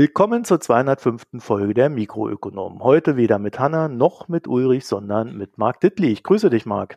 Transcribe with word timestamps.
Willkommen 0.00 0.44
zur 0.46 0.60
205. 0.60 1.24
Folge 1.40 1.74
der 1.74 1.90
Mikroökonomen. 1.90 2.82
Heute 2.82 3.18
weder 3.18 3.38
mit 3.38 3.58
Hanna 3.58 3.86
noch 3.88 4.28
mit 4.28 4.48
Ulrich, 4.48 4.86
sondern 4.86 5.36
mit 5.36 5.58
Marc 5.58 5.78
Dittli. 5.80 6.08
Ich 6.10 6.22
grüße 6.22 6.48
dich, 6.48 6.64
Marc. 6.64 6.96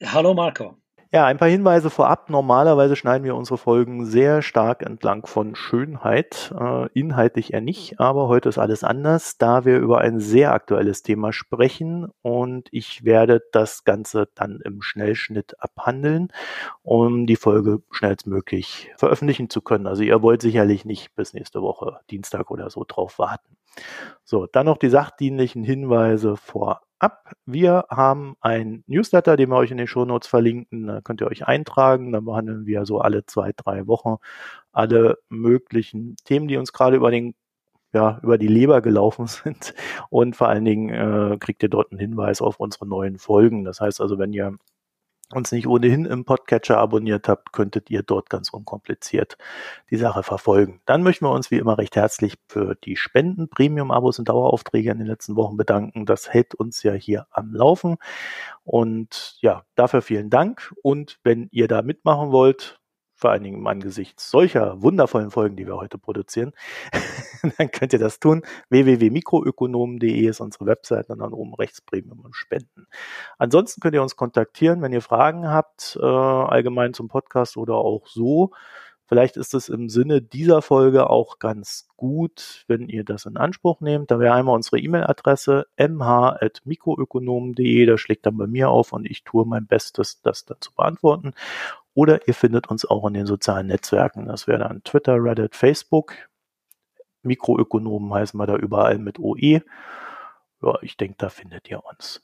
Hallo 0.00 0.34
Marco. 0.34 0.76
Ja, 1.14 1.26
ein 1.26 1.38
paar 1.38 1.46
Hinweise 1.46 1.90
vorab. 1.90 2.28
Normalerweise 2.28 2.96
schneiden 2.96 3.22
wir 3.22 3.36
unsere 3.36 3.56
Folgen 3.56 4.04
sehr 4.04 4.42
stark 4.42 4.82
entlang 4.82 5.24
von 5.26 5.54
Schönheit, 5.54 6.52
äh, 6.58 6.88
inhaltlich 6.92 7.52
eher 7.52 7.60
nicht, 7.60 8.00
aber 8.00 8.26
heute 8.26 8.48
ist 8.48 8.58
alles 8.58 8.82
anders, 8.82 9.38
da 9.38 9.64
wir 9.64 9.78
über 9.78 10.00
ein 10.00 10.18
sehr 10.18 10.52
aktuelles 10.52 11.04
Thema 11.04 11.32
sprechen 11.32 12.08
und 12.22 12.66
ich 12.72 13.04
werde 13.04 13.44
das 13.52 13.84
Ganze 13.84 14.28
dann 14.34 14.58
im 14.64 14.82
Schnellschnitt 14.82 15.54
abhandeln, 15.60 16.32
um 16.82 17.26
die 17.26 17.36
Folge 17.36 17.80
schnellstmöglich 17.92 18.90
veröffentlichen 18.96 19.48
zu 19.48 19.62
können. 19.62 19.86
Also 19.86 20.02
ihr 20.02 20.20
wollt 20.20 20.42
sicherlich 20.42 20.84
nicht 20.84 21.14
bis 21.14 21.32
nächste 21.32 21.62
Woche 21.62 22.00
Dienstag 22.10 22.50
oder 22.50 22.70
so 22.70 22.84
drauf 22.88 23.20
warten. 23.20 23.56
So, 24.24 24.46
dann 24.46 24.66
noch 24.66 24.78
die 24.78 24.88
sachdienlichen 24.88 25.62
Hinweise 25.62 26.36
vorab 26.36 26.82
ab. 27.04 27.32
Wir 27.46 27.84
haben 27.90 28.36
ein 28.40 28.82
Newsletter, 28.86 29.36
den 29.36 29.50
wir 29.50 29.56
euch 29.56 29.70
in 29.70 29.76
den 29.76 29.86
Shownotes 29.86 30.28
verlinken. 30.28 30.86
Da 30.86 31.00
könnt 31.02 31.20
ihr 31.20 31.28
euch 31.28 31.46
eintragen. 31.46 32.12
Dann 32.12 32.24
behandeln 32.24 32.66
wir 32.66 32.86
so 32.86 33.00
alle 33.00 33.26
zwei, 33.26 33.52
drei 33.56 33.86
Wochen 33.86 34.16
alle 34.72 35.18
möglichen 35.28 36.16
Themen, 36.24 36.48
die 36.48 36.56
uns 36.56 36.72
gerade 36.72 36.96
über 36.96 37.10
den 37.10 37.34
ja, 37.92 38.18
über 38.24 38.38
die 38.38 38.48
Leber 38.48 38.82
gelaufen 38.82 39.26
sind. 39.28 39.74
Und 40.10 40.36
vor 40.36 40.48
allen 40.48 40.64
Dingen 40.64 40.88
äh, 40.90 41.38
kriegt 41.38 41.62
ihr 41.62 41.68
dort 41.68 41.92
einen 41.92 42.00
Hinweis 42.00 42.42
auf 42.42 42.58
unsere 42.60 42.86
neuen 42.86 43.18
Folgen. 43.18 43.64
Das 43.64 43.80
heißt 43.80 44.00
also, 44.00 44.18
wenn 44.18 44.32
ihr 44.32 44.56
uns 45.34 45.52
nicht 45.52 45.66
ohnehin 45.66 46.04
im 46.04 46.24
Podcatcher 46.24 46.78
abonniert 46.78 47.28
habt, 47.28 47.52
könntet 47.52 47.90
ihr 47.90 48.02
dort 48.02 48.30
ganz 48.30 48.50
unkompliziert 48.50 49.36
die 49.90 49.96
Sache 49.96 50.22
verfolgen. 50.22 50.80
Dann 50.86 51.02
möchten 51.02 51.24
wir 51.26 51.32
uns 51.32 51.50
wie 51.50 51.58
immer 51.58 51.78
recht 51.78 51.96
herzlich 51.96 52.36
für 52.48 52.74
die 52.74 52.96
Spenden, 52.96 53.48
Premium-Abos 53.48 54.18
und 54.18 54.28
Daueraufträge 54.28 54.90
in 54.90 54.98
den 54.98 55.06
letzten 55.06 55.36
Wochen 55.36 55.56
bedanken. 55.56 56.06
Das 56.06 56.28
hält 56.28 56.54
uns 56.54 56.82
ja 56.82 56.92
hier 56.92 57.26
am 57.30 57.54
Laufen. 57.54 57.96
Und 58.64 59.36
ja, 59.40 59.64
dafür 59.74 60.02
vielen 60.02 60.30
Dank. 60.30 60.74
Und 60.82 61.18
wenn 61.24 61.48
ihr 61.50 61.68
da 61.68 61.82
mitmachen 61.82 62.30
wollt, 62.32 62.80
vor 63.14 63.30
allen 63.30 63.44
Dingen 63.44 63.58
im 63.58 63.66
Angesicht 63.66 64.20
solcher 64.20 64.82
wundervollen 64.82 65.30
Folgen, 65.30 65.56
die 65.56 65.66
wir 65.66 65.76
heute 65.76 65.98
produzieren, 65.98 66.52
dann 67.58 67.70
könnt 67.70 67.92
ihr 67.92 67.98
das 67.98 68.18
tun. 68.20 68.42
www.mikroökonomen.de 68.70 70.26
ist 70.26 70.40
unsere 70.40 70.66
Webseite 70.66 71.12
und 71.12 71.20
dann 71.20 71.32
oben 71.32 71.54
rechts 71.54 71.80
Premium 71.80 72.20
und 72.20 72.34
Spenden. 72.34 72.86
Ansonsten 73.38 73.80
könnt 73.80 73.94
ihr 73.94 74.02
uns 74.02 74.16
kontaktieren, 74.16 74.82
wenn 74.82 74.92
ihr 74.92 75.02
Fragen 75.02 75.48
habt, 75.48 75.98
äh, 76.00 76.04
allgemein 76.04 76.94
zum 76.94 77.08
Podcast 77.08 77.56
oder 77.56 77.74
auch 77.74 78.06
so. 78.06 78.50
Vielleicht 79.14 79.36
ist 79.36 79.54
es 79.54 79.68
im 79.68 79.88
Sinne 79.88 80.20
dieser 80.20 80.60
Folge 80.60 81.08
auch 81.08 81.38
ganz 81.38 81.86
gut, 81.96 82.64
wenn 82.66 82.88
ihr 82.88 83.04
das 83.04 83.26
in 83.26 83.36
Anspruch 83.36 83.80
nehmt. 83.80 84.10
Da 84.10 84.18
wäre 84.18 84.34
einmal 84.34 84.56
unsere 84.56 84.80
E-Mail-Adresse 84.80 85.68
mh.mikroökonomen.de. 85.78 87.86
Da 87.86 87.96
schlägt 87.96 88.26
dann 88.26 88.36
bei 88.36 88.48
mir 88.48 88.70
auf 88.70 88.92
und 88.92 89.08
ich 89.08 89.22
tue 89.22 89.46
mein 89.46 89.68
Bestes, 89.68 90.20
das 90.20 90.46
dann 90.46 90.56
zu 90.58 90.74
beantworten. 90.74 91.30
Oder 91.94 92.26
ihr 92.26 92.34
findet 92.34 92.66
uns 92.66 92.84
auch 92.84 93.06
in 93.06 93.14
den 93.14 93.26
sozialen 93.26 93.68
Netzwerken. 93.68 94.26
Das 94.26 94.48
wäre 94.48 94.58
dann 94.58 94.82
Twitter, 94.82 95.22
Reddit, 95.22 95.54
Facebook. 95.54 96.14
Mikroökonomen 97.22 98.12
heißen 98.12 98.36
wir 98.36 98.48
da 98.48 98.56
überall 98.56 98.98
mit 98.98 99.20
OE. 99.20 99.62
Ja, 100.60 100.78
ich 100.82 100.96
denke, 100.96 101.14
da 101.18 101.28
findet 101.28 101.70
ihr 101.70 101.84
uns. 101.84 102.20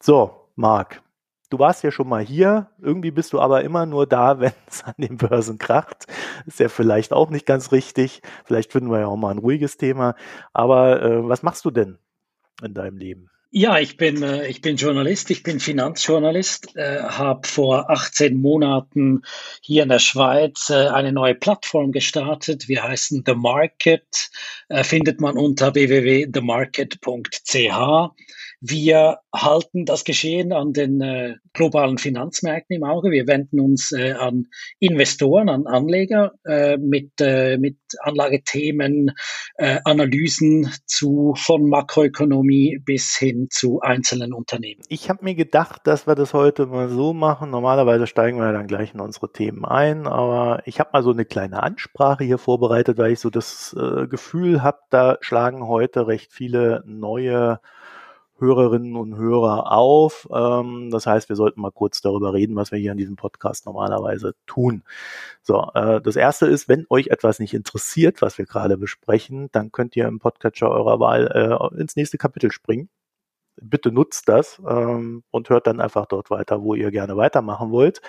So, 0.00 0.48
Marc, 0.54 1.02
du 1.50 1.58
warst 1.58 1.84
ja 1.84 1.90
schon 1.90 2.08
mal 2.08 2.24
hier. 2.24 2.70
Irgendwie 2.80 3.10
bist 3.10 3.32
du 3.32 3.40
aber 3.40 3.62
immer 3.62 3.84
nur 3.84 4.06
da, 4.06 4.40
wenn 4.40 4.52
es 4.68 4.82
an 4.82 4.94
den 4.96 5.18
Börsen 5.18 5.58
kracht. 5.58 6.06
Ist 6.46 6.60
ja 6.60 6.68
vielleicht 6.68 7.12
auch 7.12 7.30
nicht 7.30 7.46
ganz 7.46 7.72
richtig. 7.72 8.22
Vielleicht 8.44 8.72
finden 8.72 8.90
wir 8.90 9.00
ja 9.00 9.06
auch 9.06 9.16
mal 9.16 9.32
ein 9.32 9.38
ruhiges 9.38 9.76
Thema. 9.76 10.14
Aber 10.52 11.02
äh, 11.02 11.28
was 11.28 11.42
machst 11.42 11.64
du 11.64 11.70
denn 11.70 11.98
in 12.62 12.74
deinem 12.74 12.96
Leben? 12.96 13.30
Ja, 13.52 13.80
ich 13.80 13.96
bin, 13.96 14.22
äh, 14.22 14.46
ich 14.46 14.60
bin 14.60 14.76
Journalist, 14.76 15.28
ich 15.30 15.42
bin 15.42 15.58
Finanzjournalist, 15.58 16.76
äh, 16.76 17.02
habe 17.02 17.48
vor 17.48 17.90
18 17.90 18.40
Monaten 18.40 19.22
hier 19.60 19.82
in 19.82 19.88
der 19.88 19.98
Schweiz 19.98 20.70
äh, 20.70 20.86
eine 20.86 21.12
neue 21.12 21.34
Plattform 21.34 21.90
gestartet. 21.90 22.68
Wir 22.68 22.84
heißen 22.84 23.24
The 23.26 23.34
Market, 23.34 24.30
äh, 24.68 24.84
findet 24.84 25.20
man 25.20 25.36
unter 25.36 25.74
www.themarket.ch. 25.74 28.12
Wir 28.62 29.20
halten 29.34 29.86
das 29.86 30.04
Geschehen 30.04 30.52
an 30.52 30.74
den 30.74 31.00
äh, 31.00 31.36
globalen 31.54 31.96
Finanzmärkten 31.96 32.76
im 32.76 32.84
Auge. 32.84 33.10
Wir 33.10 33.26
wenden 33.26 33.58
uns 33.58 33.90
äh, 33.90 34.12
an 34.12 34.48
Investoren, 34.78 35.48
an 35.48 35.66
Anleger 35.66 36.32
äh, 36.44 36.76
mit, 36.76 37.12
äh, 37.22 37.56
mit 37.56 37.78
Anlagethemen, 38.00 39.12
äh, 39.54 39.78
Analysen 39.84 40.70
zu 40.84 41.32
von 41.38 41.70
Makroökonomie 41.70 42.78
bis 42.84 43.16
hin 43.16 43.48
zu 43.50 43.80
einzelnen 43.80 44.34
Unternehmen. 44.34 44.82
Ich 44.88 45.08
habe 45.08 45.24
mir 45.24 45.34
gedacht, 45.34 45.86
dass 45.86 46.06
wir 46.06 46.14
das 46.14 46.34
heute 46.34 46.66
mal 46.66 46.90
so 46.90 47.14
machen. 47.14 47.48
Normalerweise 47.48 48.06
steigen 48.06 48.38
wir 48.38 48.52
dann 48.52 48.66
gleich 48.66 48.92
in 48.92 49.00
unsere 49.00 49.32
Themen 49.32 49.64
ein, 49.64 50.06
aber 50.06 50.62
ich 50.66 50.80
habe 50.80 50.90
mal 50.92 51.02
so 51.02 51.12
eine 51.12 51.24
kleine 51.24 51.62
Ansprache 51.62 52.24
hier 52.24 52.36
vorbereitet, 52.36 52.98
weil 52.98 53.12
ich 53.12 53.20
so 53.20 53.30
das 53.30 53.74
äh, 53.78 54.06
Gefühl 54.06 54.62
habe, 54.62 54.80
da 54.90 55.16
schlagen 55.22 55.66
heute 55.66 56.06
recht 56.06 56.30
viele 56.34 56.82
neue 56.84 57.60
Hörerinnen 58.40 58.96
und 58.96 59.16
Hörer 59.16 59.70
auf. 59.72 60.28
Ähm, 60.32 60.90
das 60.90 61.06
heißt, 61.06 61.28
wir 61.28 61.36
sollten 61.36 61.60
mal 61.60 61.70
kurz 61.72 62.00
darüber 62.00 62.32
reden, 62.32 62.56
was 62.56 62.72
wir 62.72 62.78
hier 62.78 62.92
in 62.92 62.98
diesem 62.98 63.16
Podcast 63.16 63.66
normalerweise 63.66 64.34
tun. 64.46 64.82
So, 65.42 65.70
äh, 65.74 66.00
das 66.00 66.16
erste 66.16 66.46
ist, 66.46 66.68
wenn 66.68 66.86
euch 66.90 67.08
etwas 67.08 67.38
nicht 67.38 67.54
interessiert, 67.54 68.22
was 68.22 68.38
wir 68.38 68.46
gerade 68.46 68.76
besprechen, 68.76 69.48
dann 69.52 69.72
könnt 69.72 69.96
ihr 69.96 70.06
im 70.06 70.18
Podcatcher 70.18 70.70
eurer 70.70 71.00
Wahl 71.00 71.70
äh, 71.74 71.80
ins 71.80 71.96
nächste 71.96 72.18
Kapitel 72.18 72.50
springen. 72.52 72.88
Bitte 73.62 73.92
nutzt 73.92 74.28
das 74.28 74.60
ähm, 74.66 75.22
und 75.30 75.50
hört 75.50 75.66
dann 75.66 75.80
einfach 75.80 76.06
dort 76.06 76.30
weiter, 76.30 76.62
wo 76.62 76.74
ihr 76.74 76.90
gerne 76.90 77.16
weitermachen 77.16 77.70
wollt. 77.70 78.00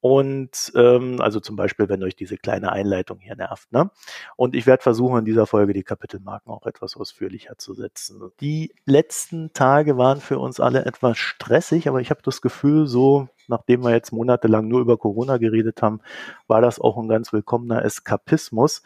Und 0.00 0.72
ähm, 0.76 1.20
also 1.20 1.40
zum 1.40 1.56
Beispiel, 1.56 1.88
wenn 1.88 2.02
euch 2.04 2.14
diese 2.14 2.36
kleine 2.36 2.70
Einleitung 2.72 3.18
hier 3.18 3.34
nervt. 3.36 3.72
Ne? 3.72 3.90
Und 4.36 4.54
ich 4.54 4.66
werde 4.66 4.82
versuchen, 4.82 5.18
in 5.18 5.24
dieser 5.24 5.46
Folge 5.46 5.72
die 5.72 5.82
Kapitelmarken 5.82 6.52
auch 6.52 6.66
etwas 6.66 6.96
ausführlicher 6.96 7.58
zu 7.58 7.74
setzen. 7.74 8.30
Die 8.40 8.72
letzten 8.84 9.52
Tage 9.52 9.98
waren 9.98 10.20
für 10.20 10.38
uns 10.38 10.60
alle 10.60 10.84
etwas 10.84 11.18
stressig, 11.18 11.88
aber 11.88 12.00
ich 12.00 12.10
habe 12.10 12.22
das 12.22 12.40
Gefühl, 12.40 12.86
so 12.86 13.28
nachdem 13.48 13.82
wir 13.82 13.90
jetzt 13.90 14.12
monatelang 14.12 14.68
nur 14.68 14.80
über 14.80 14.96
Corona 14.96 15.38
geredet 15.38 15.82
haben, 15.82 16.00
war 16.46 16.60
das 16.60 16.80
auch 16.80 16.96
ein 16.98 17.08
ganz 17.08 17.32
willkommener 17.32 17.84
Eskapismus. 17.84 18.82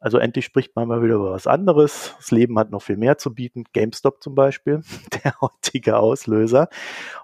Also 0.00 0.18
endlich 0.18 0.44
spricht 0.44 0.76
man 0.76 0.88
mal 0.88 1.02
wieder 1.02 1.14
über 1.14 1.32
was 1.32 1.46
anderes. 1.46 2.14
Das 2.18 2.30
Leben 2.30 2.58
hat 2.58 2.70
noch 2.70 2.82
viel 2.82 2.96
mehr 2.96 3.18
zu 3.18 3.34
bieten. 3.34 3.64
GameStop 3.72 4.22
zum 4.22 4.34
Beispiel, 4.34 4.82
der 5.24 5.40
heutige 5.40 5.98
Auslöser. 5.98 6.68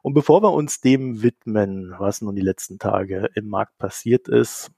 Und 0.02 0.14
bevor 0.14 0.42
wir 0.42 0.52
uns 0.52 0.80
dem 0.80 1.22
widmen, 1.22 1.94
was 1.98 2.22
nun 2.22 2.34
die 2.34 2.42
letzten 2.42 2.78
Tage 2.78 3.28
im 3.34 3.48
Markt 3.48 3.78
passiert 3.78 4.28
ist, 4.28 4.70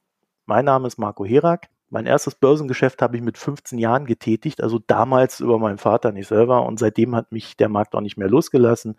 mein 0.46 0.64
Name 0.64 0.88
ist 0.88 0.98
Marco 0.98 1.24
Herak. 1.24 1.68
Mein 1.90 2.06
erstes 2.06 2.34
Börsengeschäft 2.34 3.00
habe 3.02 3.16
ich 3.16 3.22
mit 3.22 3.38
15 3.38 3.78
Jahren 3.78 4.04
getätigt, 4.04 4.60
also 4.60 4.80
damals 4.84 5.38
über 5.38 5.60
meinen 5.60 5.78
Vater 5.78 6.10
nicht 6.10 6.26
selber. 6.26 6.66
Und 6.66 6.80
seitdem 6.80 7.14
hat 7.14 7.30
mich 7.30 7.56
der 7.56 7.68
Markt 7.68 7.94
auch 7.94 8.00
nicht 8.00 8.16
mehr 8.16 8.28
losgelassen. 8.28 8.96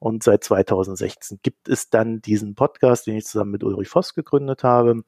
Und 0.00 0.24
seit 0.24 0.42
2016 0.42 1.38
gibt 1.42 1.68
es 1.68 1.88
dann 1.88 2.20
diesen 2.20 2.56
Podcast, 2.56 3.06
den 3.06 3.16
ich 3.16 3.26
zusammen 3.26 3.52
mit 3.52 3.62
Ulrich 3.62 3.88
Voss 3.88 4.14
gegründet 4.14 4.64
habe. 4.64 5.04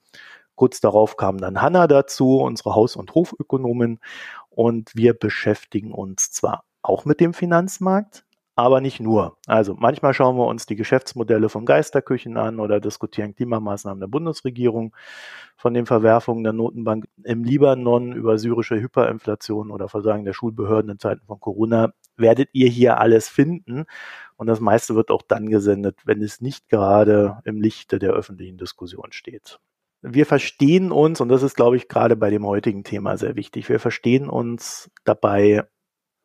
Kurz 0.56 0.81
darauf 0.81 1.17
kam 1.17 1.39
dann 1.39 1.61
Hanna 1.61 1.87
dazu, 1.87 2.39
unsere 2.39 2.75
Haus- 2.75 2.97
und 2.97 3.15
Hofökonomin. 3.15 3.99
Und 4.51 4.95
wir 4.95 5.15
beschäftigen 5.15 5.93
uns 5.93 6.31
zwar 6.31 6.65
auch 6.83 7.05
mit 7.05 7.21
dem 7.21 7.35
Finanzmarkt, 7.35 8.25
aber 8.56 8.81
nicht 8.81 9.01
nur. 9.01 9.37
Also 9.47 9.75
manchmal 9.77 10.15
schauen 10.15 10.37
wir 10.37 10.47
uns 10.47 10.67
die 10.67 10.77
Geschäftsmodelle 10.77 11.49
von 11.49 11.67
Geisterküchen 11.67 12.37
an 12.37 12.61
oder 12.61 12.79
diskutieren 12.79 13.35
Klimamaßnahmen 13.35 14.01
der 14.01 14.06
Bundesregierung, 14.06 14.95
von 15.56 15.75
den 15.75 15.87
Verwerfungen 15.87 16.45
der 16.45 16.53
Notenbank 16.53 17.06
im 17.25 17.43
Libanon 17.43 18.12
über 18.12 18.39
syrische 18.39 18.77
Hyperinflation 18.77 19.71
oder 19.71 19.89
Versagen 19.89 20.25
der 20.25 20.35
Schulbehörden 20.35 20.91
in 20.91 20.99
Zeiten 20.99 21.27
von 21.27 21.41
Corona. 21.41 21.93
Werdet 22.17 22.51
ihr 22.53 22.69
hier 22.69 22.99
alles 22.99 23.29
finden. 23.29 23.87
Und 24.37 24.47
das 24.47 24.61
meiste 24.61 24.95
wird 24.95 25.11
auch 25.11 25.23
dann 25.23 25.49
gesendet, 25.49 26.01
wenn 26.05 26.23
es 26.23 26.41
nicht 26.41 26.69
gerade 26.69 27.39
im 27.45 27.61
Lichte 27.61 27.99
der 27.99 28.12
öffentlichen 28.12 28.59
Diskussion 28.59 29.12
steht 29.12 29.59
wir 30.06 30.27
verstehen 30.27 30.93
uns, 30.93 31.21
und 31.23 31.31
das 31.31 31.43
ist, 31.43 31.56
glaube 31.56 31.77
ich, 31.77 31.89
gerade 31.89 32.15
bei 32.15 32.29
dem 32.29 32.47
heutigen 32.47 32.85
Thema 32.85 33.17
sehr 33.17 33.37
wichtig, 33.37 33.71
wir 33.71 33.81
verstehen 33.81 34.29
uns 34.29 34.91
dabei 35.05 35.65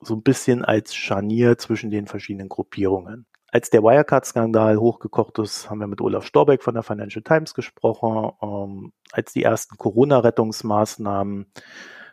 so 0.02 0.16
ein 0.16 0.22
bisschen 0.22 0.66
als 0.66 0.94
Scharnier 0.94 1.58
zwischen 1.58 1.90
den 1.90 2.06
verschiedenen 2.06 2.50
Gruppierungen. 2.50 3.26
Als 3.52 3.70
der 3.70 3.82
Wirecard-Skandal 3.82 4.78
hochgekocht 4.78 5.40
ist, 5.40 5.70
haben 5.70 5.80
wir 5.80 5.88
mit 5.88 6.02
Olaf 6.02 6.26
Storbeck 6.26 6.62
von 6.62 6.74
der 6.74 6.84
Financial 6.84 7.24
Times 7.24 7.54
gesprochen. 7.54 8.32
Ähm, 8.42 8.92
als 9.12 9.32
die 9.34 9.44
ersten 9.44 9.78
Corona-Rettungsmaßnahmen 9.78 11.52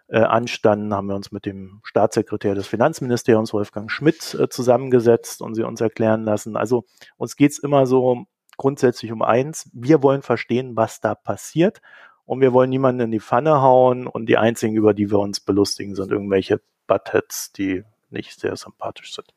äh, 0.09 0.21
anstanden, 0.21 0.95
haben 0.95 1.09
wir 1.09 1.17
uns 1.17 1.33
mit 1.33 1.47
dem 1.47 1.81
Staatssekretär 1.83 2.55
des 2.55 2.69
Finanzministeriums, 2.69 3.53
Wolfgang 3.53 3.91
Schmidt, 3.91 4.35
äh, 4.35 4.49
zusammengesetzt 4.49 5.43
und 5.43 5.55
sie 5.57 5.65
uns 5.65 5.81
erklären 5.81 6.23
lassen. 6.23 6.57
Also 6.57 6.85
uns 7.17 7.37
geht's 7.37 7.59
immer 7.59 7.87
so 7.87 8.27
grundsätzlich 8.57 9.13
um 9.13 9.23
eins. 9.23 9.71
Wir 9.73 10.03
wollen 10.03 10.23
verstehen, 10.23 10.77
was 10.77 11.01
da 11.01 11.15
passiert 11.15 11.81
und 12.25 12.41
wir 12.41 12.53
wollen 12.53 12.71
niemanden 12.71 13.03
in 13.03 13.11
die 13.11 13.21
Pfanne 13.21 13.63
hauen 13.63 14.07
und 14.07 14.27
die 14.27 14.37
einzigen, 14.37 14.75
über 14.75 14.95
die 14.95 15.11
wir 15.11 15.19
uns 15.19 15.41
belustigen, 15.41 15.95
sind 15.95 16.11
irgendwelche 16.11 16.61
Buttheads, 16.87 17.53
die 17.53 17.85
nicht 18.11 18.39
sehr 18.39 18.57
sympathisch 18.57 19.15
sind. 19.15 19.33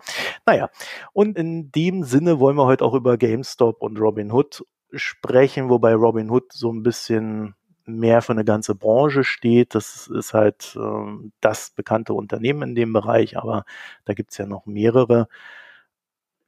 Naja, 0.45 0.69
und 1.13 1.37
in 1.37 1.71
dem 1.71 2.03
Sinne 2.03 2.39
wollen 2.39 2.55
wir 2.55 2.65
heute 2.65 2.85
auch 2.85 2.93
über 2.93 3.17
GameStop 3.17 3.81
und 3.81 3.99
Robinhood 3.99 4.65
sprechen, 4.93 5.69
wobei 5.69 5.93
Robinhood 5.93 6.51
so 6.53 6.71
ein 6.71 6.83
bisschen 6.83 7.55
mehr 7.85 8.21
für 8.21 8.33
eine 8.33 8.45
ganze 8.45 8.75
Branche 8.75 9.23
steht. 9.23 9.75
Das 9.75 10.07
ist 10.07 10.33
halt 10.33 10.77
äh, 10.79 11.29
das 11.41 11.71
bekannte 11.71 12.13
Unternehmen 12.13 12.69
in 12.69 12.75
dem 12.75 12.93
Bereich, 12.93 13.37
aber 13.37 13.65
da 14.05 14.13
gibt 14.13 14.31
es 14.31 14.37
ja 14.37 14.45
noch 14.45 14.65
mehrere 14.65 15.27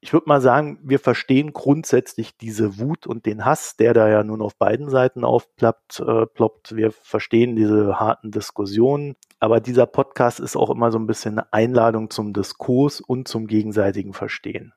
ich 0.03 0.13
würde 0.13 0.27
mal 0.27 0.41
sagen, 0.41 0.79
wir 0.81 0.97
verstehen 0.99 1.53
grundsätzlich 1.53 2.35
diese 2.35 2.79
Wut 2.79 3.05
und 3.05 3.27
den 3.27 3.45
Hass, 3.45 3.77
der 3.77 3.93
da 3.93 4.09
ja 4.09 4.23
nun 4.23 4.41
auf 4.41 4.55
beiden 4.55 4.89
Seiten 4.89 5.23
aufploppt. 5.23 5.99
Äh, 5.99 6.25
ploppt. 6.25 6.75
Wir 6.75 6.91
verstehen 6.91 7.55
diese 7.55 7.99
harten 7.99 8.31
Diskussionen. 8.31 9.15
Aber 9.39 9.59
dieser 9.59 9.85
Podcast 9.85 10.39
ist 10.39 10.55
auch 10.55 10.71
immer 10.71 10.91
so 10.91 10.97
ein 10.97 11.05
bisschen 11.05 11.37
eine 11.37 11.53
Einladung 11.53 12.09
zum 12.09 12.33
Diskurs 12.33 12.99
und 12.99 13.27
zum 13.27 13.45
gegenseitigen 13.45 14.13
Verstehen. 14.13 14.73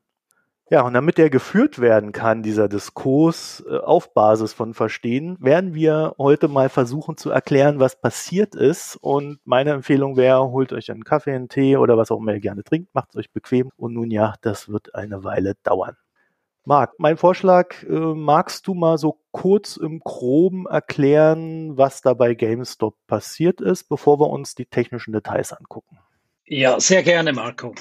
Ja, 0.71 0.81
und 0.81 0.95
damit 0.95 1.19
der 1.19 1.29
geführt 1.29 1.79
werden 1.79 2.13
kann, 2.13 2.43
dieser 2.43 2.69
Diskurs 2.69 3.63
äh, 3.69 3.77
auf 3.77 4.15
Basis 4.15 4.55
von 4.55 4.73
Verstehen, 4.73 5.37
werden 5.39 5.75
wir 5.75 6.15
heute 6.17 6.49
mal 6.49 6.71
versuchen 6.71 7.19
zu 7.19 7.31
erklären, 7.31 7.81
was 7.81 8.01
passiert 8.01 8.55
ist. 8.55 8.97
Und 8.97 9.41
meine 9.45 9.73
Empfehlung 9.73 10.17
wäre, 10.17 10.51
holt 10.51 10.73
euch 10.73 10.91
einen 10.91 11.05
Kaffee, 11.05 11.35
einen 11.35 11.51
Tee 11.51 11.77
oder 11.77 11.99
was 11.99 12.11
auch 12.11 12.19
immer 12.19 12.33
ihr 12.33 12.41
gerne 12.41 12.65
trinkt, 12.65 12.95
macht 12.95 13.11
es 13.11 13.17
euch 13.17 13.31
bequem. 13.31 13.71
Und 13.77 13.93
nun 13.93 14.11
ja, 14.11 14.35
das 14.41 14.71
wird 14.71 14.95
eine 14.95 15.23
Weile 15.23 15.55
dauern. 15.65 15.97
Marc, 16.65 16.95
mein 16.99 17.19
Vorschlag, 17.19 17.83
äh, 17.83 18.15
magst 18.15 18.67
du 18.67 18.73
mal 18.73 18.97
so 18.97 19.21
kurz 19.33 19.77
im 19.77 20.01
Groben 20.01 20.67
erklären, 20.67 21.77
was 21.77 22.01
da 22.01 22.15
bei 22.15 22.35
GameStop 22.35 22.97
passiert 23.07 23.61
ist, 23.61 23.91
bevor 23.91 24.19
wir 24.19 24.31
uns 24.31 24.55
die 24.55 24.67
technischen 24.67 25.13
Details 25.13 25.53
angucken? 25.53 25.99
Ja, 26.46 26.79
sehr 26.79 27.02
gerne, 27.02 27.32
Marco. 27.32 27.75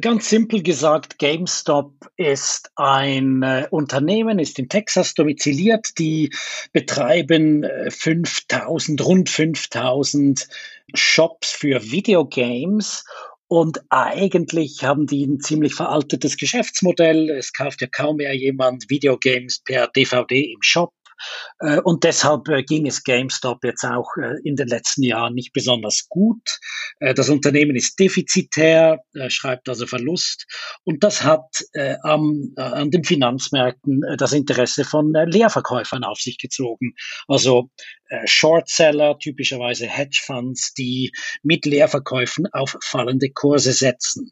Ganz 0.00 0.28
simpel 0.28 0.62
gesagt, 0.62 1.18
GameStop 1.18 1.92
ist 2.16 2.70
ein 2.76 3.42
äh, 3.42 3.66
Unternehmen, 3.70 4.38
ist 4.38 4.58
in 4.58 4.68
Texas 4.68 5.14
domiziliert. 5.14 5.98
Die 5.98 6.30
betreiben 6.72 7.66
5000, 7.88 9.00
äh, 9.00 9.02
rund 9.02 9.28
5000 9.28 10.48
Shops 10.94 11.52
für 11.52 11.82
Videogames 11.90 13.04
und 13.48 13.80
eigentlich 13.90 14.84
haben 14.84 15.06
die 15.06 15.26
ein 15.26 15.40
ziemlich 15.40 15.74
veraltetes 15.74 16.36
Geschäftsmodell. 16.36 17.30
Es 17.30 17.52
kauft 17.52 17.80
ja 17.80 17.88
kaum 17.88 18.16
mehr 18.16 18.32
jemand 18.32 18.88
Videogames 18.88 19.58
per 19.58 19.88
DVD 19.88 20.52
im 20.52 20.62
Shop. 20.62 20.92
Äh, 21.58 21.80
und 21.80 22.04
deshalb 22.04 22.48
äh, 22.48 22.62
ging 22.62 22.86
es 22.86 23.02
GameStop 23.02 23.64
jetzt 23.64 23.84
auch 23.84 24.08
äh, 24.16 24.36
in 24.44 24.56
den 24.56 24.68
letzten 24.68 25.02
Jahren 25.02 25.34
nicht 25.34 25.52
besonders 25.52 26.06
gut. 26.08 26.40
Das 27.00 27.30
Unternehmen 27.30 27.76
ist 27.76 27.98
defizitär, 27.98 28.98
schreibt 29.28 29.68
also 29.70 29.86
Verlust. 29.86 30.46
Und 30.84 31.02
das 31.02 31.24
hat 31.24 31.64
am, 32.02 32.52
an 32.56 32.90
den 32.90 33.04
Finanzmärkten 33.04 34.02
das 34.18 34.32
Interesse 34.32 34.84
von 34.84 35.12
Leerverkäufern 35.12 36.04
auf 36.04 36.18
sich 36.18 36.36
gezogen. 36.36 36.94
Also 37.26 37.70
Shortseller, 38.26 39.18
typischerweise 39.18 39.86
Hedgefonds, 39.86 40.74
die 40.74 41.12
mit 41.42 41.64
Leerverkäufen 41.64 42.46
auf 42.52 42.76
fallende 42.82 43.30
Kurse 43.30 43.72
setzen. 43.72 44.30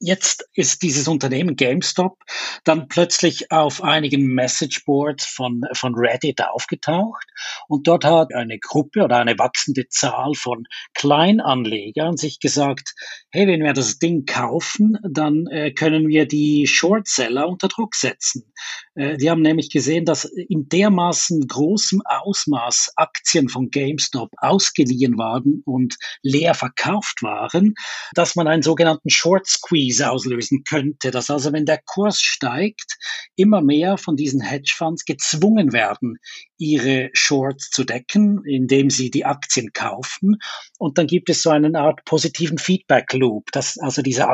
Jetzt 0.00 0.48
ist 0.54 0.82
dieses 0.82 1.08
Unternehmen 1.08 1.56
GameStop 1.56 2.18
dann 2.64 2.88
plötzlich 2.88 3.50
auf 3.50 3.82
einigen 3.82 4.26
Messageboards 4.26 5.26
von, 5.26 5.62
von 5.74 5.94
Reddit 5.94 6.42
aufgetaucht 6.42 7.26
und 7.68 7.86
dort 7.86 8.04
hat 8.04 8.34
eine 8.34 8.58
Gruppe 8.58 9.02
oder 9.04 9.18
eine 9.18 9.38
wachsende 9.38 9.88
Zahl 9.88 10.34
von 10.34 10.64
Kleinanlegern 10.94 12.16
sich 12.16 12.40
gesagt, 12.40 12.94
hey, 13.30 13.46
wenn 13.46 13.62
wir 13.62 13.72
das 13.72 13.98
Ding 13.98 14.24
kaufen, 14.26 14.98
dann 15.08 15.46
äh, 15.48 15.72
können 15.72 16.08
wir 16.08 16.26
die 16.26 16.66
Shortseller 16.66 17.48
unter 17.48 17.68
Druck 17.68 17.94
setzen. 17.94 18.52
Äh, 18.94 19.16
die 19.16 19.30
haben 19.30 19.42
nämlich 19.42 19.70
gesehen, 19.70 20.04
dass 20.04 20.24
in 20.24 20.68
dermaßen 20.68 21.46
großem 21.46 22.02
Ausmaß 22.04 22.92
Aktien 22.96 23.48
von 23.48 23.70
GameStop 23.70 24.30
ausgeliehen 24.38 25.18
waren 25.18 25.62
und 25.64 25.96
leer 26.22 26.54
verkauft 26.54 27.22
waren, 27.22 27.74
dass 28.14 28.36
man 28.36 28.48
einen 28.48 28.62
sogenannten 28.62 29.10
Short 29.10 29.46
Squeeze 29.46 29.81
Squeeze 29.82 30.10
auslösen 30.10 30.62
könnte, 30.64 31.10
dass 31.10 31.30
also 31.30 31.52
wenn 31.52 31.66
der 31.66 31.80
Kurs 31.84 32.20
steigt, 32.20 32.98
immer 33.36 33.60
mehr 33.60 33.98
von 33.98 34.16
diesen 34.16 34.40
Hedgefonds 34.40 35.04
gezwungen 35.04 35.72
werden, 35.72 36.18
ihre 36.58 37.10
Shorts 37.12 37.70
zu 37.70 37.84
decken, 37.84 38.44
indem 38.44 38.90
sie 38.90 39.10
die 39.10 39.24
Aktien 39.24 39.72
kaufen. 39.72 40.36
Und 40.78 40.98
dann 40.98 41.06
gibt 41.06 41.30
es 41.30 41.42
so 41.42 41.50
eine 41.50 41.76
Art 41.78 42.04
positiven 42.04 42.58
Feedback 42.58 43.12
Loop, 43.12 43.50
dass 43.52 43.78
also 43.78 44.02
dieser 44.02 44.28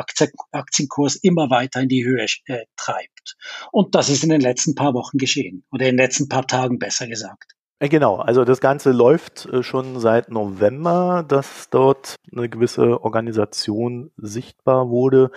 Aktienkurs 0.51 1.15
immer 1.15 1.49
weiter 1.49 1.81
in 1.81 1.89
die 1.89 2.05
Höhe 2.05 2.25
äh, 2.45 2.65
treibt. 2.77 3.35
Und 3.71 3.95
das 3.95 4.09
ist 4.09 4.23
in 4.23 4.29
den 4.29 4.41
letzten 4.41 4.75
paar 4.75 4.93
Wochen 4.93 5.17
geschehen 5.17 5.63
oder 5.71 5.87
in 5.87 5.97
den 5.97 6.05
letzten 6.05 6.29
paar 6.29 6.45
Tagen 6.45 6.77
besser 6.77 7.07
gesagt. 7.07 7.58
Äh, 7.79 7.87
genau, 7.87 8.17
also 8.17 8.43
das 8.43 8.59
Ganze 8.59 8.91
läuft 8.91 9.45
äh, 9.45 9.63
schon 9.63 9.99
seit 9.99 10.29
November, 10.29 11.23
dass 11.25 11.69
dort 11.69 12.15
eine 12.31 12.49
gewisse 12.49 13.01
Organisation 13.03 14.11
sichtbar 14.17 14.89
wurde. 14.89 15.31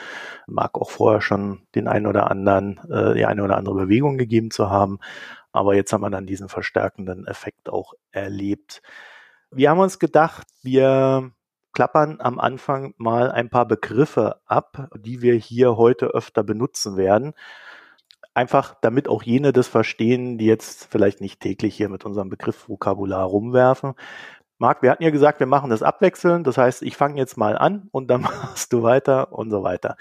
Mag 0.49 0.75
auch 0.75 0.91
vorher 0.91 1.21
schon 1.21 1.63
den 1.77 1.87
einen 1.87 2.07
oder 2.07 2.31
anderen, 2.31 2.79
äh, 2.91 3.15
die 3.15 3.27
eine 3.27 3.45
oder 3.45 3.57
andere 3.57 3.77
Bewegung 3.77 4.19
gegeben 4.19 4.51
zu 4.51 4.71
haben. 4.71 4.99
Aber 5.53 5.75
jetzt 5.77 5.93
haben 5.93 6.01
wir 6.01 6.11
dann 6.11 6.27
diesen 6.27 6.49
verstärkenden 6.49 7.27
Effekt 7.27 7.69
auch 7.69 7.95
erlebt. 8.11 8.83
Wir 9.53 9.71
haben 9.71 9.79
uns 9.81 9.99
gedacht, 10.01 10.47
wir 10.63 11.31
klappern 11.73 12.21
am 12.21 12.41
Anfang 12.41 12.95
mal 12.97 13.31
ein 13.31 13.51
paar 13.51 13.67
Begriffe 13.67 14.41
ab, 14.47 14.89
die 14.99 15.23
wir 15.23 15.35
hier 15.35 15.77
heute 15.77 16.07
öfter 16.07 16.43
benutzen 16.43 16.97
werden 16.97 17.35
einfach 18.35 18.77
damit 18.81 19.09
auch 19.09 19.23
jene 19.23 19.53
das 19.53 19.69
verstehen, 19.69 20.39
die 20.39 20.47
jetzt 20.47 20.87
vielleicht 20.91 21.21
nicht 21.21 21.41
täglich 21.41 21.77
hier 21.77 21.89
mit 21.89 22.05
unserem 22.05 22.29
Begriffsvokabular 22.29 23.25
rumwerfen. 23.25 23.95
Marc, 24.59 24.83
wir 24.83 24.91
hatten 24.91 25.03
ja 25.03 25.11
gesagt, 25.11 25.41
wir 25.41 25.47
machen 25.47 25.71
das 25.71 25.83
abwechselnd. 25.83 26.47
Das 26.47 26.57
heißt, 26.57 26.83
ich 26.83 26.97
fange 26.97 27.19
jetzt 27.19 27.37
mal 27.37 27.59
an 27.59 27.89
und 27.93 28.09
dann 28.09 28.23
machst 28.23 28.73
du 28.73 28.83
weiter 28.83 29.33
und 29.33 29.51
so 29.51 29.63
weiter. 29.63 29.97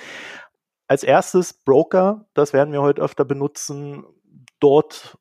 Als 0.88 1.04
erstes 1.04 1.54
Broker, 1.54 2.26
das 2.34 2.54
werden 2.54 2.74
wir 2.74 2.82
heute 2.82 3.02
öfter 3.02 3.26
benutzen. 3.26 4.06
Dort 4.60 5.18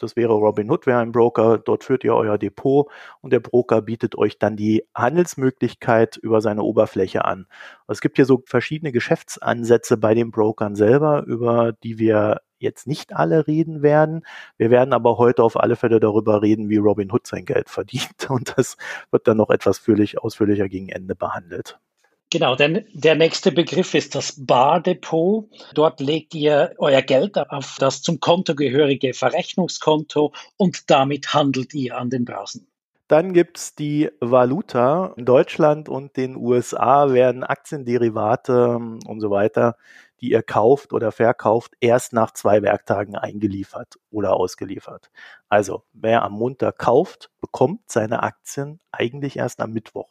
das 0.00 0.16
wäre 0.16 0.32
Robinhood, 0.32 0.86
wäre 0.86 1.00
ein 1.00 1.12
Broker. 1.12 1.58
Dort 1.58 1.84
führt 1.84 2.04
ihr 2.04 2.14
euer 2.14 2.38
Depot 2.38 2.90
und 3.20 3.32
der 3.32 3.40
Broker 3.40 3.82
bietet 3.82 4.16
euch 4.16 4.38
dann 4.38 4.56
die 4.56 4.84
Handelsmöglichkeit 4.94 6.16
über 6.16 6.40
seine 6.40 6.62
Oberfläche 6.62 7.24
an. 7.24 7.46
Es 7.86 8.00
gibt 8.00 8.16
hier 8.16 8.24
so 8.24 8.42
verschiedene 8.46 8.92
Geschäftsansätze 8.92 9.98
bei 9.98 10.14
den 10.14 10.30
Brokern 10.30 10.74
selber, 10.74 11.24
über 11.26 11.72
die 11.72 11.98
wir 11.98 12.40
jetzt 12.60 12.86
nicht 12.86 13.14
alle 13.14 13.46
reden 13.46 13.82
werden. 13.82 14.24
Wir 14.56 14.70
werden 14.70 14.92
aber 14.92 15.18
heute 15.18 15.42
auf 15.42 15.58
alle 15.58 15.76
Fälle 15.76 16.00
darüber 16.00 16.42
reden, 16.42 16.68
wie 16.68 16.76
Robinhood 16.76 17.26
sein 17.26 17.44
Geld 17.44 17.68
verdient 17.68 18.30
und 18.30 18.54
das 18.56 18.76
wird 19.10 19.26
dann 19.26 19.36
noch 19.36 19.50
etwas 19.50 19.80
ausführlicher 20.16 20.68
gegen 20.68 20.88
Ende 20.88 21.14
behandelt. 21.14 21.78
Genau, 22.32 22.54
denn 22.54 22.84
der 22.92 23.16
nächste 23.16 23.50
Begriff 23.50 23.92
ist 23.94 24.14
das 24.14 24.34
Bardepot. 24.38 25.48
Dort 25.74 25.98
legt 25.98 26.32
ihr 26.36 26.74
euer 26.78 27.02
Geld 27.02 27.36
auf 27.36 27.76
das 27.80 28.02
zum 28.02 28.20
Konto 28.20 28.54
gehörige 28.54 29.14
Verrechnungskonto 29.14 30.32
und 30.56 30.90
damit 30.90 31.34
handelt 31.34 31.74
ihr 31.74 31.98
an 31.98 32.08
den 32.08 32.24
Börsen. 32.24 32.68
Dann 33.08 33.32
gibt's 33.32 33.74
die 33.74 34.08
Valuta. 34.20 35.12
In 35.16 35.24
Deutschland 35.24 35.88
und 35.88 36.16
den 36.16 36.36
USA 36.36 37.12
werden 37.12 37.42
Aktienderivate 37.42 38.76
und 38.76 39.20
so 39.20 39.32
weiter, 39.32 39.74
die 40.20 40.30
ihr 40.32 40.42
kauft 40.42 40.92
oder 40.92 41.12
verkauft, 41.12 41.74
erst 41.80 42.12
nach 42.12 42.32
zwei 42.32 42.62
Werktagen 42.62 43.16
eingeliefert 43.16 43.98
oder 44.10 44.34
ausgeliefert. 44.34 45.10
Also 45.48 45.84
wer 45.92 46.22
am 46.22 46.32
Montag 46.32 46.78
kauft, 46.78 47.30
bekommt 47.40 47.90
seine 47.90 48.22
Aktien 48.22 48.80
eigentlich 48.92 49.36
erst 49.36 49.60
am 49.60 49.72
Mittwoch. 49.72 50.10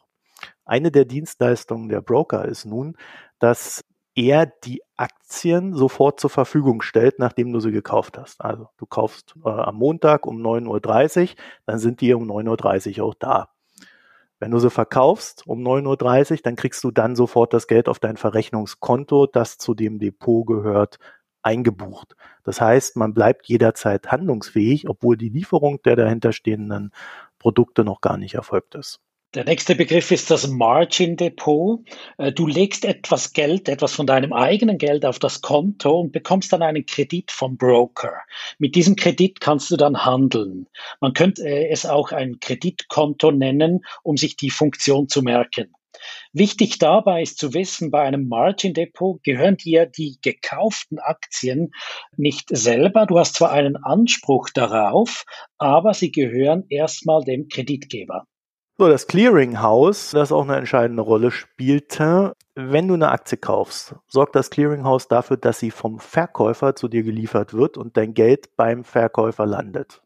Eine 0.65 0.91
der 0.91 1.05
Dienstleistungen 1.05 1.89
der 1.89 2.01
Broker 2.01 2.45
ist 2.45 2.65
nun, 2.65 2.97
dass 3.39 3.83
er 4.15 4.45
die 4.45 4.81
Aktien 4.97 5.73
sofort 5.73 6.19
zur 6.19 6.29
Verfügung 6.29 6.81
stellt, 6.81 7.19
nachdem 7.19 7.53
du 7.53 7.59
sie 7.59 7.71
gekauft 7.71 8.17
hast. 8.17 8.41
Also 8.41 8.67
du 8.77 8.85
kaufst 8.85 9.35
äh, 9.45 9.49
am 9.49 9.75
Montag 9.75 10.25
um 10.25 10.41
9.30 10.41 11.21
Uhr, 11.21 11.35
dann 11.65 11.79
sind 11.79 12.01
die 12.01 12.13
um 12.13 12.29
9.30 12.29 12.99
Uhr 12.99 13.05
auch 13.05 13.13
da. 13.13 13.49
Wenn 14.39 14.51
du 14.51 14.59
sie 14.59 14.69
verkaufst 14.69 15.45
um 15.47 15.61
9.30 15.61 16.31
Uhr, 16.31 16.37
dann 16.43 16.55
kriegst 16.55 16.83
du 16.83 16.91
dann 16.91 17.15
sofort 17.15 17.53
das 17.53 17.67
Geld 17.67 17.89
auf 17.89 17.99
dein 17.99 18.17
Verrechnungskonto, 18.17 19.27
das 19.27 19.57
zu 19.57 19.73
dem 19.73 19.99
Depot 19.99 20.45
gehört, 20.47 20.97
eingebucht. 21.41 22.15
Das 22.43 22.61
heißt, 22.61 22.95
man 22.95 23.13
bleibt 23.13 23.47
jederzeit 23.47 24.11
handlungsfähig, 24.11 24.89
obwohl 24.89 25.17
die 25.17 25.29
Lieferung 25.29 25.81
der 25.83 25.95
dahinterstehenden 25.95 26.91
Produkte 27.37 27.83
noch 27.83 28.01
gar 28.01 28.17
nicht 28.17 28.35
erfolgt 28.35 28.75
ist. 28.75 29.01
Der 29.35 29.45
nächste 29.45 29.75
Begriff 29.75 30.09
ist 30.09 30.31
das 30.31 30.47
Margin 30.47 31.15
Depot. 31.15 31.81
Äh, 32.17 32.31
du 32.31 32.47
legst 32.47 32.83
etwas 32.83 33.31
Geld, 33.31 33.69
etwas 33.69 33.93
von 33.93 34.07
deinem 34.07 34.33
eigenen 34.33 34.79
Geld 34.79 35.05
auf 35.05 35.19
das 35.19 35.41
Konto 35.41 35.99
und 35.99 36.11
bekommst 36.11 36.51
dann 36.51 36.63
einen 36.63 36.87
Kredit 36.87 37.29
vom 37.29 37.55
Broker. 37.55 38.13
Mit 38.57 38.73
diesem 38.73 38.95
Kredit 38.95 39.39
kannst 39.39 39.69
du 39.69 39.77
dann 39.77 40.03
handeln. 40.03 40.65
Man 40.99 41.13
könnte 41.13 41.43
äh, 41.47 41.69
es 41.69 41.85
auch 41.85 42.11
ein 42.11 42.39
Kreditkonto 42.39 43.29
nennen, 43.29 43.85
um 44.01 44.17
sich 44.17 44.35
die 44.35 44.49
Funktion 44.49 45.07
zu 45.09 45.21
merken. 45.21 45.75
Wichtig 46.33 46.79
dabei 46.79 47.21
ist 47.21 47.37
zu 47.37 47.53
wissen, 47.53 47.91
bei 47.91 48.01
einem 48.01 48.27
Margin 48.29 48.73
Depot 48.73 49.21
gehören 49.21 49.57
dir 49.57 49.85
die 49.85 50.17
gekauften 50.23 50.97
Aktien 50.97 51.69
nicht 52.17 52.47
selber. 52.49 53.05
Du 53.05 53.19
hast 53.19 53.35
zwar 53.35 53.51
einen 53.51 53.75
Anspruch 53.75 54.49
darauf, 54.49 55.25
aber 55.59 55.93
sie 55.93 56.11
gehören 56.11 56.65
erstmal 56.69 57.23
dem 57.23 57.47
Kreditgeber. 57.47 58.25
So, 58.81 58.87
das 58.87 59.07
Clearinghouse, 59.07 60.11
das 60.11 60.31
auch 60.31 60.43
eine 60.43 60.55
entscheidende 60.55 61.01
Rolle 61.01 61.31
spielte. 61.31 62.37
Wenn 62.55 62.87
du 62.87 62.93
eine 62.93 63.11
Aktie 63.11 63.37
kaufst, 63.37 63.95
sorgt 64.07 64.37
das 64.37 64.49
Clearinghouse 64.49 65.09
dafür, 65.09 65.35
dass 65.35 65.59
sie 65.59 65.69
vom 65.69 65.99
Verkäufer 65.99 66.77
zu 66.77 66.87
dir 66.87 67.03
geliefert 67.03 67.53
wird 67.53 67.77
und 67.77 67.97
dein 67.97 68.13
Geld 68.13 68.55
beim 68.55 68.85
Verkäufer 68.85 69.45
landet. 69.45 70.01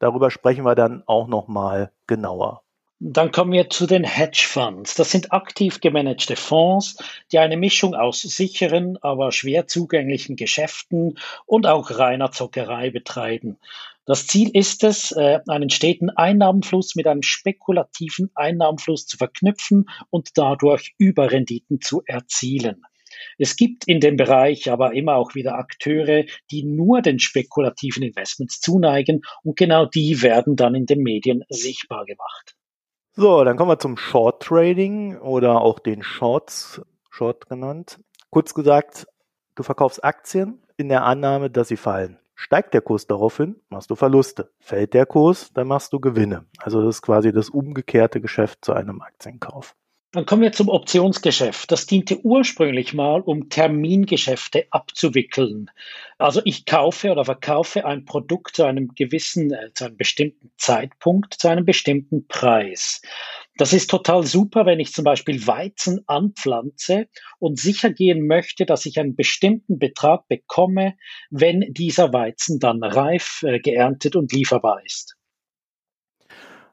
Darüber 0.00 0.32
sprechen 0.32 0.64
wir 0.64 0.74
dann 0.74 1.04
auch 1.06 1.28
nochmal 1.28 1.92
genauer. 2.08 2.62
Dann 2.98 3.30
kommen 3.30 3.52
wir 3.52 3.70
zu 3.70 3.86
den 3.86 4.02
Hedgefonds. 4.02 4.96
Das 4.96 5.12
sind 5.12 5.32
aktiv 5.32 5.80
gemanagte 5.80 6.34
Fonds, 6.34 6.96
die 7.30 7.38
eine 7.38 7.56
Mischung 7.56 7.94
aus 7.94 8.22
sicheren, 8.22 8.98
aber 9.00 9.30
schwer 9.30 9.68
zugänglichen 9.68 10.34
Geschäften 10.34 11.16
und 11.46 11.68
auch 11.68 11.96
reiner 11.96 12.32
Zockerei 12.32 12.90
betreiben. 12.90 13.58
Das 14.08 14.26
Ziel 14.26 14.48
ist 14.54 14.84
es, 14.84 15.12
äh, 15.12 15.40
einen 15.48 15.68
steten 15.68 16.08
Einnahmenfluss 16.08 16.96
mit 16.96 17.06
einem 17.06 17.20
spekulativen 17.20 18.30
Einnahmenfluss 18.34 19.06
zu 19.06 19.18
verknüpfen 19.18 19.84
und 20.08 20.30
dadurch 20.38 20.94
Überrenditen 20.96 21.82
zu 21.82 22.00
erzielen. 22.06 22.86
Es 23.36 23.54
gibt 23.54 23.86
in 23.86 24.00
dem 24.00 24.16
Bereich 24.16 24.70
aber 24.70 24.94
immer 24.94 25.16
auch 25.16 25.34
wieder 25.34 25.56
Akteure, 25.56 26.24
die 26.50 26.64
nur 26.64 27.02
den 27.02 27.18
spekulativen 27.18 28.02
Investments 28.02 28.60
zuneigen 28.60 29.20
und 29.42 29.58
genau 29.58 29.84
die 29.84 30.22
werden 30.22 30.56
dann 30.56 30.74
in 30.74 30.86
den 30.86 31.02
Medien 31.02 31.44
sichtbar 31.50 32.06
gemacht. 32.06 32.56
So, 33.12 33.44
dann 33.44 33.58
kommen 33.58 33.72
wir 33.72 33.78
zum 33.78 33.98
Short 33.98 34.42
Trading 34.42 35.18
oder 35.18 35.60
auch 35.60 35.80
den 35.80 36.02
Shorts, 36.02 36.80
Short 37.10 37.46
genannt. 37.50 38.00
Kurz 38.30 38.54
gesagt, 38.54 39.06
du 39.54 39.62
verkaufst 39.62 40.02
Aktien 40.02 40.62
in 40.78 40.88
der 40.88 41.04
Annahme, 41.04 41.50
dass 41.50 41.68
sie 41.68 41.76
fallen. 41.76 42.18
Steigt 42.40 42.72
der 42.72 42.82
Kurs 42.82 43.08
daraufhin, 43.08 43.56
machst 43.68 43.90
du 43.90 43.96
Verluste. 43.96 44.52
Fällt 44.60 44.94
der 44.94 45.06
Kurs, 45.06 45.52
dann 45.54 45.66
machst 45.66 45.92
du 45.92 45.98
Gewinne. 45.98 46.46
Also 46.58 46.80
das 46.80 46.96
ist 46.96 47.02
quasi 47.02 47.32
das 47.32 47.50
umgekehrte 47.50 48.20
Geschäft 48.20 48.64
zu 48.64 48.74
einem 48.74 49.02
Aktienkauf. 49.02 49.74
Dann 50.12 50.24
kommen 50.24 50.42
wir 50.42 50.52
zum 50.52 50.68
Optionsgeschäft. 50.68 51.72
Das 51.72 51.86
diente 51.86 52.24
ursprünglich 52.24 52.94
mal, 52.94 53.22
um 53.22 53.48
Termingeschäfte 53.48 54.68
abzuwickeln. 54.70 55.68
Also 56.16 56.40
ich 56.44 56.64
kaufe 56.64 57.10
oder 57.10 57.24
verkaufe 57.24 57.84
ein 57.84 58.04
Produkt 58.04 58.54
zu 58.54 58.64
einem 58.64 58.94
gewissen, 58.94 59.52
äh, 59.52 59.72
zu 59.74 59.86
einem 59.86 59.96
bestimmten 59.96 60.52
Zeitpunkt, 60.56 61.34
zu 61.34 61.48
einem 61.48 61.64
bestimmten 61.64 62.28
Preis. 62.28 63.02
Das 63.58 63.72
ist 63.72 63.90
total 63.90 64.24
super, 64.24 64.66
wenn 64.66 64.78
ich 64.78 64.92
zum 64.92 65.02
Beispiel 65.02 65.44
Weizen 65.48 66.04
anpflanze 66.06 67.08
und 67.40 67.58
sicher 67.58 67.90
gehen 67.90 68.28
möchte, 68.28 68.66
dass 68.66 68.86
ich 68.86 69.00
einen 69.00 69.16
bestimmten 69.16 69.80
Betrag 69.80 70.28
bekomme, 70.28 70.94
wenn 71.30 71.72
dieser 71.72 72.12
Weizen 72.12 72.60
dann 72.60 72.84
reif, 72.84 73.42
äh, 73.42 73.58
geerntet 73.58 74.14
und 74.14 74.32
lieferbar 74.32 74.80
ist. 74.86 75.16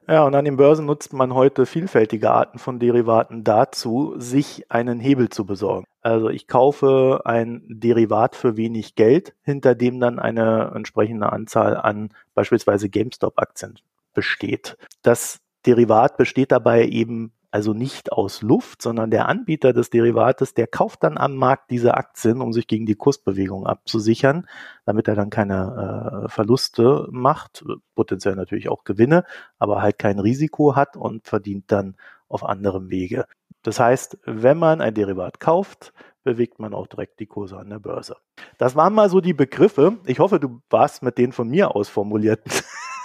Ja, 0.06 0.24
und 0.24 0.36
an 0.36 0.44
den 0.44 0.56
Börsen 0.56 0.86
nutzt 0.86 1.12
man 1.12 1.34
heute 1.34 1.66
vielfältige 1.66 2.30
Arten 2.30 2.60
von 2.60 2.78
Derivaten 2.78 3.42
dazu, 3.42 4.14
sich 4.18 4.70
einen 4.70 5.00
Hebel 5.00 5.28
zu 5.28 5.44
besorgen. 5.44 5.86
Also 6.02 6.30
ich 6.30 6.46
kaufe 6.46 7.22
ein 7.24 7.64
Derivat 7.68 8.36
für 8.36 8.56
wenig 8.56 8.94
Geld, 8.94 9.34
hinter 9.42 9.74
dem 9.74 9.98
dann 9.98 10.20
eine 10.20 10.70
entsprechende 10.72 11.32
Anzahl 11.32 11.76
an 11.76 12.14
beispielsweise 12.34 12.88
GameStop-Aktien 12.88 13.80
besteht. 14.14 14.76
Das 15.02 15.40
Derivat 15.66 16.16
besteht 16.16 16.52
dabei 16.52 16.86
eben 16.86 17.32
also 17.50 17.72
nicht 17.72 18.12
aus 18.12 18.42
Luft, 18.42 18.82
sondern 18.82 19.10
der 19.10 19.28
Anbieter 19.28 19.72
des 19.72 19.88
Derivates, 19.88 20.52
der 20.52 20.66
kauft 20.66 21.02
dann 21.02 21.16
am 21.16 21.36
Markt 21.36 21.70
diese 21.70 21.94
Aktien, 21.94 22.42
um 22.42 22.52
sich 22.52 22.66
gegen 22.66 22.84
die 22.84 22.96
Kursbewegung 22.96 23.66
abzusichern, 23.66 24.46
damit 24.84 25.08
er 25.08 25.14
dann 25.14 25.30
keine 25.30 26.24
äh, 26.24 26.28
Verluste 26.28 27.08
macht, 27.10 27.64
potenziell 27.94 28.36
natürlich 28.36 28.68
auch 28.68 28.84
Gewinne, 28.84 29.24
aber 29.58 29.80
halt 29.80 29.98
kein 29.98 30.18
Risiko 30.18 30.76
hat 30.76 30.98
und 30.98 31.26
verdient 31.26 31.72
dann 31.72 31.96
auf 32.28 32.44
anderem 32.44 32.90
Wege. 32.90 33.26
Das 33.62 33.80
heißt, 33.80 34.18
wenn 34.26 34.58
man 34.58 34.80
ein 34.80 34.94
Derivat 34.94 35.40
kauft, 35.40 35.94
bewegt 36.24 36.58
man 36.58 36.74
auch 36.74 36.88
direkt 36.88 37.20
die 37.20 37.26
Kurse 37.26 37.56
an 37.56 37.70
der 37.70 37.78
Börse. 37.78 38.16
Das 38.58 38.76
waren 38.76 38.92
mal 38.92 39.08
so 39.08 39.20
die 39.20 39.32
Begriffe. 39.32 39.96
Ich 40.04 40.18
hoffe, 40.18 40.40
du 40.40 40.60
warst 40.68 41.02
mit 41.02 41.16
den 41.18 41.32
von 41.32 41.48
mir 41.48 41.74
aus 41.74 41.88
formulierten 41.88 42.52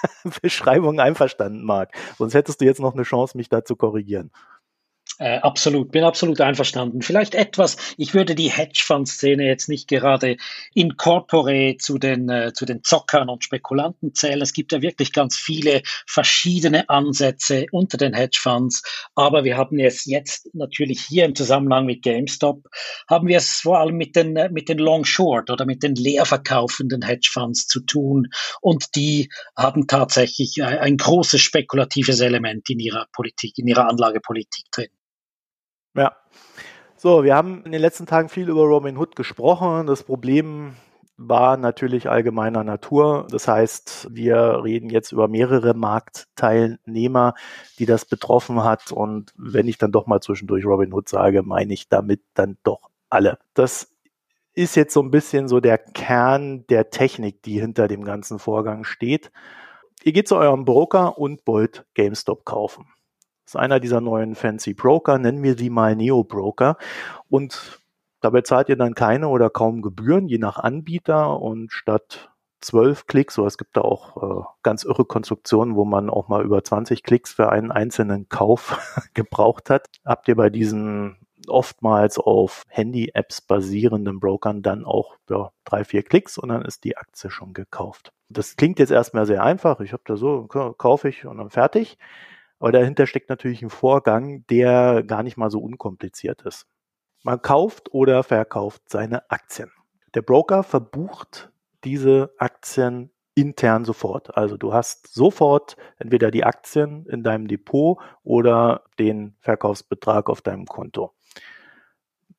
Beschreibung 0.42 1.00
einverstanden, 1.00 1.64
Marc. 1.64 1.92
Sonst 2.18 2.34
hättest 2.34 2.62
du 2.62 2.66
jetzt 2.66 2.80
noch 2.80 2.94
eine 2.94 3.04
Chance, 3.04 3.38
mich 3.38 3.50
da 3.50 3.64
zu 3.64 3.76
korrigieren. 3.76 4.32
Äh, 5.22 5.38
absolut, 5.38 5.92
bin 5.92 6.04
absolut 6.04 6.42
einverstanden. 6.42 7.04
Vielleicht 7.04 7.36
etwas, 7.36 7.78
ich 7.96 8.16
würde 8.16 8.34
die 8.34 8.50
Hedgefonds-Szene 8.50 9.46
jetzt 9.46 9.70
nicht 9.70 9.88
gerade 9.88 10.36
in 10.74 10.98
corpore 10.98 11.78
zu 11.78 12.00
den, 12.00 12.28
äh, 12.28 12.54
zu 12.54 12.66
den 12.66 12.84
Zockern 12.84 13.30
und 13.30 13.44
Spekulanten 13.44 14.16
zählen. 14.16 14.42
Es 14.42 14.52
gibt 14.52 14.72
ja 14.72 14.82
wirklich 14.82 15.14
ganz 15.14 15.38
viele 15.38 15.84
verschiedene 16.08 16.90
Ansätze 16.90 17.68
unter 17.72 18.00
den 18.00 18.16
Hedgefonds. 18.16 18.82
Aber 19.14 19.44
wir 19.44 19.58
haben 19.58 19.78
es 19.78 20.06
jetzt 20.06 20.50
natürlich 20.56 21.02
hier 21.02 21.26
im 21.26 21.36
Zusammenhang 21.36 21.86
mit 21.86 22.02
GameStop, 22.02 22.68
haben 23.08 23.28
wir 23.28 23.38
es 23.38 23.58
vor 23.58 23.78
allem 23.78 23.98
mit 23.98 24.16
den, 24.16 24.34
mit 24.52 24.70
den 24.70 24.80
Long 24.80 25.06
Short 25.06 25.52
oder 25.52 25.68
mit 25.68 25.84
den 25.84 25.94
leerverkaufenden 25.94 27.04
Hedgefonds 27.04 27.68
zu 27.68 27.82
tun. 27.82 28.30
Und 28.60 28.96
die 28.96 29.30
haben 29.56 29.86
tatsächlich 29.86 30.64
ein, 30.64 30.80
ein 30.80 30.98
großes 30.98 31.42
spekulatives 31.42 32.22
Element 32.22 32.68
in 32.72 32.80
ihrer 32.80 33.06
Politik, 33.14 33.60
in 33.60 33.68
ihrer 33.68 33.88
Anlagepolitik 33.88 34.66
drin. 34.72 34.90
Ja. 35.96 36.16
So, 36.96 37.24
wir 37.24 37.36
haben 37.36 37.64
in 37.66 37.72
den 37.72 37.82
letzten 37.82 38.06
Tagen 38.06 38.30
viel 38.30 38.48
über 38.48 38.62
Robin 38.62 38.98
Hood 38.98 39.16
gesprochen. 39.16 39.88
Das 39.88 40.04
Problem 40.04 40.76
war 41.18 41.58
natürlich 41.58 42.10
allgemeiner 42.10 42.64
Natur. 42.64 43.28
Das 43.30 43.48
heißt, 43.48 44.08
wir 44.12 44.64
reden 44.64 44.90
jetzt 44.90 45.12
über 45.12 45.28
mehrere 45.28 45.74
Marktteilnehmer, 45.74 47.34
die 47.80 47.86
das 47.86 48.06
betroffen 48.06 48.64
hat. 48.64 48.92
Und 48.92 49.34
wenn 49.38 49.68
ich 49.68 49.78
dann 49.78 49.92
doch 49.92 50.08
mal 50.08 50.22
zwischendurch 50.22 50.66
Robin 50.66 50.94
Hood 50.94 51.10
sage, 51.10 51.44
meine 51.44 51.74
ich 51.74 51.90
damit 51.90 52.22
dann 52.34 52.58
doch 52.64 52.90
alle. 53.10 53.40
Das 53.54 53.92
ist 54.54 54.76
jetzt 54.76 54.94
so 54.94 55.02
ein 55.02 55.12
bisschen 55.12 55.48
so 55.48 55.60
der 55.60 55.78
Kern 55.78 56.66
der 56.68 56.90
Technik, 56.90 57.42
die 57.44 57.60
hinter 57.60 57.88
dem 57.88 58.04
ganzen 58.04 58.40
Vorgang 58.40 58.84
steht. 58.84 59.32
Ihr 60.04 60.14
geht 60.14 60.28
zu 60.28 60.36
eurem 60.36 60.66
Broker 60.66 61.18
und 61.18 61.46
wollt 61.46 61.86
GameStop 61.94 62.46
kaufen. 62.46 62.88
Ist 63.52 63.58
einer 63.58 63.82
dieser 63.82 64.00
neuen 64.00 64.36
fancy 64.36 64.74
Broker, 64.74 65.18
nennen 65.18 65.44
wir 65.44 65.58
sie 65.58 65.70
mal 65.70 65.94
Neo-Broker. 65.94 66.78
Und 67.28 67.82
dabei 68.22 68.44
zahlt 68.44 68.70
ihr 68.70 68.78
dann 68.78 68.96
keine 68.96 69.28
oder 69.28 69.50
kaum 69.50 69.82
Gebühren, 69.82 70.30
je 70.30 70.38
nach 70.38 70.58
Anbieter. 70.58 71.38
Und 71.42 71.70
statt 71.74 72.32
12 72.62 73.08
Klicks, 73.08 73.38
oder 73.38 73.48
es 73.48 73.58
gibt 73.58 73.76
da 73.76 73.82
auch 73.82 74.24
äh, 74.24 74.44
ganz 74.64 74.86
irre 74.86 75.04
Konstruktionen, 75.04 75.76
wo 75.76 75.84
man 75.84 76.10
auch 76.10 76.30
mal 76.30 76.46
über 76.46 76.64
20 76.64 77.04
Klicks 77.04 77.34
für 77.34 77.50
einen 77.50 77.72
einzelnen 77.72 78.30
Kauf 78.30 78.80
gebraucht 79.14 79.70
hat, 79.70 79.90
habt 80.06 80.30
ihr 80.30 80.38
bei 80.38 80.50
diesen 80.50 81.18
oftmals 81.50 82.20
auf 82.20 82.64
Handy-Apps 82.70 83.42
basierenden 83.42 84.22
Brokern 84.22 84.62
dann 84.62 84.86
auch 84.86 85.18
ja, 85.30 85.52
drei, 85.66 85.84
vier 85.84 86.04
Klicks 86.04 86.38
und 86.38 86.48
dann 86.48 86.62
ist 86.62 86.86
die 86.86 86.96
Aktie 86.96 87.30
schon 87.30 87.52
gekauft. 87.52 88.14
Das 88.30 88.56
klingt 88.56 88.80
jetzt 88.80 88.92
erstmal 88.92 89.26
sehr 89.26 89.44
einfach. 89.44 89.82
Ich 89.82 89.92
habe 89.92 90.04
da 90.06 90.16
so, 90.16 90.48
kaufe 90.48 91.10
ich 91.10 91.26
und 91.26 91.40
dann 91.40 91.50
fertig. 91.50 91.98
Aber 92.62 92.72
dahinter 92.72 93.08
steckt 93.08 93.30
natürlich 93.30 93.64
ein 93.64 93.72
Vorgang, 93.72 94.46
der 94.46 95.02
gar 95.02 95.24
nicht 95.24 95.36
mal 95.36 95.50
so 95.50 95.60
unkompliziert 95.60 96.44
ist. 96.44 96.68
Man 97.24 97.42
kauft 97.42 97.92
oder 97.92 98.22
verkauft 98.22 98.84
seine 98.88 99.32
Aktien. 99.32 99.72
Der 100.14 100.22
Broker 100.22 100.62
verbucht 100.62 101.52
diese 101.84 102.32
Aktien 102.38 103.10
intern 103.34 103.84
sofort. 103.84 104.38
Also 104.38 104.58
du 104.58 104.74
hast 104.74 105.12
sofort 105.12 105.76
entweder 105.98 106.30
die 106.30 106.44
Aktien 106.44 107.08
in 107.08 107.24
deinem 107.24 107.48
Depot 107.48 107.98
oder 108.22 108.84
den 109.00 109.36
Verkaufsbetrag 109.40 110.30
auf 110.30 110.44
deinem 110.44 110.68
Konto. 110.68 111.14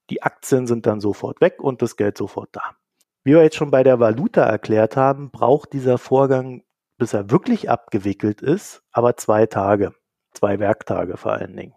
Die 0.08 0.22
Aktien 0.22 0.68
sind 0.68 0.86
dann 0.86 1.00
sofort 1.00 1.40
weg 1.40 1.56
und 1.58 1.82
das 1.82 1.96
Geld 1.96 2.16
sofort 2.16 2.50
da. 2.52 2.76
Wie 3.24 3.32
wir 3.32 3.42
jetzt 3.42 3.56
schon 3.56 3.72
bei 3.72 3.82
der 3.82 3.98
Valuta 3.98 4.44
erklärt 4.44 4.96
haben, 4.96 5.32
braucht 5.32 5.72
dieser 5.72 5.98
Vorgang, 5.98 6.62
bis 6.96 7.12
er 7.12 7.32
wirklich 7.32 7.68
abgewickelt 7.68 8.40
ist, 8.40 8.84
aber 8.92 9.16
zwei 9.16 9.46
Tage 9.46 9.92
zwei 10.34 10.58
Werktage 10.58 11.16
vor 11.16 11.32
allen 11.32 11.56
Dingen. 11.56 11.74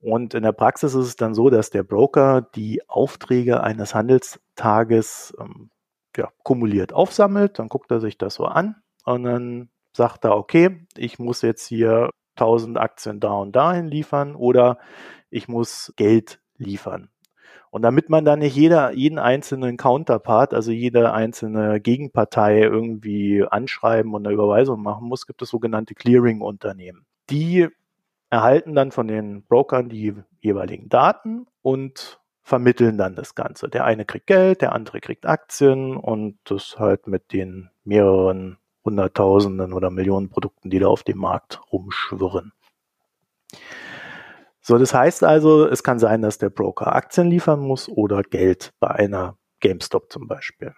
Und 0.00 0.34
in 0.34 0.42
der 0.42 0.52
Praxis 0.52 0.94
ist 0.94 1.06
es 1.06 1.16
dann 1.16 1.34
so, 1.34 1.48
dass 1.48 1.70
der 1.70 1.82
Broker 1.82 2.42
die 2.54 2.86
Aufträge 2.88 3.62
eines 3.62 3.94
Handelstages 3.94 5.34
ähm, 5.40 5.70
ja, 6.16 6.28
kumuliert 6.42 6.92
aufsammelt, 6.92 7.58
dann 7.58 7.68
guckt 7.68 7.90
er 7.90 8.00
sich 8.00 8.18
das 8.18 8.34
so 8.34 8.44
an 8.44 8.76
und 9.04 9.24
dann 9.24 9.70
sagt 9.92 10.24
er, 10.24 10.36
okay, 10.36 10.86
ich 10.96 11.18
muss 11.18 11.42
jetzt 11.42 11.66
hier 11.66 12.10
1000 12.36 12.78
Aktien 12.78 13.20
da 13.20 13.32
und 13.32 13.56
dahin 13.56 13.88
liefern 13.88 14.34
oder 14.34 14.78
ich 15.30 15.48
muss 15.48 15.92
Geld 15.96 16.40
liefern. 16.56 17.10
Und 17.70 17.82
damit 17.82 18.08
man 18.08 18.24
da 18.24 18.36
nicht 18.36 18.54
jeder, 18.54 18.92
jeden 18.92 19.18
einzelnen 19.18 19.76
Counterpart, 19.76 20.54
also 20.54 20.70
jede 20.70 21.12
einzelne 21.12 21.80
Gegenpartei 21.80 22.60
irgendwie 22.60 23.44
anschreiben 23.44 24.14
und 24.14 24.26
eine 24.26 24.34
Überweisung 24.34 24.80
machen 24.82 25.08
muss, 25.08 25.26
gibt 25.26 25.42
es 25.42 25.48
sogenannte 25.48 25.94
Clearing-Unternehmen. 25.94 27.04
Die 27.30 27.68
erhalten 28.30 28.74
dann 28.74 28.90
von 28.90 29.08
den 29.08 29.44
Brokern 29.44 29.88
die 29.88 30.14
jeweiligen 30.40 30.88
Daten 30.88 31.46
und 31.62 32.20
vermitteln 32.42 32.98
dann 32.98 33.16
das 33.16 33.34
Ganze. 33.34 33.68
Der 33.68 33.84
eine 33.84 34.04
kriegt 34.04 34.26
Geld, 34.26 34.60
der 34.60 34.72
andere 34.72 35.00
kriegt 35.00 35.24
Aktien 35.26 35.96
und 35.96 36.38
das 36.44 36.78
halt 36.78 37.06
mit 37.06 37.32
den 37.32 37.70
mehreren 37.84 38.58
Hunderttausenden 38.84 39.72
oder 39.72 39.90
Millionen 39.90 40.28
Produkten, 40.28 40.68
die 40.68 40.78
da 40.78 40.88
auf 40.88 41.02
dem 41.02 41.18
Markt 41.18 41.60
rumschwirren. 41.72 42.52
So, 44.60 44.78
das 44.78 44.94
heißt 44.94 45.24
also, 45.24 45.66
es 45.66 45.82
kann 45.82 45.98
sein, 45.98 46.22
dass 46.22 46.38
der 46.38 46.50
Broker 46.50 46.94
Aktien 46.94 47.28
liefern 47.28 47.60
muss 47.60 47.88
oder 47.88 48.22
Geld 48.22 48.72
bei 48.80 48.88
einer 48.88 49.38
GameStop 49.60 50.10
zum 50.12 50.26
Beispiel. 50.28 50.74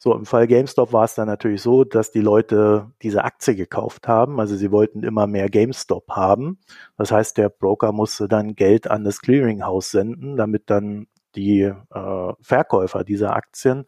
So, 0.00 0.14
im 0.14 0.26
Fall 0.26 0.46
GameStop 0.46 0.92
war 0.92 1.04
es 1.04 1.16
dann 1.16 1.26
natürlich 1.26 1.60
so, 1.60 1.82
dass 1.82 2.12
die 2.12 2.20
Leute 2.20 2.92
diese 3.02 3.24
Aktie 3.24 3.56
gekauft 3.56 4.06
haben. 4.06 4.38
Also 4.38 4.54
sie 4.54 4.70
wollten 4.70 5.02
immer 5.02 5.26
mehr 5.26 5.48
GameStop 5.48 6.08
haben. 6.10 6.60
Das 6.96 7.10
heißt, 7.10 7.36
der 7.36 7.48
Broker 7.48 7.90
musste 7.90 8.28
dann 8.28 8.54
Geld 8.54 8.88
an 8.88 9.02
das 9.02 9.20
Clearinghouse 9.20 9.90
senden, 9.90 10.36
damit 10.36 10.70
dann 10.70 11.08
die 11.34 11.62
äh, 11.62 12.32
Verkäufer 12.40 13.02
dieser 13.02 13.34
Aktien 13.34 13.86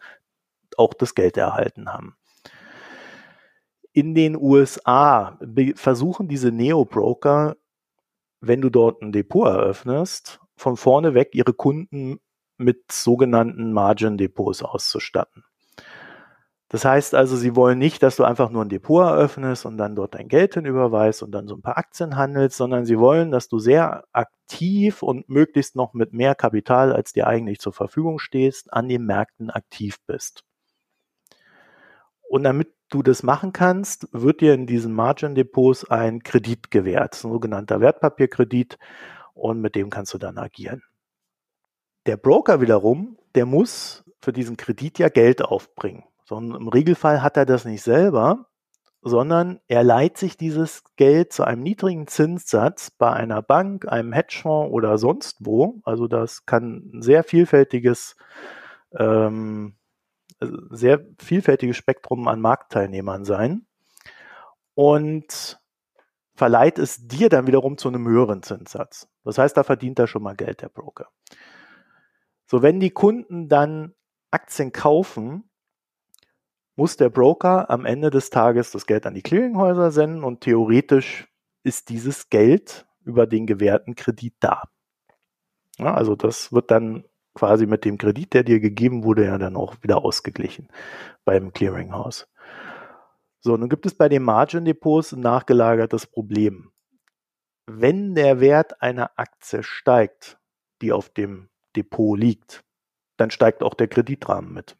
auch 0.76 0.94
das 0.94 1.14
Geld 1.14 1.36
erhalten 1.36 1.92
haben. 1.92 2.16
In 3.92 4.14
den 4.14 4.36
USA 4.36 5.38
versuchen 5.76 6.26
diese 6.26 6.50
Neo-Broker, 6.50 7.56
wenn 8.40 8.60
du 8.60 8.70
dort 8.70 9.00
ein 9.02 9.12
Depot 9.12 9.46
eröffnest, 9.46 10.40
von 10.56 10.76
vorne 10.76 11.14
weg 11.14 11.30
ihre 11.34 11.52
Kunden 11.52 12.18
mit 12.56 12.90
sogenannten 12.90 13.72
Margin-Depots 13.72 14.62
auszustatten. 14.62 15.44
Das 16.70 16.84
heißt 16.84 17.16
also, 17.16 17.36
sie 17.36 17.56
wollen 17.56 17.80
nicht, 17.80 18.00
dass 18.00 18.14
du 18.14 18.22
einfach 18.22 18.48
nur 18.48 18.64
ein 18.64 18.68
Depot 18.68 19.02
eröffnest 19.02 19.66
und 19.66 19.76
dann 19.76 19.96
dort 19.96 20.14
dein 20.14 20.28
Geld 20.28 20.54
hinüberweist 20.54 21.20
und 21.24 21.32
dann 21.32 21.48
so 21.48 21.56
ein 21.56 21.62
paar 21.62 21.76
Aktien 21.76 22.14
handelst, 22.14 22.56
sondern 22.56 22.86
sie 22.86 22.96
wollen, 22.96 23.32
dass 23.32 23.48
du 23.48 23.58
sehr 23.58 24.04
aktiv 24.12 25.02
und 25.02 25.28
möglichst 25.28 25.74
noch 25.74 25.94
mit 25.94 26.12
mehr 26.12 26.36
Kapital, 26.36 26.92
als 26.92 27.12
dir 27.12 27.26
eigentlich 27.26 27.58
zur 27.58 27.72
Verfügung 27.72 28.20
stehst, 28.20 28.72
an 28.72 28.88
den 28.88 29.04
Märkten 29.04 29.50
aktiv 29.50 29.96
bist. 30.06 30.44
Und 32.28 32.44
damit 32.44 32.72
du 32.88 33.02
das 33.02 33.24
machen 33.24 33.52
kannst, 33.52 34.06
wird 34.12 34.40
dir 34.40 34.54
in 34.54 34.68
diesen 34.68 34.92
Margin 34.92 35.34
Depots 35.34 35.90
ein 35.90 36.22
Kredit 36.22 36.70
gewährt, 36.70 37.14
ein 37.14 37.32
sogenannter 37.32 37.80
Wertpapierkredit 37.80 38.78
und 39.34 39.60
mit 39.60 39.74
dem 39.74 39.90
kannst 39.90 40.14
du 40.14 40.18
dann 40.18 40.38
agieren. 40.38 40.84
Der 42.06 42.16
Broker 42.16 42.60
wiederum, 42.60 43.18
der 43.34 43.44
muss 43.44 44.04
für 44.20 44.32
diesen 44.32 44.56
Kredit 44.56 45.00
ja 45.00 45.08
Geld 45.08 45.42
aufbringen. 45.42 46.04
Sondern 46.30 46.60
im 46.60 46.68
Regelfall 46.68 47.24
hat 47.24 47.36
er 47.36 47.44
das 47.44 47.64
nicht 47.64 47.82
selber, 47.82 48.46
sondern 49.02 49.58
er 49.66 49.82
leiht 49.82 50.16
sich 50.16 50.36
dieses 50.36 50.84
Geld 50.94 51.32
zu 51.32 51.42
einem 51.42 51.60
niedrigen 51.60 52.06
Zinssatz 52.06 52.92
bei 52.92 53.12
einer 53.12 53.42
Bank, 53.42 53.88
einem 53.88 54.12
Hedgefonds 54.12 54.72
oder 54.72 54.96
sonst 54.96 55.38
wo. 55.40 55.80
Also 55.82 56.06
das 56.06 56.46
kann 56.46 56.92
ein 56.94 57.02
sehr 57.02 57.24
vielfältiges, 57.24 58.14
ähm, 58.96 59.74
sehr 60.70 61.04
vielfältiges 61.18 61.76
Spektrum 61.76 62.28
an 62.28 62.40
Marktteilnehmern 62.40 63.24
sein 63.24 63.66
und 64.74 65.58
verleiht 66.36 66.78
es 66.78 67.08
dir 67.08 67.28
dann 67.28 67.48
wiederum 67.48 67.76
zu 67.76 67.88
einem 67.88 68.06
höheren 68.06 68.44
Zinssatz. 68.44 69.08
Das 69.24 69.36
heißt, 69.36 69.56
da 69.56 69.64
verdient 69.64 69.98
er 69.98 70.06
schon 70.06 70.22
mal 70.22 70.36
Geld, 70.36 70.62
der 70.62 70.68
Broker. 70.68 71.08
So, 72.46 72.62
wenn 72.62 72.78
die 72.78 72.90
Kunden 72.90 73.48
dann 73.48 73.94
Aktien 74.30 74.70
kaufen, 74.70 75.49
muss 76.80 76.96
der 76.96 77.10
Broker 77.10 77.68
am 77.68 77.84
Ende 77.84 78.08
des 78.08 78.30
Tages 78.30 78.70
das 78.70 78.86
Geld 78.86 79.04
an 79.04 79.12
die 79.12 79.20
Clearinghäuser 79.20 79.90
senden 79.90 80.24
und 80.24 80.40
theoretisch 80.40 81.28
ist 81.62 81.90
dieses 81.90 82.30
Geld 82.30 82.86
über 83.04 83.26
den 83.26 83.46
gewährten 83.46 83.96
Kredit 83.96 84.32
da. 84.40 84.62
Ja, 85.76 85.92
also 85.92 86.16
das 86.16 86.54
wird 86.54 86.70
dann 86.70 87.04
quasi 87.34 87.66
mit 87.66 87.84
dem 87.84 87.98
Kredit, 87.98 88.32
der 88.32 88.44
dir 88.44 88.60
gegeben 88.60 89.04
wurde, 89.04 89.26
ja 89.26 89.36
dann 89.36 89.56
auch 89.56 89.74
wieder 89.82 90.02
ausgeglichen 90.02 90.68
beim 91.26 91.52
Clearinghouse. 91.52 92.30
So, 93.40 93.58
nun 93.58 93.68
gibt 93.68 93.84
es 93.84 93.94
bei 93.94 94.08
den 94.08 94.22
Margin 94.22 94.64
Depots 94.64 95.12
ein 95.12 95.20
nachgelagertes 95.20 96.06
Problem. 96.06 96.72
Wenn 97.66 98.14
der 98.14 98.40
Wert 98.40 98.80
einer 98.80 99.10
Aktie 99.18 99.62
steigt, 99.62 100.38
die 100.80 100.92
auf 100.92 101.10
dem 101.10 101.50
Depot 101.76 102.18
liegt, 102.18 102.64
dann 103.18 103.30
steigt 103.30 103.62
auch 103.62 103.74
der 103.74 103.88
Kreditrahmen 103.88 104.54
mit. 104.54 104.79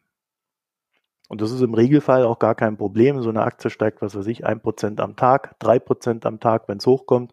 Und 1.31 1.39
das 1.39 1.53
ist 1.53 1.61
im 1.61 1.73
Regelfall 1.73 2.25
auch 2.25 2.39
gar 2.39 2.55
kein 2.55 2.75
Problem. 2.75 3.21
So 3.21 3.29
eine 3.29 3.43
Aktie 3.43 3.69
steigt, 3.69 4.01
was 4.01 4.17
weiß 4.17 4.27
ich, 4.27 4.45
ein 4.45 4.59
Prozent 4.59 4.99
am 4.99 5.15
Tag, 5.15 5.57
drei 5.59 5.79
Prozent 5.79 6.25
am 6.25 6.41
Tag, 6.41 6.67
wenn 6.67 6.79
es 6.79 6.85
hochkommt. 6.85 7.31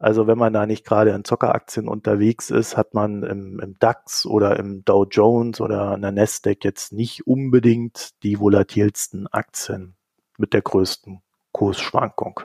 Also 0.00 0.26
wenn 0.26 0.36
man 0.36 0.52
da 0.52 0.66
nicht 0.66 0.84
gerade 0.84 1.12
in 1.12 1.22
Zockeraktien 1.22 1.86
unterwegs 1.86 2.50
ist, 2.50 2.76
hat 2.76 2.94
man 2.94 3.22
im, 3.22 3.60
im, 3.60 3.78
DAX 3.78 4.26
oder 4.26 4.58
im 4.58 4.84
Dow 4.84 5.06
Jones 5.08 5.60
oder 5.60 5.94
in 5.94 6.02
der 6.02 6.10
Nasdaq 6.10 6.64
jetzt 6.64 6.92
nicht 6.92 7.24
unbedingt 7.24 8.20
die 8.24 8.40
volatilsten 8.40 9.28
Aktien 9.28 9.94
mit 10.36 10.52
der 10.52 10.62
größten 10.62 11.22
Kursschwankung. 11.52 12.40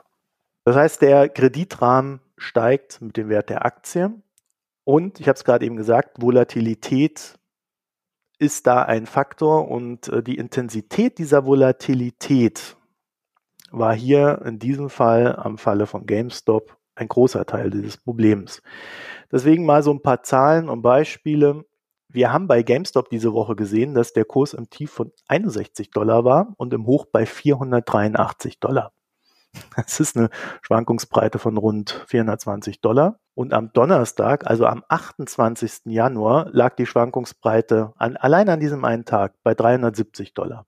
Das 0.65 0.75
heißt, 0.75 1.01
der 1.01 1.29
Kreditrahmen 1.29 2.19
steigt 2.37 3.01
mit 3.01 3.17
dem 3.17 3.27
Wert 3.27 3.49
der 3.49 3.65
Aktie. 3.65 4.13
Und 4.83 5.19
ich 5.19 5.27
habe 5.27 5.35
es 5.35 5.45
gerade 5.45 5.65
eben 5.65 5.77
gesagt, 5.77 6.21
Volatilität 6.21 7.39
ist 8.43 8.67
da 8.67 8.83
ein 8.83 9.05
Faktor 9.05 9.69
und 9.69 10.09
äh, 10.09 10.21
die 10.21 10.37
Intensität 10.37 11.17
dieser 11.17 11.45
Volatilität 11.45 12.75
war 13.71 13.95
hier 13.95 14.41
in 14.45 14.59
diesem 14.59 14.89
Fall 14.89 15.35
am 15.37 15.57
Falle 15.57 15.87
von 15.87 16.05
GameStop 16.05 16.77
ein 16.95 17.07
großer 17.07 17.45
Teil 17.45 17.69
dieses 17.69 17.97
Problems. 17.97 18.61
Deswegen 19.31 19.65
mal 19.65 19.81
so 19.81 19.91
ein 19.91 20.01
paar 20.01 20.23
Zahlen 20.23 20.69
und 20.69 20.81
Beispiele. 20.81 21.63
Wir 22.09 22.33
haben 22.33 22.47
bei 22.47 22.61
GameStop 22.61 23.09
diese 23.09 23.33
Woche 23.33 23.55
gesehen, 23.55 23.95
dass 23.95 24.11
der 24.11 24.25
Kurs 24.25 24.53
im 24.53 24.69
Tief 24.69 24.91
von 24.91 25.11
61 25.29 25.89
Dollar 25.89 26.25
war 26.25 26.53
und 26.57 26.73
im 26.73 26.85
Hoch 26.85 27.05
bei 27.11 27.25
483 27.25 28.59
Dollar. 28.59 28.91
Das 29.75 29.99
ist 29.99 30.17
eine 30.17 30.29
Schwankungsbreite 30.61 31.39
von 31.39 31.57
rund 31.57 32.03
420 32.07 32.81
Dollar. 32.81 33.19
Und 33.35 33.53
am 33.53 33.73
Donnerstag, 33.73 34.45
also 34.47 34.67
am 34.67 34.83
28. 34.87 35.85
Januar, 35.85 36.49
lag 36.51 36.75
die 36.75 36.85
Schwankungsbreite 36.85 37.93
an, 37.97 38.15
allein 38.17 38.49
an 38.49 38.59
diesem 38.59 38.85
einen 38.85 39.05
Tag 39.05 39.33
bei 39.43 39.55
370 39.55 40.33
Dollar. 40.33 40.65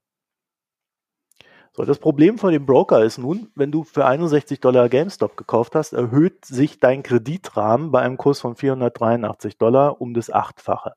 So, 1.76 1.84
das 1.84 1.98
Problem 1.98 2.38
von 2.38 2.52
dem 2.52 2.64
Broker 2.64 3.04
ist 3.04 3.18
nun, 3.18 3.50
wenn 3.54 3.70
du 3.70 3.84
für 3.84 4.06
61 4.06 4.60
Dollar 4.60 4.88
GameStop 4.88 5.36
gekauft 5.36 5.74
hast, 5.74 5.92
erhöht 5.92 6.46
sich 6.46 6.80
dein 6.80 7.02
Kreditrahmen 7.02 7.92
bei 7.92 8.00
einem 8.00 8.16
Kurs 8.16 8.40
von 8.40 8.56
483 8.56 9.58
Dollar 9.58 10.00
um 10.00 10.14
das 10.14 10.30
Achtfache. 10.30 10.94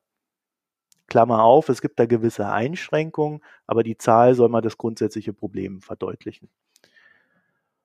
Klammer 1.06 1.42
auf, 1.42 1.68
es 1.68 1.82
gibt 1.82 1.98
da 1.98 2.06
gewisse 2.06 2.48
Einschränkungen, 2.48 3.42
aber 3.66 3.82
die 3.82 3.98
Zahl 3.98 4.34
soll 4.34 4.48
mal 4.48 4.62
das 4.62 4.78
grundsätzliche 4.78 5.34
Problem 5.34 5.82
verdeutlichen. 5.82 6.48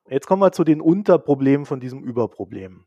Jetzt 0.08 0.28
kommen 0.28 0.42
wir 0.42 0.52
zu 0.52 0.64
den 0.64 0.82
Unterproblemen 0.82 1.66
von 1.66 1.80
diesem 1.80 2.04
Überproblem. 2.04 2.86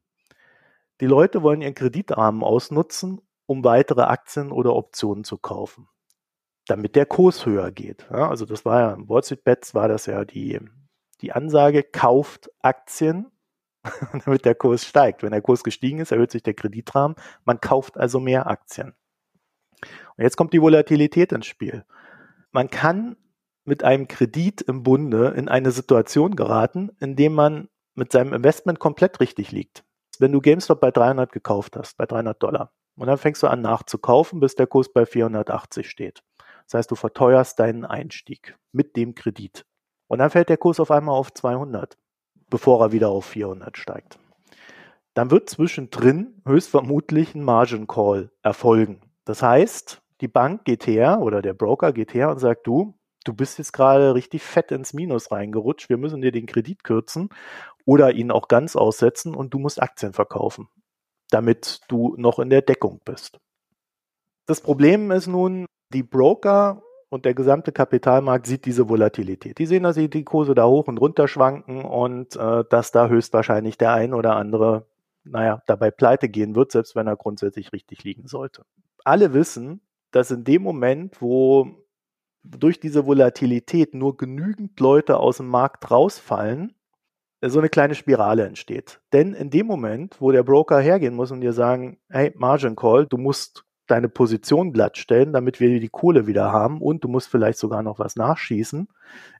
Die 1.01 1.07
Leute 1.07 1.43
wollen 1.43 1.63
ihren 1.63 1.75
Kreditrahmen 1.75 2.43
ausnutzen, 2.43 3.21
um 3.47 3.65
weitere 3.65 4.03
Aktien 4.03 4.53
oder 4.53 4.75
Optionen 4.75 5.25
zu 5.25 5.37
kaufen, 5.37 5.89
damit 6.67 6.97
der 6.97 7.07
Kurs 7.07 7.47
höher 7.47 7.73
geht. 7.73 8.07
Ja, 8.11 8.29
also 8.29 8.45
das 8.45 8.65
war 8.65 8.81
ja 8.81 8.93
im 8.93 9.09
Wall 9.09 9.23
Street 9.25 9.45
Bets 9.45 9.75
war 9.75 9.89
das 9.89 10.07
ja 10.07 10.25
die, 10.25 10.61
die 11.21 11.33
Ansage, 11.33 11.83
kauft 11.83 12.51
Aktien, 12.61 13.33
damit 14.25 14.45
der 14.45 14.55
Kurs 14.55 14.85
steigt. 14.85 15.23
Wenn 15.23 15.33
der 15.33 15.43
Kurs 15.43 15.65
gestiegen 15.65 15.99
ist, 15.99 16.13
erhöht 16.13 16.31
sich 16.31 16.43
der 16.43 16.55
Kreditrahmen. 16.55 17.17
Man 17.45 17.61
kauft 17.61 17.97
also 17.97 18.21
mehr 18.21 18.47
Aktien. 18.47 18.95
Und 20.17 20.25
jetzt 20.25 20.37
kommt 20.37 20.53
die 20.53 20.63
Volatilität 20.63 21.33
ins 21.33 21.47
Spiel. 21.47 21.85
Man 22.51 22.71
kann 22.71 23.17
mit 23.69 23.85
einem 23.85 24.09
Kredit 24.09 24.63
im 24.63 24.83
Bunde 24.83 25.29
in 25.37 25.49
eine 25.49 25.71
Situation 25.71 26.37
geraten, 26.37 26.91
in 27.01 27.17
dem 27.17 27.35
man 27.35 27.69
mit 27.95 28.11
seinem 28.11 28.33
Investment 28.33 28.79
komplett 28.79 29.21
richtig 29.21 29.53
liegt. 29.53 29.85
Wenn 30.19 30.33
du 30.33 30.41
GameStop 30.41 30.81
bei 30.81 30.91
300 30.91 31.31
gekauft 31.31 31.77
hast, 31.77 31.99
bei 31.99 32.07
300 32.07 32.43
Dollar, 32.43 32.73
und 32.97 33.07
dann 33.07 33.19
fängst 33.19 33.43
du 33.43 33.47
an 33.47 33.61
nachzukaufen, 33.61 34.41
bis 34.41 34.55
der 34.55 34.67
Kurs 34.67 34.91
bei 34.93 35.05
480 35.05 35.89
steht. 35.89 36.23
Das 36.65 36.79
heißt, 36.79 36.91
du 36.91 36.97
verteuerst 36.97 37.61
deinen 37.61 37.85
Einstieg 37.85 38.57
mit 38.73 38.97
dem 38.97 39.15
Kredit. 39.15 39.67
Und 40.09 40.19
dann 40.19 40.31
fällt 40.31 40.49
der 40.49 40.57
Kurs 40.57 40.81
auf 40.81 40.91
einmal 40.91 41.15
auf 41.15 41.33
200, 41.33 41.99
bevor 42.49 42.81
er 42.81 42.93
wieder 42.93 43.11
auf 43.11 43.27
400 43.27 43.77
steigt. 43.77 44.19
Dann 45.13 45.31
wird 45.31 45.51
zwischendrin 45.51 46.41
höchstvermutlich 46.47 47.35
ein 47.35 47.45
Margin 47.45 47.87
Call 47.87 48.31
erfolgen. 48.43 49.03
Das 49.27 49.43
heißt, 49.43 50.01
die 50.23 50.29
Bank 50.29 50.65
geht 50.65 50.87
her 50.87 51.21
oder 51.21 51.43
der 51.43 51.55
Broker 51.55 51.93
geht 51.93 52.15
her 52.15 52.31
und 52.31 52.39
sagt, 52.39 52.67
du, 52.67 52.98
du 53.29 53.35
bist 53.35 53.59
jetzt 53.59 53.73
gerade 53.73 54.15
richtig 54.15 54.43
fett 54.43 54.73
ins 54.73 54.95
Minus 54.95 55.31
reingerutscht, 55.31 55.91
wir 55.91 55.99
müssen 55.99 56.23
dir 56.23 56.33
den 56.33 56.47
Kredit 56.47 56.83
kürzen 56.83 57.29
oder 57.85 58.13
ihn 58.13 58.31
auch 58.31 58.49
ganz 58.49 58.75
aussetzen 58.75 59.35
und 59.35 59.53
du 59.53 59.59
musst 59.59 59.83
Aktien 59.83 60.15
verkaufen, 60.15 60.69
damit 61.31 61.81
du 61.89 62.15
noch 62.17 62.39
in 62.39 62.49
der 62.49 62.63
Deckung 62.63 63.01
bist. 63.05 63.39
Das 64.47 64.63
Problem 64.63 65.11
ist 65.11 65.27
nun, 65.27 65.67
die 65.93 66.03
Broker 66.03 66.83
und 67.11 67.27
der 67.27 67.35
gesamte 67.35 67.71
Kapitalmarkt 67.71 68.47
sieht 68.47 68.65
diese 68.65 68.89
Volatilität. 68.89 69.59
Die 69.59 69.67
sehen, 69.67 69.83
dass 69.83 69.97
die 69.97 70.25
Kurse 70.25 70.55
da 70.55 70.67
hoch 70.67 70.89
und 70.89 70.99
runter 70.99 71.29
schwanken 71.29 71.85
und 71.85 72.37
äh, 72.37 72.65
dass 72.69 72.93
da 72.93 73.09
höchstwahrscheinlich 73.09 73.79
der 73.79 73.93
ein 73.93 74.15
oder 74.15 74.37
andere, 74.37 74.87
naja, 75.25 75.63
dabei 75.67 75.91
pleite 75.91 76.29
gehen 76.29 76.55
wird, 76.55 76.73
selbst 76.73 76.97
wenn 76.97 77.07
er 77.07 77.17
grundsätzlich 77.17 77.73
richtig 77.73 78.05
liegen 78.05 78.27
sollte. 78.27 78.65
Alle 79.05 79.33
wissen, 79.33 79.81
dass 80.11 80.31
in 80.31 80.45
dem 80.45 80.63
Moment, 80.63 81.21
wo 81.21 81.88
durch 82.43 82.81
diese 82.81 83.07
Volatilität 83.07 83.95
nur 83.95 84.17
genügend 84.17 84.79
Leute 84.81 85.19
aus 85.19 85.39
dem 85.39 85.49
Markt 85.49 85.91
rausfallen, 85.91 86.75
so 87.43 87.59
eine 87.59 87.69
kleine 87.69 87.95
Spirale 87.95 88.47
entsteht. 88.47 89.01
Denn 89.13 89.35
in 89.35 89.51
dem 89.51 89.67
Moment, 89.67 90.21
wo 90.21 90.33
der 90.33 90.43
Broker 90.43 90.81
hergehen 90.81 91.15
muss 91.15 91.31
und 91.31 91.41
dir 91.41 91.53
sagen, 91.53 91.99
hey, 92.09 92.33
Margin 92.37 92.75
Call, 92.75 93.07
du 93.07 93.17
musst 93.17 93.65
deine 93.87 94.09
Position 94.09 94.73
glattstellen, 94.73 95.33
damit 95.33 95.61
wir 95.61 95.81
die 95.81 95.89
Kohle 95.89 96.27
wieder 96.27 96.53
haben 96.53 96.83
und 96.83 97.05
du 97.05 97.09
musst 97.09 97.29
vielleicht 97.29 97.59
sogar 97.59 97.83
noch 97.83 97.99
was 97.99 98.17
nachschießen. 98.17 98.89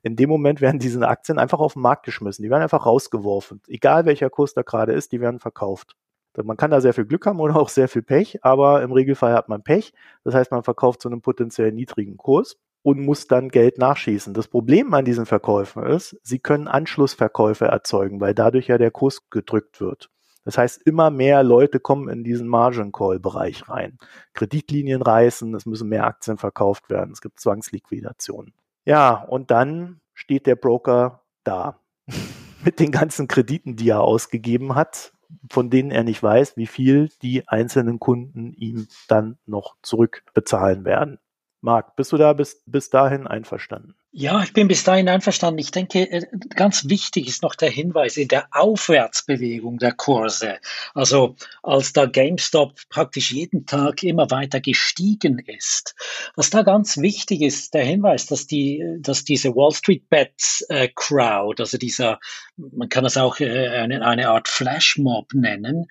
In 0.01 0.15
dem 0.15 0.29
Moment 0.29 0.61
werden 0.61 0.79
diese 0.79 1.07
Aktien 1.07 1.37
einfach 1.37 1.59
auf 1.59 1.73
den 1.73 1.81
Markt 1.81 2.05
geschmissen. 2.05 2.43
Die 2.43 2.49
werden 2.49 2.63
einfach 2.63 2.85
rausgeworfen. 2.85 3.61
Egal 3.67 4.05
welcher 4.05 4.29
Kurs 4.29 4.53
da 4.53 4.63
gerade 4.63 4.93
ist, 4.93 5.11
die 5.11 5.21
werden 5.21 5.39
verkauft. 5.39 5.95
Man 6.41 6.57
kann 6.57 6.71
da 6.71 6.79
sehr 6.79 6.93
viel 6.93 7.05
Glück 7.05 7.25
haben 7.25 7.39
oder 7.39 7.57
auch 7.57 7.69
sehr 7.69 7.89
viel 7.89 8.01
Pech, 8.01 8.43
aber 8.43 8.81
im 8.81 8.91
Regelfall 8.91 9.33
hat 9.33 9.49
man 9.49 9.61
Pech. 9.61 9.93
Das 10.23 10.33
heißt, 10.33 10.51
man 10.51 10.63
verkauft 10.63 11.01
zu 11.01 11.09
einem 11.09 11.21
potenziell 11.21 11.71
niedrigen 11.71 12.17
Kurs 12.17 12.57
und 12.81 12.99
muss 12.99 13.27
dann 13.27 13.49
Geld 13.49 13.77
nachschießen. 13.77 14.33
Das 14.33 14.47
Problem 14.47 14.93
an 14.93 15.05
diesen 15.05 15.25
Verkäufen 15.25 15.83
ist, 15.83 16.17
sie 16.23 16.39
können 16.39 16.67
Anschlussverkäufe 16.67 17.65
erzeugen, 17.65 18.21
weil 18.21 18.33
dadurch 18.33 18.67
ja 18.67 18.77
der 18.77 18.91
Kurs 18.91 19.29
gedrückt 19.29 19.81
wird. 19.81 20.09
Das 20.45 20.57
heißt, 20.57 20.81
immer 20.83 21.11
mehr 21.11 21.43
Leute 21.43 21.79
kommen 21.79 22.09
in 22.09 22.23
diesen 22.23 22.47
Margin 22.47 22.91
Call 22.91 23.19
Bereich 23.19 23.67
rein. 23.69 23.97
Kreditlinien 24.33 25.01
reißen, 25.01 25.53
es 25.53 25.65
müssen 25.65 25.89
mehr 25.89 26.05
Aktien 26.05 26.37
verkauft 26.37 26.89
werden, 26.89 27.11
es 27.11 27.21
gibt 27.21 27.39
Zwangsliquidationen. 27.39 28.53
Ja, 28.85 29.13
und 29.25 29.51
dann 29.51 29.99
steht 30.13 30.47
der 30.47 30.55
Broker 30.55 31.21
da 31.43 31.79
mit 32.63 32.79
den 32.79 32.91
ganzen 32.91 33.27
Krediten, 33.27 33.75
die 33.75 33.89
er 33.89 34.01
ausgegeben 34.01 34.75
hat, 34.75 35.13
von 35.51 35.69
denen 35.69 35.91
er 35.91 36.03
nicht 36.03 36.23
weiß, 36.23 36.57
wie 36.57 36.67
viel 36.67 37.09
die 37.21 37.47
einzelnen 37.47 37.99
Kunden 37.99 38.53
ihm 38.53 38.87
dann 39.07 39.37
noch 39.45 39.75
zurückbezahlen 39.83 40.85
werden. 40.85 41.19
Marc, 41.61 41.95
bist 41.95 42.11
du 42.11 42.17
da 42.17 42.33
bis, 42.33 42.61
bis 42.65 42.89
dahin 42.89 43.27
einverstanden? 43.27 43.95
Ja, 44.11 44.41
ich 44.41 44.53
bin 44.53 44.67
bis 44.67 44.83
dahin 44.83 45.07
einverstanden. 45.07 45.59
Ich 45.59 45.69
denke, 45.69 46.09
äh, 46.09 46.25
ganz 46.55 46.89
wichtig 46.89 47.27
ist 47.27 47.43
noch 47.43 47.53
der 47.53 47.69
Hinweis 47.69 48.17
in 48.17 48.27
der 48.27 48.47
Aufwärtsbewegung 48.51 49.77
der 49.77 49.91
Kurse. 49.91 50.57
Also 50.95 51.35
als 51.61 51.93
da 51.93 52.05
GameStop 52.05 52.73
praktisch 52.89 53.31
jeden 53.31 53.67
Tag 53.67 54.01
immer 54.01 54.31
weiter 54.31 54.61
gestiegen 54.61 55.37
ist. 55.39 55.95
Was 56.35 56.49
da 56.49 56.63
ganz 56.63 56.97
wichtig 56.97 57.41
ist, 57.41 57.73
der 57.75 57.83
Hinweis, 57.83 58.25
dass 58.25 58.47
die, 58.47 58.83
dass 58.99 59.25
diese 59.25 59.55
Wall 59.55 59.73
Street 59.73 60.09
Bets 60.09 60.65
äh, 60.69 60.87
Crowd, 60.95 61.61
also 61.61 61.77
dieser, 61.77 62.19
man 62.55 62.89
kann 62.89 63.03
das 63.03 63.15
auch 63.15 63.39
äh, 63.39 63.67
eine, 63.67 64.03
eine 64.03 64.29
Art 64.29 64.47
Flashmob 64.47 65.33
nennen, 65.33 65.87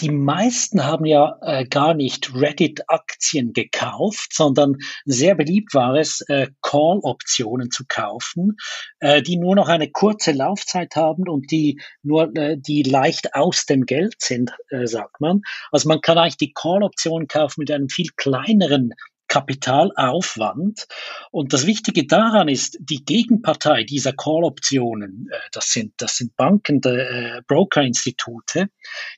die 0.00 0.10
meisten 0.10 0.84
haben 0.84 1.04
ja 1.04 1.38
äh, 1.42 1.64
gar 1.64 1.94
nicht 1.94 2.34
Reddit-Aktien 2.34 3.52
gekauft, 3.52 4.32
sondern 4.32 4.76
sehr 5.04 5.34
beliebt 5.34 5.74
war 5.74 5.96
es, 5.96 6.20
äh, 6.28 6.48
Call-Optionen 6.62 7.70
zu 7.70 7.84
kaufen, 7.88 8.56
äh, 9.00 9.22
die 9.22 9.36
nur 9.36 9.56
noch 9.56 9.68
eine 9.68 9.90
kurze 9.90 10.32
Laufzeit 10.32 10.94
haben 10.94 11.28
und 11.28 11.50
die 11.50 11.80
nur, 12.02 12.34
äh, 12.36 12.56
die 12.58 12.82
leicht 12.82 13.34
aus 13.34 13.66
dem 13.66 13.86
Geld 13.86 14.14
sind, 14.18 14.52
äh, 14.70 14.86
sagt 14.86 15.20
man. 15.20 15.42
Also 15.72 15.88
man 15.88 16.00
kann 16.00 16.18
eigentlich 16.18 16.36
die 16.36 16.52
Call-Option 16.52 17.26
kaufen 17.26 17.60
mit 17.60 17.70
einem 17.70 17.88
viel 17.88 18.10
kleineren 18.16 18.92
Kapitalaufwand. 19.28 20.86
Und 21.30 21.52
das 21.52 21.66
Wichtige 21.66 22.06
daran 22.06 22.48
ist, 22.48 22.78
die 22.80 23.04
Gegenpartei 23.04 23.84
dieser 23.84 24.12
Call-Optionen, 24.12 25.28
äh, 25.30 25.36
das 25.52 25.70
sind, 25.70 25.94
das 25.98 26.16
sind 26.16 26.36
Banken, 26.36 26.82
äh, 26.82 27.42
Brokerinstitute, 27.46 28.68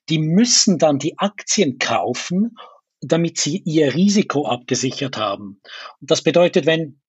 die 0.08 0.18
müssen 0.18 0.78
dann 0.78 0.98
die 0.98 1.18
Aktien 1.18 1.78
kaufen, 1.78 2.56
damit 3.00 3.38
sie 3.38 3.62
ihr 3.64 3.94
Risiko 3.94 4.46
abgesichert 4.46 5.16
haben. 5.16 5.60
Und 6.00 6.10
das 6.10 6.22
bedeutet, 6.22 6.66
wenn 6.66 6.99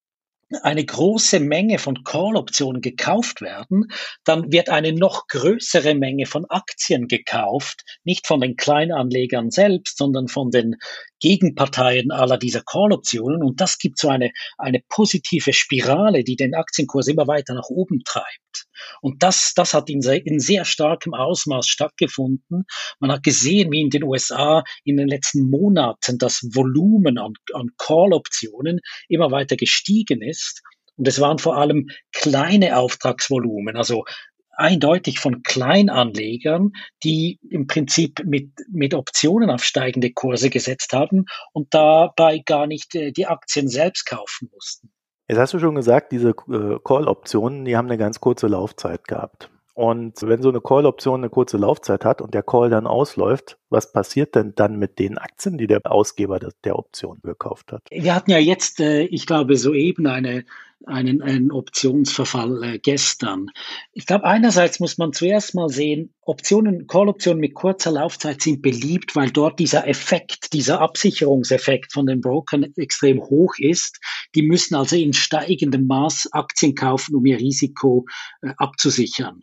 eine 0.61 0.85
große 0.85 1.39
Menge 1.39 1.79
von 1.79 2.03
Call-Optionen 2.03 2.81
gekauft 2.81 3.41
werden, 3.41 3.87
dann 4.23 4.51
wird 4.51 4.69
eine 4.69 4.93
noch 4.93 5.27
größere 5.27 5.95
Menge 5.95 6.25
von 6.25 6.45
Aktien 6.49 7.07
gekauft, 7.07 7.83
nicht 8.03 8.27
von 8.27 8.41
den 8.41 8.55
Kleinanlegern 8.55 9.51
selbst, 9.51 9.97
sondern 9.97 10.27
von 10.27 10.51
den 10.51 10.75
Gegenparteien 11.19 12.11
aller 12.11 12.37
dieser 12.37 12.61
Call-Optionen. 12.61 13.43
Und 13.43 13.61
das 13.61 13.77
gibt 13.77 13.97
so 13.97 14.09
eine, 14.09 14.31
eine 14.57 14.81
positive 14.89 15.53
Spirale, 15.53 16.23
die 16.23 16.35
den 16.35 16.55
Aktienkurs 16.55 17.07
immer 17.07 17.27
weiter 17.27 17.53
nach 17.53 17.69
oben 17.69 18.03
treibt. 18.03 18.60
Und 19.01 19.23
das, 19.23 19.53
das 19.55 19.73
hat 19.73 19.89
in 19.89 20.01
sehr, 20.01 20.25
in 20.25 20.39
sehr 20.39 20.65
starkem 20.65 21.13
Ausmaß 21.13 21.67
stattgefunden. 21.67 22.65
Man 22.99 23.11
hat 23.11 23.23
gesehen, 23.23 23.71
wie 23.71 23.81
in 23.81 23.89
den 23.89 24.03
USA 24.03 24.63
in 24.83 24.97
den 24.97 25.07
letzten 25.07 25.49
Monaten 25.49 26.17
das 26.17 26.41
Volumen 26.53 27.17
an, 27.17 27.33
an 27.53 27.69
Call-Optionen 27.77 28.79
immer 29.09 29.31
weiter 29.31 29.55
gestiegen 29.55 30.21
ist. 30.21 30.61
Und 30.97 31.07
es 31.07 31.19
waren 31.19 31.39
vor 31.39 31.57
allem 31.57 31.87
kleine 32.11 32.77
Auftragsvolumen, 32.77 33.75
also 33.75 34.03
eindeutig 34.61 35.19
von 35.19 35.43
Kleinanlegern, 35.43 36.71
die 37.03 37.39
im 37.49 37.67
Prinzip 37.67 38.23
mit, 38.25 38.51
mit 38.71 38.93
Optionen 38.93 39.49
auf 39.49 39.63
steigende 39.63 40.11
Kurse 40.11 40.49
gesetzt 40.49 40.93
haben 40.93 41.25
und 41.53 41.73
dabei 41.73 42.39
gar 42.39 42.67
nicht 42.67 42.93
äh, 42.95 43.11
die 43.11 43.27
Aktien 43.27 43.67
selbst 43.67 44.05
kaufen 44.05 44.49
mussten. 44.53 44.91
Jetzt 45.31 45.39
hast 45.39 45.53
du 45.53 45.59
schon 45.59 45.75
gesagt, 45.75 46.11
diese 46.11 46.31
äh, 46.31 46.77
Call-Optionen, 46.83 47.63
die 47.63 47.77
haben 47.77 47.87
eine 47.87 47.97
ganz 47.97 48.19
kurze 48.19 48.47
Laufzeit 48.47 49.07
gehabt. 49.07 49.49
Und 49.73 50.21
wenn 50.23 50.41
so 50.41 50.49
eine 50.49 50.59
Call-Option 50.59 51.21
eine 51.21 51.29
kurze 51.29 51.55
Laufzeit 51.55 52.03
hat 52.03 52.21
und 52.21 52.33
der 52.33 52.43
Call 52.43 52.69
dann 52.69 52.85
ausläuft, 52.85 53.57
was 53.69 53.93
passiert 53.93 54.35
denn 54.35 54.51
dann 54.55 54.77
mit 54.77 54.99
den 54.99 55.17
Aktien, 55.17 55.57
die 55.57 55.67
der 55.67 55.89
Ausgeber 55.89 56.37
der 56.37 56.77
Option 56.77 57.19
gekauft 57.23 57.71
hat? 57.71 57.83
Wir 57.89 58.13
hatten 58.13 58.29
ja 58.29 58.39
jetzt, 58.39 58.81
äh, 58.81 59.03
ich 59.03 59.25
glaube, 59.25 59.55
soeben 59.55 60.05
eine 60.05 60.43
einen, 60.85 61.21
einen 61.21 61.51
Optionsverfall 61.51 62.63
äh, 62.63 62.79
gestern. 62.79 63.47
Ich 63.93 64.05
glaube, 64.05 64.25
einerseits 64.25 64.79
muss 64.79 64.97
man 64.97 65.13
zuerst 65.13 65.55
mal 65.55 65.69
sehen, 65.69 66.13
Optionen, 66.21 66.87
Call-Optionen 66.87 67.39
mit 67.39 67.53
kurzer 67.53 67.91
Laufzeit 67.91 68.41
sind 68.41 68.61
beliebt, 68.61 69.15
weil 69.15 69.31
dort 69.31 69.59
dieser 69.59 69.87
Effekt, 69.87 70.53
dieser 70.53 70.81
Absicherungseffekt 70.81 71.93
von 71.93 72.05
den 72.05 72.21
Brokern 72.21 72.65
extrem 72.75 73.21
hoch 73.21 73.55
ist. 73.57 73.99
Die 74.35 74.41
müssen 74.41 74.75
also 74.75 74.95
in 74.95 75.13
steigendem 75.13 75.87
Maß 75.87 76.29
Aktien 76.31 76.75
kaufen, 76.75 77.15
um 77.15 77.25
ihr 77.25 77.37
Risiko 77.37 78.05
äh, 78.41 78.53
abzusichern. 78.57 79.41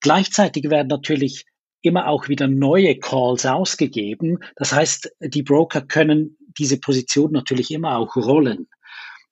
Gleichzeitig 0.00 0.70
werden 0.70 0.88
natürlich 0.88 1.44
immer 1.82 2.08
auch 2.08 2.28
wieder 2.28 2.48
neue 2.48 2.98
Calls 2.98 3.46
ausgegeben. 3.46 4.38
Das 4.56 4.72
heißt, 4.72 5.12
die 5.20 5.42
Broker 5.42 5.80
können 5.80 6.36
diese 6.58 6.78
Position 6.78 7.32
natürlich 7.32 7.70
immer 7.70 7.96
auch 7.96 8.16
rollen 8.16 8.68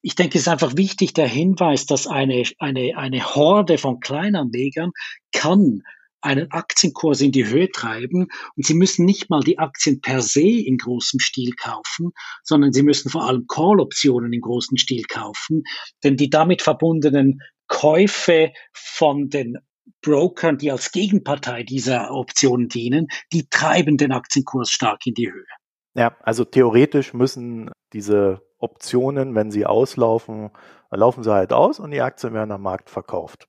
ich 0.07 0.15
denke, 0.15 0.39
es 0.39 0.43
ist 0.43 0.49
einfach 0.49 0.77
wichtig 0.77 1.15
der 1.15 1.27
Hinweis, 1.27 1.85
dass 1.85 2.07
eine, 2.07 2.45
eine, 2.61 2.97
eine 2.97 3.35
Horde 3.35 3.77
von 3.77 3.99
Kleinanlegern 3.99 4.93
kann 5.33 5.83
einen 6.21 6.53
Aktienkurs 6.53 7.21
in 7.23 7.33
die 7.33 7.45
Höhe 7.45 7.69
treiben 7.73 8.29
und 8.55 8.65
sie 8.65 8.75
müssen 8.75 9.05
nicht 9.05 9.31
mal 9.31 9.41
die 9.41 9.59
Aktien 9.59 10.01
per 10.01 10.23
se 10.23 10.47
in 10.47 10.79
großem 10.79 11.19
Stil 11.19 11.55
kaufen, 11.57 12.13
sondern 12.45 12.73
sie 12.73 12.85
müssen 12.85 13.11
vor 13.11 13.25
allem 13.25 13.49
Call-Optionen 13.49 14.33
in 14.33 14.43
großem 14.43 14.77
Stil 14.77 15.03
kaufen, 15.09 15.65
denn 16.05 16.17
die 16.17 16.31
damit 16.31 16.63
verbundenen 16.63 17.41
Käufe 17.67 18.53
von 18.73 19.29
den 19.29 19.57
Brokern, 20.03 20.57
die 20.57 20.71
als 20.71 20.93
Gegenpartei 20.93 21.65
dieser 21.65 22.13
Optionen 22.13 22.69
dienen, 22.69 23.09
die 23.33 23.49
treiben 23.49 23.97
den 23.97 24.13
Aktienkurs 24.13 24.71
stark 24.71 25.05
in 25.05 25.15
die 25.15 25.33
Höhe. 25.33 25.47
Ja, 25.95 26.17
also 26.21 26.45
theoretisch 26.45 27.13
müssen 27.13 27.73
diese 27.93 28.46
Optionen, 28.59 29.35
wenn 29.35 29.51
sie 29.51 29.67
auslaufen, 29.67 30.51
laufen 30.91 31.23
sie 31.23 31.33
halt 31.33 31.53
aus 31.53 31.79
und 31.79 31.91
die 31.91 32.01
Aktien 32.01 32.33
werden 32.33 32.53
am 32.53 32.63
Markt 32.63 32.91
verkauft. 32.91 33.49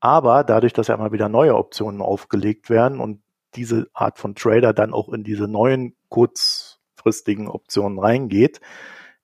Aber 0.00 0.44
dadurch, 0.44 0.72
dass 0.72 0.88
ja 0.88 0.94
immer 0.94 1.12
wieder 1.12 1.28
neue 1.28 1.56
Optionen 1.56 2.02
aufgelegt 2.02 2.70
werden 2.70 3.00
und 3.00 3.22
diese 3.54 3.88
Art 3.94 4.18
von 4.18 4.34
Trader 4.34 4.72
dann 4.72 4.92
auch 4.92 5.08
in 5.08 5.24
diese 5.24 5.48
neuen 5.48 5.96
kurzfristigen 6.08 7.48
Optionen 7.48 7.98
reingeht, 7.98 8.60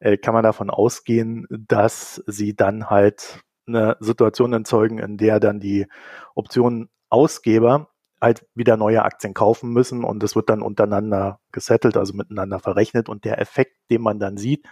äh, 0.01 0.17
kann 0.17 0.35
man 0.35 0.43
davon 0.43 0.71
ausgehen, 0.71 1.47
dass 1.51 2.23
sie 2.27 2.57
dann 2.57 2.91
halt 2.91 3.41
eine 3.67 3.97
Situation 4.01 4.53
erzeugen, 4.53 4.99
in 4.99 5.19
der 5.19 5.39
dann 5.39 5.61
die 5.61 5.87
Optionenausgeber 6.35 7.89
halt 8.21 8.47
wieder 8.55 8.77
neue 8.77 9.03
Aktien 9.03 9.35
kaufen 9.35 9.71
müssen 9.73 10.05
und 10.05 10.23
es 10.23 10.37
wird 10.37 10.49
dann 10.49 10.63
untereinander 10.63 11.41
gesettelt, 11.51 11.97
also 11.97 12.15
miteinander 12.15 12.61
verrechnet 12.61 13.09
und 13.09 13.25
der 13.25 13.41
Effekt, 13.41 13.77
den 13.91 14.01
man 14.01 14.19
dann 14.19 14.37
sieht, 14.37 14.67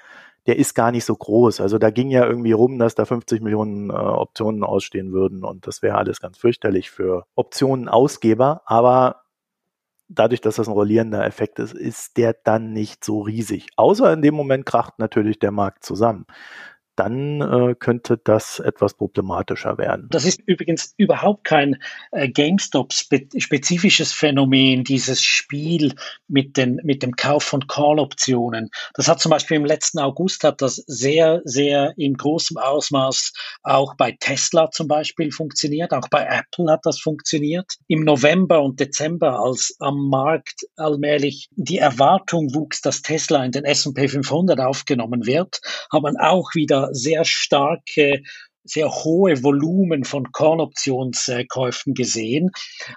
der 0.50 0.58
ist 0.58 0.74
gar 0.74 0.90
nicht 0.90 1.04
so 1.04 1.14
groß. 1.14 1.60
Also 1.60 1.78
da 1.78 1.90
ging 1.90 2.10
ja 2.10 2.26
irgendwie 2.26 2.50
rum, 2.50 2.80
dass 2.80 2.96
da 2.96 3.04
50 3.04 3.40
Millionen 3.40 3.90
äh, 3.90 3.92
Optionen 3.92 4.64
ausstehen 4.64 5.12
würden 5.12 5.44
und 5.44 5.68
das 5.68 5.80
wäre 5.80 5.96
alles 5.96 6.20
ganz 6.20 6.38
fürchterlich 6.38 6.90
für 6.90 7.22
Optionenausgeber. 7.36 8.62
Aber 8.64 9.22
dadurch, 10.08 10.40
dass 10.40 10.56
das 10.56 10.66
ein 10.66 10.74
rollierender 10.74 11.24
Effekt 11.24 11.60
ist, 11.60 11.72
ist 11.72 12.16
der 12.16 12.32
dann 12.32 12.72
nicht 12.72 13.04
so 13.04 13.20
riesig. 13.20 13.68
Außer 13.76 14.12
in 14.12 14.22
dem 14.22 14.34
Moment 14.34 14.66
kracht 14.66 14.98
natürlich 14.98 15.38
der 15.38 15.52
Markt 15.52 15.84
zusammen 15.84 16.26
dann 17.00 17.40
äh, 17.40 17.74
könnte 17.76 18.20
das 18.22 18.58
etwas 18.58 18.92
problematischer 18.92 19.78
werden. 19.78 20.08
Das 20.10 20.26
ist 20.26 20.42
übrigens 20.44 20.92
überhaupt 20.98 21.44
kein 21.44 21.82
äh, 22.12 22.28
GameStop-spezifisches 22.28 24.12
Phänomen, 24.12 24.84
dieses 24.84 25.22
Spiel 25.22 25.94
mit, 26.28 26.58
den, 26.58 26.78
mit 26.84 27.02
dem 27.02 27.16
Kauf 27.16 27.44
von 27.44 27.66
Call-Optionen. 27.66 28.68
Das 28.92 29.08
hat 29.08 29.18
zum 29.18 29.30
Beispiel 29.30 29.56
im 29.56 29.64
letzten 29.64 29.98
August 29.98 30.44
hat 30.44 30.60
das 30.60 30.76
sehr, 30.76 31.40
sehr 31.44 31.94
in 31.96 32.14
großem 32.14 32.58
Ausmaß 32.58 33.32
auch 33.62 33.94
bei 33.94 34.14
Tesla 34.20 34.70
zum 34.70 34.86
Beispiel 34.86 35.32
funktioniert, 35.32 35.92
auch 35.92 36.08
bei 36.10 36.24
Apple 36.24 36.70
hat 36.70 36.80
das 36.84 37.00
funktioniert. 37.00 37.76
Im 37.88 38.04
November 38.04 38.60
und 38.60 38.78
Dezember, 38.78 39.40
als 39.40 39.74
am 39.78 40.10
Markt 40.10 40.66
allmählich 40.76 41.48
die 41.52 41.78
Erwartung 41.78 42.54
wuchs, 42.54 42.82
dass 42.82 43.00
Tesla 43.00 43.42
in 43.42 43.52
den 43.52 43.64
S&P 43.64 44.06
500 44.06 44.60
aufgenommen 44.60 45.24
wird, 45.24 45.62
haben 45.90 46.18
auch 46.18 46.54
wieder 46.54 46.89
sehr 46.92 47.24
starke 47.24 48.22
sehr 48.64 48.90
hohe 48.90 49.42
Volumen 49.42 50.04
von 50.04 50.32
Kornoptionskäufen 50.32 51.94
gesehen. 51.94 52.50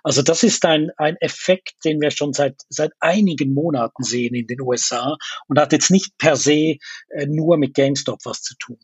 Also 0.03 0.21
das 0.21 0.43
ist 0.43 0.65
ein, 0.65 0.91
ein 0.97 1.15
Effekt, 1.19 1.73
den 1.86 2.01
wir 2.01 2.12
schon 2.12 2.34
seit, 2.34 2.62
seit 2.69 2.91
einigen 2.99 3.53
Monaten 3.53 4.03
sehen 4.03 4.36
in 4.36 4.47
den 4.47 4.62
USA 4.62 5.17
und 5.47 5.60
hat 5.60 5.71
jetzt 5.71 5.89
nicht 5.89 6.17
per 6.17 6.36
se 6.36 6.77
äh, 7.10 7.25
nur 7.27 7.58
mit 7.58 7.73
GameStop 7.73 8.19
was 8.25 8.41
zu 8.41 8.56
tun. 8.60 8.77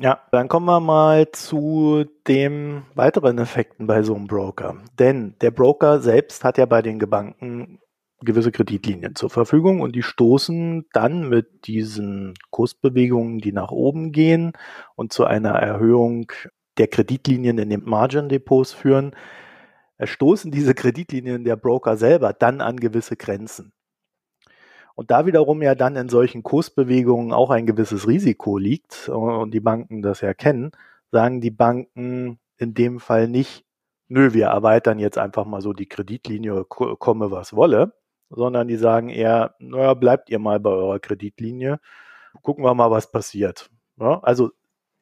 Ja, 0.00 0.22
dann 0.30 0.46
kommen 0.46 0.66
wir 0.66 0.78
mal 0.78 1.32
zu 1.32 2.04
den 2.28 2.84
weiteren 2.94 3.38
Effekten 3.38 3.88
bei 3.88 4.04
so 4.04 4.14
einem 4.14 4.28
Broker. 4.28 4.76
Denn 4.96 5.34
der 5.40 5.50
Broker 5.50 6.00
selbst 6.00 6.44
hat 6.44 6.56
ja 6.56 6.66
bei 6.66 6.82
den 6.82 7.00
Banken 7.00 7.80
gewisse 8.20 8.52
Kreditlinien 8.52 9.14
zur 9.14 9.30
Verfügung 9.30 9.80
und 9.80 9.94
die 9.94 10.02
stoßen 10.02 10.86
dann 10.92 11.28
mit 11.28 11.66
diesen 11.66 12.34
Kursbewegungen, 12.50 13.38
die 13.38 13.52
nach 13.52 13.70
oben 13.70 14.12
gehen 14.12 14.52
und 14.96 15.12
zu 15.12 15.24
einer 15.24 15.50
Erhöhung 15.50 16.32
der 16.78 16.88
Kreditlinien 16.88 17.58
in 17.58 17.70
den 17.70 17.84
Margin 17.84 18.28
Depots 18.28 18.72
führen, 18.72 19.14
stoßen 20.02 20.50
diese 20.50 20.74
Kreditlinien 20.74 21.44
der 21.44 21.56
Broker 21.56 21.96
selber 21.96 22.32
dann 22.32 22.60
an 22.60 22.78
gewisse 22.78 23.16
Grenzen. 23.16 23.72
Und 24.94 25.12
da 25.12 25.26
wiederum 25.26 25.62
ja 25.62 25.76
dann 25.76 25.94
in 25.94 26.08
solchen 26.08 26.42
Kursbewegungen 26.42 27.32
auch 27.32 27.50
ein 27.50 27.66
gewisses 27.66 28.08
Risiko 28.08 28.58
liegt 28.58 29.08
und 29.08 29.52
die 29.52 29.60
Banken 29.60 30.02
das 30.02 30.22
ja 30.22 30.34
kennen, 30.34 30.72
sagen 31.12 31.40
die 31.40 31.52
Banken 31.52 32.40
in 32.56 32.74
dem 32.74 32.98
Fall 32.98 33.28
nicht, 33.28 33.64
nö, 34.08 34.32
wir 34.32 34.46
erweitern 34.46 34.98
jetzt 34.98 35.18
einfach 35.18 35.44
mal 35.46 35.60
so 35.60 35.72
die 35.72 35.86
Kreditlinie, 35.86 36.64
komme 36.64 37.30
was 37.30 37.54
wolle, 37.54 37.92
sondern 38.30 38.68
die 38.68 38.76
sagen 38.76 39.08
eher, 39.08 39.54
naja, 39.58 39.94
bleibt 39.94 40.30
ihr 40.30 40.38
mal 40.38 40.60
bei 40.60 40.70
eurer 40.70 40.98
Kreditlinie, 40.98 41.80
gucken 42.42 42.64
wir 42.64 42.74
mal, 42.74 42.90
was 42.90 43.10
passiert. 43.10 43.70
Ja, 43.98 44.20
also 44.20 44.50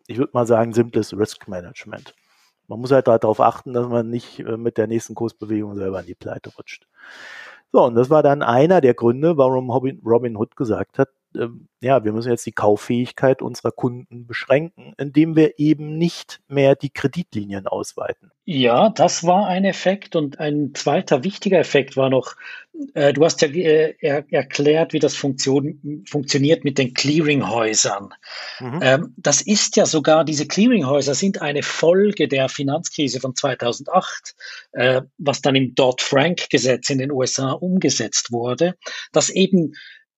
ich 0.06 0.18
würde 0.18 0.30
mal 0.34 0.46
sagen, 0.46 0.72
simples 0.72 1.16
Risk 1.16 1.48
Management. 1.48 2.14
Man 2.68 2.80
muss 2.80 2.92
halt 2.92 3.08
darauf 3.08 3.40
achten, 3.40 3.72
dass 3.72 3.88
man 3.88 4.10
nicht 4.10 4.40
äh, 4.40 4.56
mit 4.56 4.78
der 4.78 4.86
nächsten 4.86 5.14
Kursbewegung 5.14 5.74
selber 5.76 6.00
in 6.00 6.06
die 6.06 6.14
Pleite 6.14 6.50
rutscht. 6.56 6.86
So, 7.72 7.84
und 7.84 7.94
das 7.94 8.10
war 8.10 8.22
dann 8.22 8.42
einer 8.42 8.80
der 8.80 8.94
Gründe, 8.94 9.36
warum 9.36 9.70
Robin 9.70 10.36
Hood 10.36 10.56
gesagt 10.56 10.98
hat, 10.98 11.08
ja, 11.80 12.04
wir 12.04 12.12
müssen 12.12 12.30
jetzt 12.30 12.46
die 12.46 12.52
Kauffähigkeit 12.52 13.42
unserer 13.42 13.70
Kunden 13.70 14.26
beschränken, 14.26 14.94
indem 14.96 15.36
wir 15.36 15.58
eben 15.58 15.98
nicht 15.98 16.40
mehr 16.48 16.74
die 16.74 16.90
Kreditlinien 16.90 17.66
ausweiten. 17.66 18.30
Ja, 18.44 18.90
das 18.90 19.24
war 19.24 19.48
ein 19.48 19.64
Effekt 19.64 20.14
und 20.14 20.38
ein 20.38 20.72
zweiter 20.74 21.24
wichtiger 21.24 21.58
Effekt 21.58 21.96
war 21.96 22.10
noch, 22.10 22.36
äh, 22.94 23.12
du 23.12 23.24
hast 23.24 23.42
ja 23.42 23.48
äh, 23.48 23.94
er, 24.00 24.24
erklärt, 24.30 24.92
wie 24.92 25.00
das 25.00 25.16
Funktion, 25.16 26.04
funktioniert 26.08 26.64
mit 26.64 26.78
den 26.78 26.94
Clearinghäusern. 26.94 28.14
Mhm. 28.60 28.80
Ähm, 28.82 29.14
das 29.16 29.42
ist 29.42 29.76
ja 29.76 29.84
sogar, 29.84 30.24
diese 30.24 30.46
Clearinghäuser 30.46 31.14
sind 31.14 31.42
eine 31.42 31.64
Folge 31.64 32.28
der 32.28 32.48
Finanzkrise 32.48 33.18
von 33.18 33.34
2008, 33.34 34.34
äh, 34.72 35.02
was 35.18 35.42
dann 35.42 35.56
im 35.56 35.74
Dodd-Frank-Gesetz 35.74 36.88
in 36.88 36.98
den 36.98 37.10
USA 37.10 37.50
umgesetzt 37.50 38.30
wurde, 38.30 38.76
dass 39.12 39.28
eben 39.28 39.72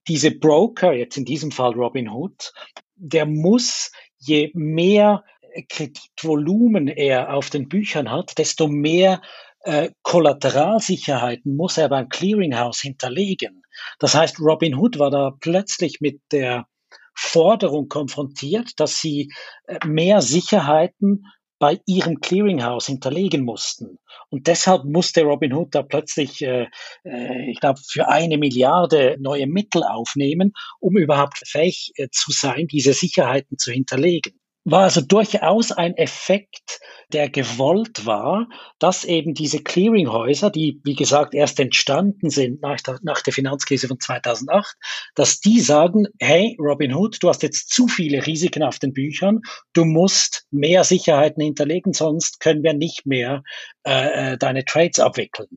diese 0.09 0.31
Broker, 0.31 0.92
jetzt 0.92 1.16
in 1.16 1.25
diesem 1.25 1.51
Fall 1.51 1.73
Robinhood, 1.73 2.53
der 2.97 3.27
muss, 3.27 3.92
je 4.18 4.51
mehr 4.55 5.25
Kreditvolumen 5.68 6.88
er 6.88 7.35
auf 7.35 7.51
den 7.51 7.68
Büchern 7.68 8.11
hat, 8.11 8.38
desto 8.38 8.68
mehr 8.68 9.23
äh, 9.61 9.90
Kollateralsicherheiten 10.03 11.57
muss 11.57 11.79
er 11.79 11.88
beim 11.88 12.09
Clearinghouse 12.09 12.81
hinterlegen. 12.81 13.62
Das 13.99 14.14
heißt, 14.14 14.40
Robinhood 14.40 14.99
war 14.99 15.11
da 15.11 15.33
plötzlich 15.40 16.01
mit 16.01 16.21
der 16.33 16.66
Forderung 17.14 17.88
konfrontiert, 17.88 18.79
dass 18.79 19.01
sie 19.01 19.33
äh, 19.66 19.79
mehr 19.87 20.21
Sicherheiten 20.21 21.25
bei 21.59 21.81
ihrem 21.87 22.21
Clearinghouse 22.21 22.87
hinterlegen 22.87 23.44
mussten. 23.44 23.99
Und 24.31 24.47
deshalb 24.47 24.85
musste 24.85 25.23
Robinhood 25.23 25.75
da 25.75 25.83
plötzlich, 25.83 26.42
äh, 26.42 26.66
äh, 27.05 27.51
ich 27.51 27.61
glaube, 27.61 27.81
für 27.87 28.09
eine 28.09 28.38
Milliarde 28.38 29.16
neue 29.18 29.47
Mittel 29.47 29.83
aufnehmen, 29.83 30.53
um 30.81 30.97
überhaupt 30.97 31.42
fähig 31.47 31.92
äh, 31.97 32.09
zu 32.11 32.31
sein, 32.33 32.66
diese 32.66 32.92
Sicherheiten 32.92 33.59
zu 33.59 33.73
hinterlegen 33.73 34.38
war 34.70 34.83
also 34.83 35.00
durchaus 35.00 35.72
ein 35.72 35.96
Effekt, 35.96 36.81
der 37.12 37.31
gewollt 37.31 38.04
war, 38.04 38.48
dass 38.78 39.04
eben 39.04 39.33
diese 39.33 39.62
Clearinghäuser, 39.62 40.50
die 40.50 40.81
wie 40.85 40.94
gesagt 40.94 41.35
erst 41.35 41.59
entstanden 41.59 42.28
sind 42.28 42.61
nach 42.61 42.81
der, 42.81 42.98
nach 43.02 43.22
der 43.22 43.33
Finanzkrise 43.33 43.88
von 43.88 43.98
2008, 43.98 44.76
dass 45.14 45.40
die 45.40 45.61
sagen, 45.61 46.07
hey 46.18 46.54
Robinhood, 46.61 47.16
du 47.22 47.28
hast 47.28 47.42
jetzt 47.42 47.70
zu 47.70 47.88
viele 47.88 48.26
Risiken 48.26 48.62
auf 48.62 48.78
den 48.78 48.92
Büchern, 48.92 49.40
du 49.72 49.87
musst 49.87 50.44
mehr 50.50 50.85
Sicherheiten 50.85 51.42
hinterlegen, 51.42 51.94
sonst 51.94 52.40
können 52.40 52.62
wir 52.62 52.74
nicht 52.74 53.07
mehr 53.07 53.42
äh, 53.85 54.33
äh 54.33 54.38
deine 54.38 54.66
Trades 54.66 54.98
abwickeln. 54.98 55.48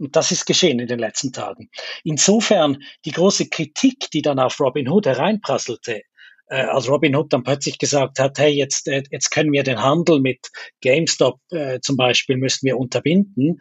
Und 0.00 0.16
das 0.16 0.32
ist 0.32 0.46
geschehen 0.46 0.80
in 0.80 0.88
den 0.88 0.98
letzten 0.98 1.30
Tagen. 1.30 1.68
Insofern 2.04 2.78
die 3.04 3.12
große 3.12 3.48
Kritik, 3.48 4.10
die 4.12 4.22
dann 4.22 4.38
auf 4.38 4.58
Robinhood 4.58 5.06
hereinprasselte, 5.06 6.02
äh, 6.50 6.62
als 6.62 6.88
Robin 6.88 7.16
Hood 7.16 7.32
dann 7.32 7.44
plötzlich 7.44 7.78
gesagt 7.78 8.18
hat, 8.18 8.38
hey, 8.38 8.52
jetzt, 8.52 8.88
äh, 8.88 9.02
jetzt 9.10 9.30
können 9.30 9.52
wir 9.52 9.62
den 9.62 9.82
Handel 9.82 10.20
mit 10.20 10.50
GameStop 10.82 11.40
äh, 11.50 11.80
zum 11.80 11.96
Beispiel 11.96 12.36
müssen 12.36 12.66
wir 12.66 12.76
unterbinden. 12.76 13.58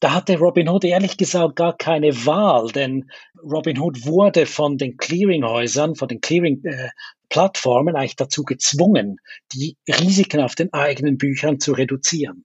Da 0.00 0.14
hatte 0.14 0.38
Robin 0.38 0.68
Hood 0.68 0.84
ehrlich 0.84 1.18
gesagt 1.18 1.56
gar 1.56 1.76
keine 1.76 2.24
Wahl, 2.24 2.68
denn 2.68 3.10
Robin 3.42 3.78
Hood 3.78 4.06
wurde 4.06 4.46
von 4.46 4.78
den 4.78 4.96
Clearinghäusern, 4.96 5.94
von 5.94 6.08
den 6.08 6.22
Clearing-Plattformen 6.22 7.94
äh, 7.94 7.98
eigentlich 7.98 8.16
dazu 8.16 8.44
gezwungen, 8.44 9.18
die 9.52 9.76
Risiken 9.86 10.40
auf 10.40 10.54
den 10.54 10.72
eigenen 10.72 11.18
Büchern 11.18 11.60
zu 11.60 11.72
reduzieren. 11.72 12.44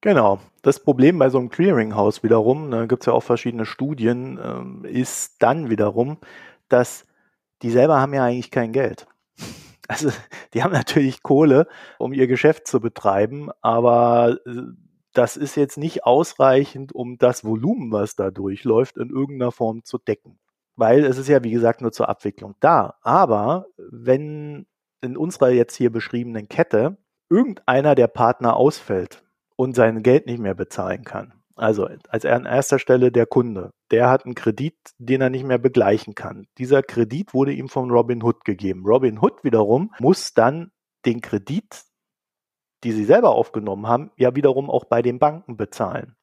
Genau. 0.00 0.40
Das 0.62 0.82
Problem 0.82 1.20
bei 1.20 1.30
so 1.30 1.38
einem 1.38 1.48
Clearinghouse 1.48 2.24
wiederum, 2.24 2.72
da 2.72 2.86
gibt 2.86 3.02
es 3.02 3.06
ja 3.06 3.12
auch 3.12 3.22
verschiedene 3.22 3.66
Studien, 3.66 4.40
ähm, 4.42 4.84
ist 4.84 5.36
dann 5.38 5.70
wiederum, 5.70 6.18
dass 6.68 7.06
die 7.62 7.70
selber 7.70 8.00
haben 8.00 8.14
ja 8.14 8.24
eigentlich 8.24 8.50
kein 8.50 8.72
Geld. 8.72 9.06
Also 9.88 10.10
die 10.52 10.62
haben 10.64 10.72
natürlich 10.72 11.22
Kohle, 11.22 11.68
um 11.98 12.12
ihr 12.12 12.26
Geschäft 12.26 12.66
zu 12.66 12.80
betreiben, 12.80 13.50
aber 13.60 14.38
äh, 14.44 14.62
das 15.12 15.36
ist 15.36 15.56
jetzt 15.56 15.78
nicht 15.78 16.04
ausreichend, 16.04 16.92
um 16.92 17.18
das 17.18 17.44
Volumen, 17.44 17.90
was 17.90 18.16
da 18.16 18.30
durchläuft, 18.30 18.98
in 18.98 19.10
irgendeiner 19.10 19.52
Form 19.52 19.84
zu 19.84 19.96
decken. 19.98 20.38
Weil 20.74 21.04
es 21.04 21.16
ist 21.16 21.28
ja, 21.28 21.42
wie 21.42 21.52
gesagt, 21.52 21.80
nur 21.80 21.92
zur 21.92 22.08
Abwicklung 22.08 22.54
da. 22.60 22.96
Aber 23.00 23.66
wenn 23.78 24.66
in 25.00 25.16
unserer 25.16 25.50
jetzt 25.50 25.74
hier 25.76 25.90
beschriebenen 25.90 26.48
Kette 26.48 26.98
irgendeiner 27.30 27.94
der 27.94 28.08
Partner 28.08 28.56
ausfällt 28.56 29.24
und 29.56 29.74
sein 29.74 30.02
Geld 30.02 30.26
nicht 30.26 30.38
mehr 30.38 30.54
bezahlen 30.54 31.04
kann, 31.04 31.32
also 31.56 31.88
als 32.08 32.24
an 32.24 32.44
erster 32.44 32.78
Stelle 32.78 33.10
der 33.10 33.26
Kunde. 33.26 33.72
Der 33.90 34.08
hat 34.08 34.24
einen 34.24 34.34
Kredit, 34.34 34.76
den 34.98 35.20
er 35.20 35.30
nicht 35.30 35.44
mehr 35.44 35.58
begleichen 35.58 36.14
kann. 36.14 36.46
Dieser 36.58 36.82
Kredit 36.82 37.34
wurde 37.34 37.52
ihm 37.52 37.68
von 37.68 37.90
Robin 37.90 38.22
Hood 38.22 38.44
gegeben. 38.44 38.84
Robin 38.84 39.18
Hood 39.20 39.42
wiederum 39.42 39.92
muss 39.98 40.34
dann 40.34 40.70
den 41.06 41.20
Kredit, 41.20 41.84
die 42.84 42.92
sie 42.92 43.04
selber 43.04 43.30
aufgenommen 43.30 43.86
haben, 43.86 44.10
ja 44.16 44.34
wiederum 44.36 44.70
auch 44.70 44.84
bei 44.84 45.02
den 45.02 45.18
Banken 45.18 45.56
bezahlen. 45.56 46.16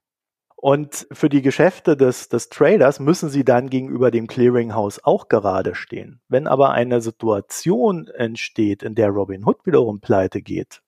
Und 0.56 1.08
für 1.12 1.28
die 1.28 1.42
Geschäfte 1.42 1.98
des, 1.98 2.30
des 2.30 2.48
Traders 2.48 3.02
müssen 3.02 3.28
sie 3.28 3.44
dann 3.44 3.70
gegenüber 3.70 4.12
dem 4.12 4.28
Clearinghouse 4.28 5.04
auch 5.04 5.28
gerade 5.28 5.76
stehen. 5.76 6.22
Wenn 6.30 6.48
aber 6.48 6.72
eine 6.72 7.02
Situation 7.02 8.08
entsteht, 8.08 8.82
in 8.82 8.96
der 8.96 9.10
Robin 9.10 9.46
Hood 9.46 9.66
wiederum 9.66 10.00
pleite 10.00 10.42
geht, 10.42 10.82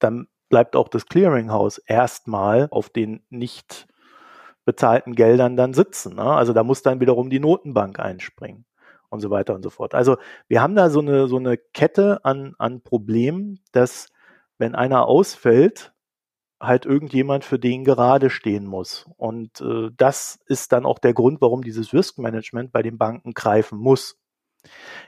dann 0.00 0.26
bleibt 0.50 0.76
auch 0.76 0.88
das 0.88 1.06
Clearinghouse 1.06 1.78
erstmal 1.78 2.68
auf 2.70 2.90
den 2.90 3.24
nicht 3.30 3.86
bezahlten 4.64 5.14
Geldern 5.14 5.56
dann 5.56 5.74
sitzen. 5.74 6.16
Ne? 6.16 6.24
Also 6.24 6.52
da 6.52 6.62
muss 6.64 6.82
dann 6.82 7.00
wiederum 7.00 7.30
die 7.30 7.40
Notenbank 7.40 7.98
einspringen. 7.98 8.64
und 9.10 9.20
so 9.20 9.30
weiter 9.30 9.54
und 9.54 9.62
so 9.62 9.70
fort. 9.70 9.94
Also 9.94 10.16
wir 10.48 10.62
haben 10.62 10.74
da 10.74 10.88
so 10.88 11.00
eine, 11.00 11.28
so 11.28 11.36
eine 11.36 11.58
Kette 11.58 12.24
an, 12.24 12.54
an 12.58 12.80
Problemen, 12.82 13.60
dass 13.72 14.08
wenn 14.58 14.74
einer 14.74 15.06
ausfällt, 15.06 15.92
halt 16.62 16.86
irgendjemand 16.86 17.44
für 17.44 17.58
den 17.58 17.84
gerade 17.84 18.30
stehen 18.30 18.66
muss. 18.66 19.06
Und 19.16 19.60
äh, 19.60 19.90
das 19.96 20.38
ist 20.46 20.72
dann 20.72 20.86
auch 20.86 20.98
der 20.98 21.12
Grund, 21.12 21.40
warum 21.40 21.62
dieses 21.62 21.92
Risk 21.92 22.18
Management 22.18 22.72
bei 22.72 22.82
den 22.82 22.98
Banken 22.98 23.34
greifen 23.34 23.78
muss. 23.78 24.16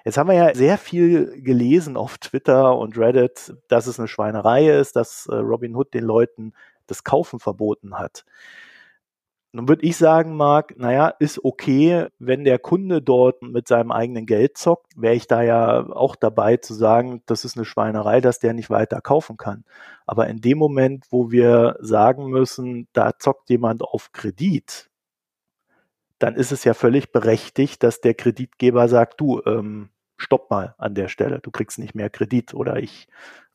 Jetzt 0.05 0.19
haben 0.19 0.29
wir 0.29 0.35
ja 0.35 0.55
sehr 0.55 0.79
viel 0.79 1.41
gelesen 1.43 1.97
auf 1.97 2.19
Twitter 2.19 2.77
und 2.77 2.99
Reddit, 2.99 3.55
dass 3.69 3.87
es 3.87 3.99
eine 3.99 4.09
Schweinerei 4.09 4.69
ist, 4.69 4.97
dass 4.97 5.27
äh, 5.27 5.37
Robinhood 5.37 5.95
den 5.95 6.05
Leuten 6.05 6.53
das 6.87 7.05
Kaufen 7.05 7.39
verboten 7.39 7.99
hat. 7.99 8.25
Nun 9.55 9.69
würde 9.69 9.87
ich 9.87 9.97
sagen, 9.97 10.37
Marc, 10.37 10.77
naja, 10.79 11.15
ist 11.21 11.45
okay, 11.45 12.09
wenn 12.19 12.43
der 12.43 12.59
Kunde 12.59 13.01
dort 13.01 13.41
mit 13.41 13.69
seinem 13.69 13.93
eigenen 13.93 14.27
Geld 14.27 14.59
zockt, 14.59 15.01
wäre 15.01 15.15
ich 15.15 15.29
da 15.29 15.43
ja 15.43 15.89
auch 15.91 16.17
dabei 16.17 16.57
zu 16.57 16.75
sagen, 16.75 17.23
das 17.27 17.45
ist 17.45 17.57
eine 17.57 17.65
Schweinerei, 17.65 18.21
dass 18.21 18.41
der 18.41 18.53
nicht 18.53 18.69
weiter 18.69 19.01
kaufen 19.01 19.37
kann. 19.37 19.65
Aber 20.07 20.27
in 20.27 20.41
dem 20.41 20.59
Moment, 20.59 21.07
wo 21.11 21.31
wir 21.31 21.77
sagen 21.79 22.31
müssen, 22.31 22.89
da 22.95 23.17
zockt 23.17 23.49
jemand 23.49 23.83
auf 23.83 24.11
Kredit, 24.11 24.91
dann 26.19 26.35
ist 26.35 26.51
es 26.51 26.65
ja 26.65 26.75
völlig 26.75 27.13
berechtigt, 27.13 27.85
dass 27.85 28.01
der 28.01 28.15
Kreditgeber 28.15 28.89
sagt, 28.89 29.21
du, 29.21 29.41
ähm, 29.47 29.91
stopp 30.17 30.51
mal 30.51 30.75
an 30.79 30.97
der 30.97 31.07
Stelle, 31.07 31.39
du 31.39 31.53
kriegst 31.53 31.79
nicht 31.79 31.95
mehr 31.95 32.11
Kredit 32.11 32.55
oder 32.55 32.83
ich 32.83 33.07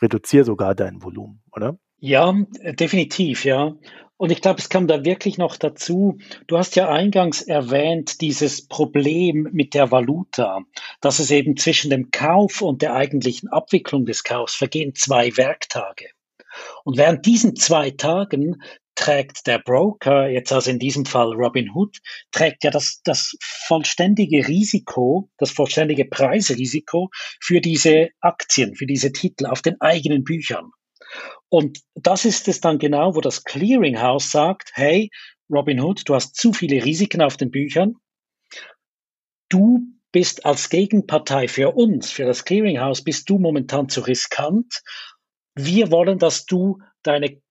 reduziere 0.01 0.45
sogar 0.45 0.75
dein 0.75 1.03
Volumen, 1.03 1.41
oder? 1.51 1.77
Ja, 1.99 2.33
definitiv, 2.53 3.43
ja. 3.43 3.75
Und 4.19 4.33
ich 4.33 4.41
glaube, 4.41 4.59
es 4.59 4.67
kam 4.67 4.85
da 4.85 5.05
wirklich 5.05 5.37
noch 5.37 5.55
dazu, 5.55 6.17
du 6.47 6.57
hast 6.57 6.75
ja 6.75 6.89
eingangs 6.89 7.41
erwähnt, 7.41 8.19
dieses 8.19 8.67
Problem 8.67 9.47
mit 9.53 9.73
der 9.73 9.91
Valuta, 9.91 10.59
dass 10.99 11.19
es 11.19 11.31
eben 11.31 11.55
zwischen 11.55 11.89
dem 11.89 12.11
Kauf 12.11 12.61
und 12.61 12.81
der 12.81 12.95
eigentlichen 12.95 13.47
Abwicklung 13.47 14.05
des 14.05 14.25
Kaufs 14.25 14.55
vergehen 14.55 14.93
zwei 14.93 15.37
Werktage. 15.37 16.09
Und 16.83 16.97
während 16.97 17.25
diesen 17.25 17.55
zwei 17.55 17.91
Tagen 17.91 18.61
trägt 18.93 19.47
der 19.47 19.59
Broker, 19.59 20.27
jetzt 20.27 20.51
also 20.51 20.69
in 20.69 20.79
diesem 20.79 21.05
Fall 21.05 21.31
Robinhood, 21.31 21.99
trägt 22.33 22.65
ja 22.65 22.71
das, 22.71 22.99
das 23.05 23.37
vollständige 23.39 24.49
Risiko, 24.49 25.29
das 25.37 25.51
vollständige 25.51 26.03
Preisrisiko 26.03 27.09
für 27.39 27.61
diese 27.61 28.09
Aktien, 28.19 28.75
für 28.75 28.85
diese 28.85 29.13
Titel 29.13 29.45
auf 29.45 29.61
den 29.61 29.79
eigenen 29.79 30.25
Büchern. 30.25 30.73
Und 31.49 31.79
das 31.95 32.25
ist 32.25 32.47
es 32.47 32.61
dann 32.61 32.79
genau, 32.79 33.15
wo 33.15 33.21
das 33.21 33.43
Clearinghouse 33.43 34.31
sagt, 34.31 34.71
hey, 34.73 35.09
Robinhood, 35.49 36.07
du 36.07 36.15
hast 36.15 36.35
zu 36.35 36.53
viele 36.53 36.85
Risiken 36.85 37.21
auf 37.21 37.37
den 37.37 37.49
Büchern. 37.49 37.95
Du 39.49 39.81
bist 40.11 40.45
als 40.45 40.69
Gegenpartei 40.69 41.47
für 41.47 41.71
uns, 41.71 42.11
für 42.11 42.25
das 42.25 42.45
Clearinghouse, 42.45 43.03
bist 43.03 43.29
du 43.29 43.39
momentan 43.39 43.89
zu 43.89 44.01
riskant. 44.01 44.81
Wir 45.55 45.91
wollen, 45.91 46.19
dass 46.19 46.45
du 46.45 46.79
deine 47.03 47.41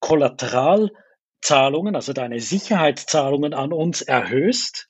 Kollateralzahlungen, 0.00 1.96
also 1.96 2.12
deine 2.12 2.40
Sicherheitszahlungen 2.40 3.54
an 3.54 3.72
uns 3.72 4.02
erhöhst. 4.02 4.88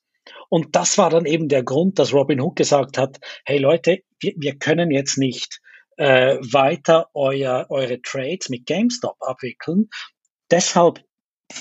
Und 0.51 0.77
das 0.77 0.99
war 0.99 1.11
dann 1.11 1.25
eben 1.25 1.49
der 1.49 1.63
Grund, 1.63 1.99
dass 1.99 2.13
Robinhood 2.13 2.57
gesagt 2.57 2.99
hat, 2.99 3.19
hey 3.45 3.59
Leute, 3.59 4.01
wir, 4.21 4.35
wir 4.37 4.59
können 4.59 4.91
jetzt 4.91 5.17
nicht 5.19 5.61
äh, 5.99 6.37
weiter 6.41 7.11
euer, 7.15 7.67
eure 7.69 8.01
Trades 8.01 8.49
mit 8.49 8.67
GameStop 8.67 9.17
abwickeln. 9.21 9.91
Deshalb 10.51 11.05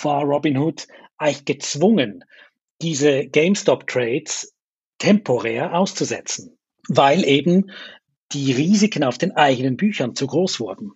war 0.01 0.23
Robinhood 0.23 0.87
eigentlich 1.17 1.45
gezwungen, 1.45 2.23
diese 2.81 3.27
GameStop-Trades 3.27 4.53
temporär 4.99 5.73
auszusetzen, 5.73 6.57
weil 6.87 7.25
eben 7.25 7.71
die 8.31 8.51
Risiken 8.51 9.03
auf 9.03 9.17
den 9.17 9.31
eigenen 9.31 9.77
Büchern 9.77 10.15
zu 10.15 10.27
groß 10.27 10.59
wurden. 10.59 10.91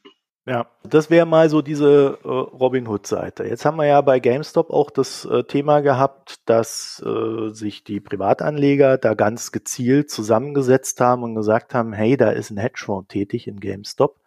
Ja, 0.48 0.66
das 0.84 1.12
wäre 1.12 1.28
mal 1.28 1.50
so 1.50 1.62
diese 1.62 2.18
äh, 2.24 2.28
Robin 2.28 2.88
Hood-Seite. 2.88 3.44
Jetzt 3.44 3.64
haben 3.64 3.78
wir 3.78 3.86
ja 3.86 4.02
bei 4.02 4.20
GameStop 4.20 4.72
auch 4.72 4.90
das 4.90 5.24
äh, 5.26 5.44
Thema 5.44 5.82
gehabt, 5.82 6.40
dass 6.50 7.02
äh, 7.06 7.50
sich 7.52 7.84
die 7.84 8.00
Privatanleger 8.00 8.98
da 8.98 9.14
ganz 9.14 9.52
gezielt 9.52 10.10
zusammengesetzt 10.10 11.00
haben 11.00 11.22
und 11.22 11.36
gesagt 11.36 11.76
haben, 11.76 11.94
hey, 11.94 12.18
da 12.18 12.32
ist 12.32 12.50
ein 12.50 12.58
Hedgefonds 12.58 13.10
tätig 13.10 13.48
in 13.48 13.60
GameStop. 13.60 14.20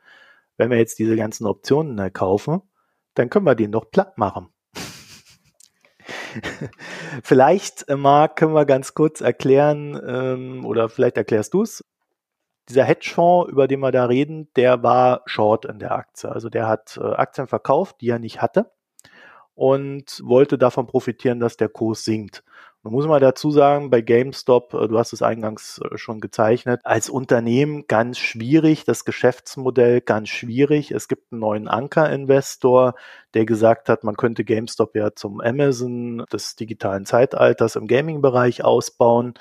Wenn 0.56 0.70
wir 0.70 0.78
jetzt 0.78 1.00
diese 1.00 1.16
ganzen 1.16 1.46
Optionen 1.46 1.96
da 1.96 2.10
kaufen, 2.10 2.62
dann 3.14 3.28
können 3.28 3.46
wir 3.46 3.56
den 3.56 3.72
doch 3.72 3.90
platt 3.90 4.16
machen. 4.16 4.50
vielleicht, 7.24 7.88
äh, 7.88 7.96
Marc, 7.96 8.36
können 8.36 8.54
wir 8.54 8.66
ganz 8.66 8.94
kurz 8.94 9.20
erklären, 9.20 10.00
ähm, 10.06 10.64
oder 10.64 10.88
vielleicht 10.88 11.16
erklärst 11.16 11.54
du 11.54 11.62
es, 11.62 11.84
dieser 12.68 12.84
Hedgefonds, 12.84 13.50
über 13.50 13.68
den 13.68 13.80
wir 13.80 13.92
da 13.92 14.06
reden, 14.06 14.48
der 14.56 14.82
war 14.82 15.22
short 15.26 15.64
in 15.64 15.78
der 15.78 15.92
Aktie. 15.92 16.30
Also 16.30 16.48
der 16.48 16.68
hat 16.68 16.98
äh, 17.00 17.04
Aktien 17.04 17.46
verkauft, 17.46 17.96
die 18.00 18.08
er 18.08 18.18
nicht 18.18 18.40
hatte 18.40 18.70
und 19.54 20.20
wollte 20.24 20.58
davon 20.58 20.86
profitieren, 20.86 21.40
dass 21.40 21.56
der 21.56 21.68
Kurs 21.68 22.04
sinkt. 22.04 22.42
Man 22.84 22.92
muss 22.92 23.06
mal 23.06 23.18
dazu 23.18 23.50
sagen, 23.50 23.88
bei 23.88 24.02
GameStop, 24.02 24.74
äh, 24.74 24.88
du 24.88 24.98
hast 24.98 25.14
es 25.14 25.22
eingangs 25.22 25.80
äh, 25.82 25.96
schon 25.96 26.20
gezeichnet, 26.20 26.82
als 26.84 27.08
Unternehmen 27.08 27.86
ganz 27.88 28.18
schwierig, 28.18 28.84
das 28.84 29.06
Geschäftsmodell 29.06 30.02
ganz 30.02 30.28
schwierig. 30.28 30.90
Es 30.90 31.08
gibt 31.08 31.32
einen 31.32 31.40
neuen 31.40 31.66
Anker-Investor, 31.66 32.94
der 33.32 33.46
gesagt 33.46 33.88
hat, 33.88 34.04
man 34.04 34.16
könnte 34.16 34.44
GameStop 34.44 34.96
ja 34.96 35.14
zum 35.14 35.40
Amazon 35.40 36.26
des 36.30 36.56
digitalen 36.56 37.06
Zeitalters 37.06 37.76
im 37.76 37.86
Gaming-Bereich 37.86 38.62
ausbauen. 38.64 39.32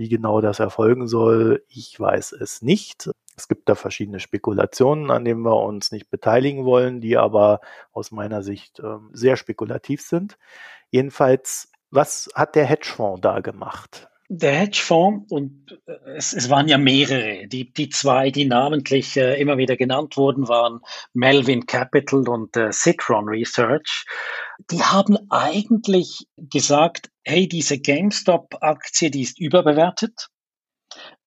Wie 0.00 0.08
genau 0.08 0.40
das 0.40 0.60
erfolgen 0.60 1.08
soll, 1.08 1.62
ich 1.68 2.00
weiß 2.00 2.32
es 2.32 2.62
nicht. 2.62 3.10
Es 3.36 3.48
gibt 3.48 3.68
da 3.68 3.74
verschiedene 3.74 4.18
Spekulationen, 4.18 5.10
an 5.10 5.26
denen 5.26 5.42
wir 5.42 5.62
uns 5.62 5.92
nicht 5.92 6.08
beteiligen 6.08 6.64
wollen, 6.64 7.02
die 7.02 7.18
aber 7.18 7.60
aus 7.92 8.10
meiner 8.10 8.42
Sicht 8.42 8.78
äh, 8.78 8.96
sehr 9.12 9.36
spekulativ 9.36 10.00
sind. 10.00 10.38
Jedenfalls, 10.88 11.70
was 11.90 12.30
hat 12.34 12.54
der 12.54 12.64
Hedgefonds 12.64 13.20
da 13.20 13.40
gemacht? 13.40 14.09
Der 14.32 14.52
Hedgefonds, 14.52 15.32
und 15.32 15.76
äh, 15.86 16.12
es, 16.16 16.32
es 16.32 16.48
waren 16.48 16.68
ja 16.68 16.78
mehrere, 16.78 17.48
die, 17.48 17.72
die 17.72 17.88
zwei, 17.88 18.30
die 18.30 18.44
namentlich 18.44 19.16
äh, 19.16 19.40
immer 19.40 19.58
wieder 19.58 19.76
genannt 19.76 20.16
wurden, 20.16 20.46
waren 20.46 20.82
Melvin 21.12 21.66
Capital 21.66 22.28
und 22.28 22.56
äh, 22.56 22.70
Citron 22.70 23.28
Research. 23.28 24.06
Die 24.70 24.84
haben 24.84 25.18
eigentlich 25.30 26.28
gesagt, 26.36 27.10
hey, 27.24 27.48
diese 27.48 27.80
GameStop-Aktie, 27.80 29.10
die 29.10 29.22
ist 29.22 29.40
überbewertet. 29.40 30.28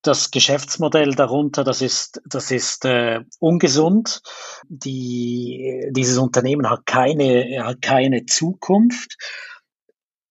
Das 0.01 0.31
Geschäftsmodell 0.31 1.13
darunter, 1.13 1.65
das 1.65 1.81
ist, 1.81 2.21
das 2.25 2.51
ist 2.51 2.85
äh, 2.85 3.19
ungesund. 3.39 4.21
Die, 4.69 5.89
dieses 5.91 6.17
Unternehmen 6.17 6.69
hat 6.69 6.85
keine, 6.85 7.65
hat 7.65 7.81
keine 7.81 8.25
Zukunft. 8.27 9.17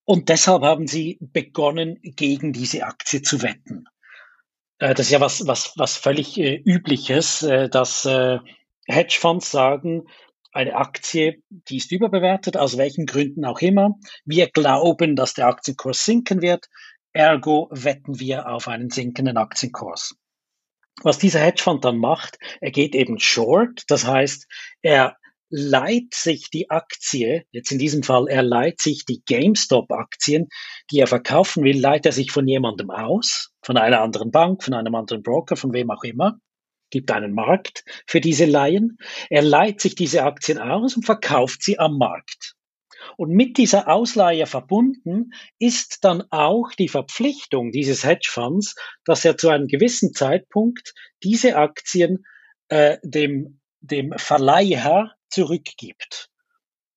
Und 0.04 0.28
deshalb 0.28 0.62
haben 0.62 0.86
sie 0.86 1.18
begonnen, 1.20 1.98
gegen 2.02 2.52
diese 2.52 2.84
Aktie 2.84 3.22
zu 3.22 3.42
wetten. 3.42 3.86
Äh, 4.78 4.94
das 4.94 5.06
ist 5.06 5.12
ja 5.12 5.20
was, 5.20 5.46
was, 5.46 5.72
was 5.76 5.96
völlig 5.96 6.38
äh, 6.38 6.56
übliches, 6.56 7.42
äh, 7.42 7.68
dass 7.68 8.04
äh, 8.04 8.38
Hedgefonds 8.86 9.50
sagen, 9.50 10.08
eine 10.52 10.74
Aktie, 10.76 11.42
die 11.48 11.78
ist 11.78 11.92
überbewertet, 11.92 12.56
aus 12.56 12.76
welchen 12.76 13.06
Gründen 13.06 13.44
auch 13.44 13.60
immer. 13.60 13.98
Wir 14.24 14.50
glauben, 14.50 15.16
dass 15.16 15.34
der 15.34 15.46
Aktienkurs 15.46 16.04
sinken 16.04 16.42
wird. 16.42 16.68
Ergo 17.14 17.68
wetten 17.70 18.20
wir 18.20 18.48
auf 18.48 18.68
einen 18.68 18.90
sinkenden 18.90 19.38
Aktienkurs. 19.38 20.16
Was 21.02 21.18
dieser 21.18 21.40
Hedgefonds 21.40 21.80
dann 21.82 21.96
macht, 21.96 22.38
er 22.60 22.70
geht 22.70 22.94
eben 22.94 23.18
short. 23.18 23.84
Das 23.88 24.06
heißt, 24.06 24.46
er 24.82 25.16
leiht 25.52 26.14
sich 26.14 26.48
die 26.48 26.70
Aktie, 26.70 27.44
jetzt 27.50 27.70
in 27.70 27.78
diesem 27.78 28.02
Fall, 28.02 28.26
er 28.28 28.42
leiht 28.42 28.80
sich 28.80 29.04
die 29.04 29.22
GameStop-Aktien, 29.24 30.48
die 30.90 30.98
er 30.98 31.06
verkaufen 31.06 31.62
will, 31.62 31.78
leiht 31.78 32.06
er 32.06 32.12
sich 32.12 32.32
von 32.32 32.48
jemandem 32.48 32.90
aus, 32.90 33.50
von 33.62 33.76
einer 33.76 34.00
anderen 34.00 34.30
Bank, 34.30 34.64
von 34.64 34.72
einem 34.72 34.94
anderen 34.94 35.22
Broker, 35.22 35.56
von 35.56 35.72
wem 35.72 35.90
auch 35.90 36.02
immer 36.02 36.38
gibt 36.90 37.10
einen 37.10 37.32
Markt 37.32 37.84
für 38.06 38.20
diese 38.20 38.44
Leihen. 38.44 38.98
Er 39.30 39.40
leiht 39.40 39.80
sich 39.80 39.94
diese 39.94 40.24
Aktien 40.24 40.58
aus 40.58 40.94
und 40.94 41.04
verkauft 41.04 41.62
sie 41.62 41.78
am 41.78 41.96
Markt. 41.96 42.54
Und 43.16 43.30
mit 43.30 43.56
dieser 43.56 43.88
Ausleihe 43.88 44.46
verbunden 44.46 45.30
ist 45.58 46.04
dann 46.04 46.22
auch 46.30 46.70
die 46.78 46.88
Verpflichtung 46.88 47.72
dieses 47.72 48.04
Hedgefonds, 48.04 48.76
dass 49.04 49.24
er 49.24 49.36
zu 49.36 49.48
einem 49.48 49.66
gewissen 49.66 50.12
Zeitpunkt 50.12 50.92
diese 51.22 51.56
Aktien 51.56 52.24
äh, 52.68 52.98
dem, 53.02 53.60
dem 53.80 54.12
Verleiher 54.16 55.12
zurückgibt. 55.32 56.28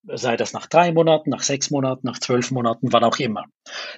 Sei 0.04 0.38
das 0.38 0.54
nach 0.54 0.68
drei 0.68 0.92
Monaten, 0.92 1.32
nach 1.32 1.42
sechs 1.42 1.72
Monaten, 1.72 2.06
nach 2.06 2.20
zwölf 2.20 2.52
Monaten, 2.52 2.94
wann 2.94 3.04
auch 3.04 3.18
immer. 3.18 3.46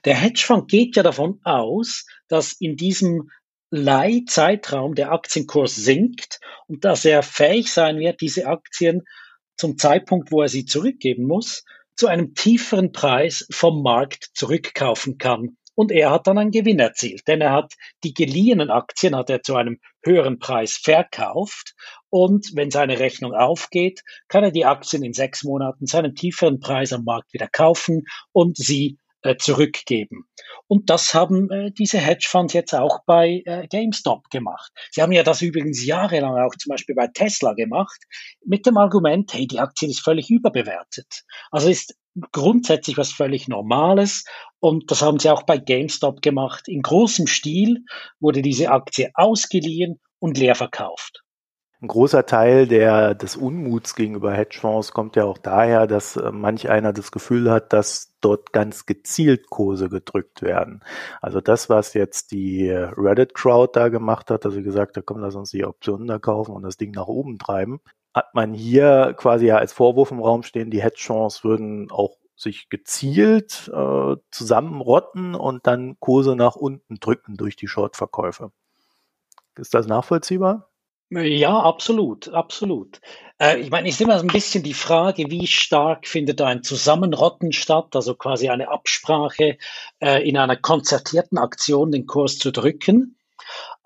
Der 0.06 0.16
Hedgefonds 0.16 0.72
geht 0.72 0.96
ja 0.96 1.04
davon 1.04 1.42
aus, 1.44 2.06
dass 2.30 2.54
in 2.54 2.78
diesem 2.78 3.30
Leihzeitraum 3.72 4.96
der 4.96 5.12
Aktienkurs 5.12 5.76
sinkt 5.76 6.40
und 6.68 6.86
dass 6.86 7.04
er 7.04 7.24
fähig 7.24 7.74
sein 7.74 8.00
wird, 8.00 8.22
diese 8.22 8.48
Aktien 8.48 9.04
zum 9.58 9.78
Zeitpunkt, 9.78 10.32
wo 10.32 10.42
er 10.42 10.48
sie 10.48 10.64
zurückgeben 10.64 11.26
muss, 11.26 11.66
zu 11.98 12.08
einem 12.08 12.34
tieferen 12.34 12.94
Preis 12.94 13.46
vom 13.52 13.82
Markt 13.82 14.30
zurückkaufen 14.34 15.18
kann, 15.18 15.58
und 15.78 15.92
er 15.92 16.10
hat 16.10 16.26
dann 16.26 16.40
einen 16.40 16.50
Gewinn 16.50 16.80
erzielt, 16.80 17.28
denn 17.28 17.40
er 17.40 17.52
hat 17.52 17.76
die 18.04 18.16
geliehenen 18.16 18.72
Aktien 18.72 19.16
hat 19.16 19.30
er 19.30 19.44
zu 19.44 19.56
einem 19.56 19.80
höheren 20.04 20.40
Preis 20.40 20.74
verkauft 20.76 21.76
und 22.10 22.52
wenn 22.54 22.72
seine 22.72 23.00
Rechnung 23.00 23.34
aufgeht, 23.34 24.02
kann 24.28 24.44
er 24.44 24.52
die 24.52 24.66
Aktien 24.66 25.04
in 25.04 25.14
sechs 25.14 25.44
Monaten 25.44 25.86
zu 25.86 25.98
einem 25.98 26.16
tieferen 26.16 26.60
Preis 26.60 26.94
am 26.94 27.04
Markt 27.04 27.34
wieder 27.34 27.48
kaufen 27.48 28.04
und 28.32 28.58
sie 28.58 28.98
äh, 29.24 29.36
zurückgeben. 29.38 30.26
Und 30.68 30.90
das 30.90 31.14
haben 31.14 31.50
äh, 31.50 31.72
diese 31.72 31.98
Hedgefonds 31.98 32.54
jetzt 32.54 32.74
auch 32.74 33.00
bei 33.06 33.42
äh, 33.46 33.68
GameStop 33.68 34.30
gemacht. 34.30 34.72
Sie 34.92 35.02
haben 35.02 35.12
ja 35.12 35.24
das 35.24 35.42
übrigens 35.42 35.86
jahrelang 35.86 36.38
auch 36.38 36.56
zum 36.56 36.70
Beispiel 36.70 36.96
bei 36.96 37.08
Tesla 37.08 37.54
gemacht, 37.54 38.00
mit 38.46 38.66
dem 38.66 38.78
Argument, 38.78 39.34
hey, 39.34 39.48
die 39.48 39.60
Aktie 39.60 39.90
ist 39.90 40.02
völlig 40.02 40.30
überbewertet. 40.30 41.24
Also 41.52 41.70
ist 41.70 41.96
grundsätzlich 42.32 42.98
was 42.98 43.12
völlig 43.12 43.48
Normales. 43.48 44.24
Und 44.60 44.92
das 44.92 45.02
haben 45.02 45.20
sie 45.20 45.30
auch 45.30 45.44
bei 45.44 45.58
GameStop 45.58 46.22
gemacht. 46.22 46.68
In 46.68 46.82
großem 46.82 47.28
Stil 47.28 47.84
wurde 48.20 48.42
diese 48.42 48.72
Aktie 48.72 49.12
ausgeliehen 49.14 50.00
und 50.20 50.38
leer 50.38 50.56
verkauft. 50.56 51.24
Ein 51.80 51.90
großer 51.90 52.26
Teil 52.26 52.68
der, 52.68 53.14
des 53.14 53.36
Unmuts 53.36 53.94
gegenüber 53.94 54.34
Hedgefonds 54.34 54.94
kommt 54.94 55.16
ja 55.16 55.26
auch 55.26 55.38
daher, 55.38 55.86
dass 55.86 56.16
äh, 56.16 56.32
manch 56.32 56.70
einer 56.72 56.92
das 56.92 57.12
Gefühl 57.12 57.52
hat, 57.52 57.72
dass 57.72 58.16
dort 58.20 58.52
ganz 58.52 58.88
gezielt 58.88 59.48
Kurse 59.52 59.88
gedrückt 59.88 60.42
werden. 60.42 60.84
Also 61.22 61.40
das, 61.40 61.70
was 61.70 61.94
jetzt 61.94 62.32
die 62.32 62.72
Reddit-Crowd 62.72 63.74
da 63.80 63.90
gemacht 63.90 64.32
hat, 64.32 64.44
sie 64.52 64.64
gesagt 64.64 64.98
hat, 64.98 65.06
komm, 65.06 65.20
lass 65.20 65.36
uns 65.36 65.52
die 65.52 65.66
Optionen 65.66 66.08
da 66.08 66.18
kaufen 66.18 66.54
und 66.54 66.64
das 66.64 66.78
Ding 66.78 66.92
nach 66.92 67.06
oben 67.06 67.38
treiben, 67.38 67.80
hat 68.12 68.34
man 68.34 68.56
hier 68.56 69.14
quasi 69.16 69.46
ja 69.46 69.58
als 69.58 69.72
Vorwurf 69.72 70.10
im 70.10 70.20
Raum 70.20 70.42
stehen, 70.42 70.72
die 70.72 70.82
Hedgefonds 70.82 71.44
würden 71.44 71.92
auch 71.92 72.18
sich 72.36 72.70
gezielt 72.70 73.70
äh, 73.72 74.16
zusammenrotten 74.32 75.36
und 75.36 75.68
dann 75.68 76.00
Kurse 76.00 76.36
nach 76.36 76.56
unten 76.56 76.96
drücken 77.00 77.38
durch 77.38 77.56
die 77.56 77.68
Short-Verkäufe. 77.68 78.52
Ist 79.56 79.76
das 79.76 79.86
nachvollziehbar? 79.86 80.70
Ja, 81.10 81.58
absolut, 81.62 82.28
absolut. 82.30 83.00
Äh, 83.40 83.60
ich 83.62 83.70
meine, 83.70 83.88
es 83.88 83.96
ist 83.96 84.02
immer 84.02 84.20
ein 84.20 84.28
bisschen 84.28 84.64
die 84.64 84.74
Frage, 84.74 85.26
wie 85.30 85.48
stark 85.48 86.06
findet 86.06 86.42
ein 86.42 86.64
Zusammenrotten 86.64 87.54
statt, 87.54 87.96
also 87.96 88.16
quasi 88.16 88.50
eine 88.50 88.70
Absprache 88.70 89.58
äh, 90.02 90.28
in 90.28 90.36
einer 90.38 90.58
konzertierten 90.58 91.38
Aktion 91.38 91.92
den 91.94 92.08
Kurs 92.08 92.38
zu 92.40 92.52
drücken. 92.52 93.18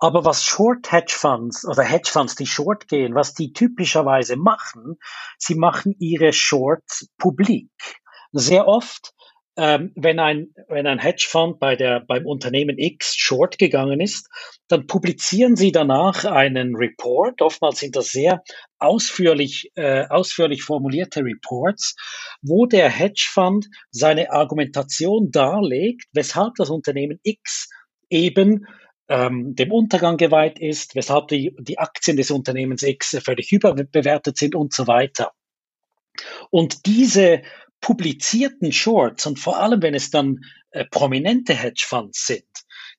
Aber 0.00 0.24
was 0.24 0.44
Short 0.44 0.90
Hedge 0.90 1.14
Funds 1.16 1.64
oder 1.64 1.84
Hedge 1.84 2.10
Funds, 2.10 2.34
die 2.34 2.46
Short 2.46 2.88
gehen, 2.88 3.14
was 3.14 3.34
die 3.34 3.52
typischerweise 3.52 4.36
machen, 4.36 4.98
sie 5.38 5.54
machen 5.54 5.94
ihre 6.00 6.32
Shorts 6.32 7.08
publik. 7.18 7.70
Sehr 8.32 8.66
oft 8.66 9.12
ähm, 9.56 9.92
wenn 9.96 10.18
ein, 10.18 10.54
wenn 10.68 10.86
ein 10.86 10.98
Hedgefonds 10.98 11.58
bei 11.58 11.76
der, 11.76 12.00
beim 12.00 12.26
Unternehmen 12.26 12.78
X 12.78 13.14
short 13.16 13.58
gegangen 13.58 14.00
ist, 14.00 14.28
dann 14.68 14.86
publizieren 14.86 15.56
sie 15.56 15.72
danach 15.72 16.24
einen 16.24 16.74
Report. 16.74 17.42
Oftmals 17.42 17.80
sind 17.80 17.94
das 17.94 18.12
sehr 18.12 18.42
ausführlich, 18.78 19.70
äh, 19.74 20.06
ausführlich 20.08 20.62
formulierte 20.62 21.22
Reports, 21.22 21.94
wo 22.40 22.64
der 22.66 22.88
Hedgefonds 22.88 23.68
seine 23.90 24.32
Argumentation 24.32 25.30
darlegt, 25.30 26.04
weshalb 26.12 26.54
das 26.56 26.70
Unternehmen 26.70 27.20
X 27.22 27.68
eben 28.08 28.66
ähm, 29.08 29.54
dem 29.54 29.70
Untergang 29.70 30.16
geweiht 30.16 30.58
ist, 30.58 30.94
weshalb 30.94 31.28
die, 31.28 31.54
die 31.60 31.78
Aktien 31.78 32.16
des 32.16 32.30
Unternehmens 32.30 32.82
X 32.82 33.18
völlig 33.22 33.52
überbewertet 33.52 34.38
sind 34.38 34.54
und 34.54 34.72
so 34.72 34.86
weiter. 34.86 35.32
Und 36.50 36.86
diese 36.86 37.42
publizierten 37.82 38.72
Shorts 38.72 39.26
und 39.26 39.38
vor 39.38 39.60
allem, 39.60 39.82
wenn 39.82 39.94
es 39.94 40.10
dann 40.10 40.38
äh, 40.70 40.86
prominente 40.86 41.52
Hedgefonds 41.52 42.26
sind, 42.26 42.46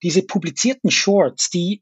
diese 0.03 0.23
publizierten 0.23 0.91
Shorts, 0.91 1.49
die 1.49 1.81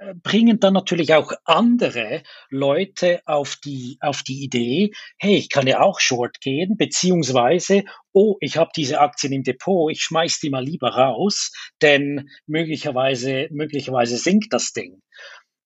äh, 0.00 0.14
bringen 0.14 0.58
dann 0.58 0.74
natürlich 0.74 1.14
auch 1.14 1.32
andere 1.44 2.22
Leute 2.50 3.20
auf 3.24 3.56
die, 3.56 3.96
auf 4.00 4.22
die 4.22 4.42
Idee, 4.42 4.90
hey, 5.18 5.36
ich 5.36 5.48
kann 5.48 5.68
ja 5.68 5.80
auch 5.80 6.00
Short 6.00 6.40
gehen, 6.40 6.76
beziehungsweise, 6.76 7.84
oh, 8.12 8.36
ich 8.40 8.56
habe 8.56 8.72
diese 8.74 9.00
Aktien 9.00 9.32
im 9.32 9.44
Depot, 9.44 9.90
ich 9.92 10.02
schmeiß 10.02 10.40
die 10.40 10.50
mal 10.50 10.64
lieber 10.64 10.88
raus, 10.88 11.52
denn 11.80 12.28
möglicherweise, 12.46 13.46
möglicherweise 13.52 14.16
sinkt 14.16 14.52
das 14.52 14.72
Ding. 14.72 15.00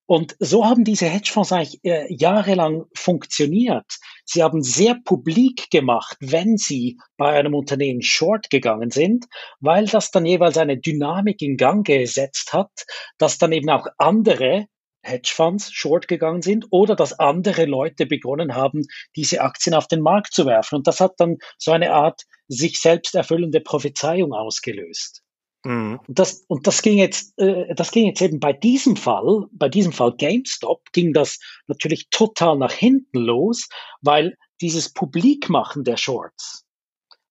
Und 0.07 0.37
so 0.39 0.67
haben 0.67 0.85
diese 0.85 1.07
Hedgefonds 1.07 1.51
eigentlich 1.53 1.81
äh, 1.83 2.13
jahrelang 2.13 2.85
funktioniert. 2.95 3.87
Sie 4.27 4.43
haben 4.43 4.63
sehr 4.63 4.97
publik 5.03 5.71
gemacht, 5.71 6.19
wenn 6.21 6.59
sie 6.59 6.99
bei 7.17 7.39
einem 7.39 7.55
Unternehmen 7.55 8.03
short 8.03 8.51
gegangen 8.51 8.91
sind, 8.91 9.25
weil 9.61 9.87
das 9.87 10.11
dann 10.11 10.27
jeweils 10.27 10.59
eine 10.59 10.79
Dynamik 10.79 11.41
in 11.41 11.57
Gang 11.57 11.87
gesetzt 11.87 12.53
hat, 12.53 12.71
dass 13.17 13.39
dann 13.39 13.53
eben 13.53 13.71
auch 13.71 13.87
andere 13.97 14.67
Hedgefonds 15.03 15.73
short 15.73 16.09
gegangen 16.09 16.43
sind 16.43 16.67
oder 16.71 16.97
dass 16.97 17.19
andere 17.19 17.65
Leute 17.65 18.07
begonnen 18.07 18.55
haben, 18.55 18.83
diese 19.17 19.41
Aktien 19.41 19.75
auf 19.75 19.87
den 19.87 20.01
Markt 20.01 20.35
zu 20.35 20.47
werfen. 20.47 20.77
Und 20.77 20.87
das 20.87 21.01
hat 21.01 21.13
dann 21.19 21.37
so 21.59 21.73
eine 21.73 21.93
Art 21.93 22.23
sich 22.49 22.79
selbst 22.79 23.15
erfüllende 23.15 23.61
Prophezeiung 23.61 24.33
ausgelöst. 24.33 25.24
Mhm. 25.65 26.01
Und 26.07 26.19
das, 26.19 26.45
und 26.47 26.67
das 26.67 26.83
ging 26.83 26.99
jetzt, 26.99 27.39
äh, 27.39 27.75
das 27.75 27.91
ging 27.91 28.07
jetzt 28.07 28.23
eben 28.23 28.39
bei 28.39 28.53
diesem 28.53 28.97
Fall, 28.97 29.47
bei 29.51 29.69
diesem 29.69 29.93
Fall 29.93 30.15
GameStop 30.17 30.93
ging 30.93 31.13
das 31.13 31.39
natürlich 31.67 32.09
total 32.11 32.57
nach 32.57 32.73
hinten 32.73 33.19
los, 33.19 33.69
weil 34.03 34.37
dieses 34.61 34.93
Publikmachen 34.93 35.85
der 35.85 35.97
Shorts 35.97 36.65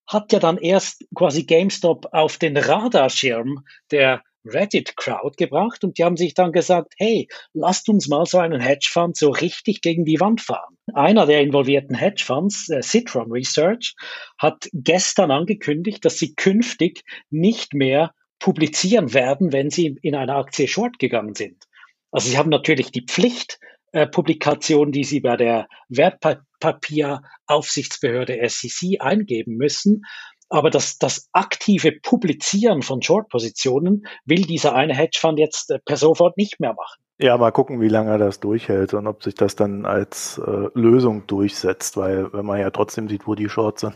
hat 0.08 0.34
ja 0.34 0.40
dann 0.40 0.58
erst 0.58 1.06
quasi 1.16 1.44
GameStop 1.44 2.08
auf 2.12 2.38
den 2.38 2.58
Radarschirm 2.58 3.64
der 3.92 4.22
Reddit-Crowd 4.46 5.38
gebracht 5.38 5.84
und 5.84 5.98
die 5.98 6.04
haben 6.04 6.18
sich 6.18 6.34
dann 6.34 6.52
gesagt, 6.52 6.94
hey, 6.98 7.30
lasst 7.54 7.88
uns 7.88 8.10
mal 8.10 8.26
so 8.26 8.40
einen 8.40 8.60
Hedgefonds 8.60 9.20
so 9.20 9.30
richtig 9.30 9.82
gegen 9.82 10.04
die 10.04 10.20
Wand 10.20 10.42
fahren. 10.42 10.78
Einer 10.94 11.26
der 11.26 11.42
involvierten 11.42 11.96
Hedgefonds, 11.96 12.70
äh, 12.70 12.82
Citron 12.82 13.32
Research, 13.32 13.96
hat 14.38 14.68
gestern 14.74 15.32
angekündigt, 15.32 16.04
dass 16.04 16.18
sie 16.18 16.36
künftig 16.36 17.04
nicht 17.30 17.74
mehr 17.74 18.12
publizieren 18.44 19.14
werden, 19.14 19.54
wenn 19.54 19.70
sie 19.70 19.98
in 20.02 20.16
einer 20.16 20.36
Aktie 20.36 20.68
short 20.68 21.00
gegangen 21.00 21.34
sind. 21.34 21.64
Also 22.12 22.28
sie 22.28 22.38
haben 22.38 22.50
natürlich 22.50 22.91
die 22.91 23.06
Pflicht, 23.06 23.58
äh, 23.94 24.06
Publikation, 24.06 24.91
die 24.91 25.06
sie 25.06 25.22
bei 25.22 25.38
der 25.38 25.70
Wertpapieraufsichtsbehörde 25.88 28.38
SEC 28.50 29.00
eingeben 29.00 29.56
müssen. 29.56 30.02
Aber 30.50 30.70
das, 30.70 30.98
das 30.98 31.30
aktive 31.32 31.94
Publizieren 31.94 32.82
von 32.82 33.02
Short-Positionen 33.02 34.08
will 34.26 34.41
dieser 34.41 34.76
eine 34.76 34.94
Hedgefonds 34.94 35.39
jetzt 35.39 35.72
äh, 35.72 35.80
per 35.80 35.96
sofort 35.96 36.36
nicht 36.36 36.60
mehr 36.60 36.74
machen. 36.74 37.02
Ja, 37.20 37.38
mal 37.38 37.51
gucken, 37.51 37.80
wie 37.80 37.89
lange 37.89 38.18
das 38.18 38.39
durchhält 38.39 38.93
und 38.95 39.05
ob 39.05 39.24
sich 39.24 39.36
das 39.36 39.55
dann 39.55 39.86
als 39.86 40.39
äh, 40.39 40.68
Lösung 40.74 41.28
durchsetzt, 41.28 41.95
weil 41.95 42.34
wenn 42.34 42.43
man 42.45 42.59
ja 42.59 42.72
trotzdem 42.72 43.07
sieht, 43.07 43.28
wo 43.28 43.36
die 43.36 43.49
Shorts 43.49 43.82
sind, 43.82 43.93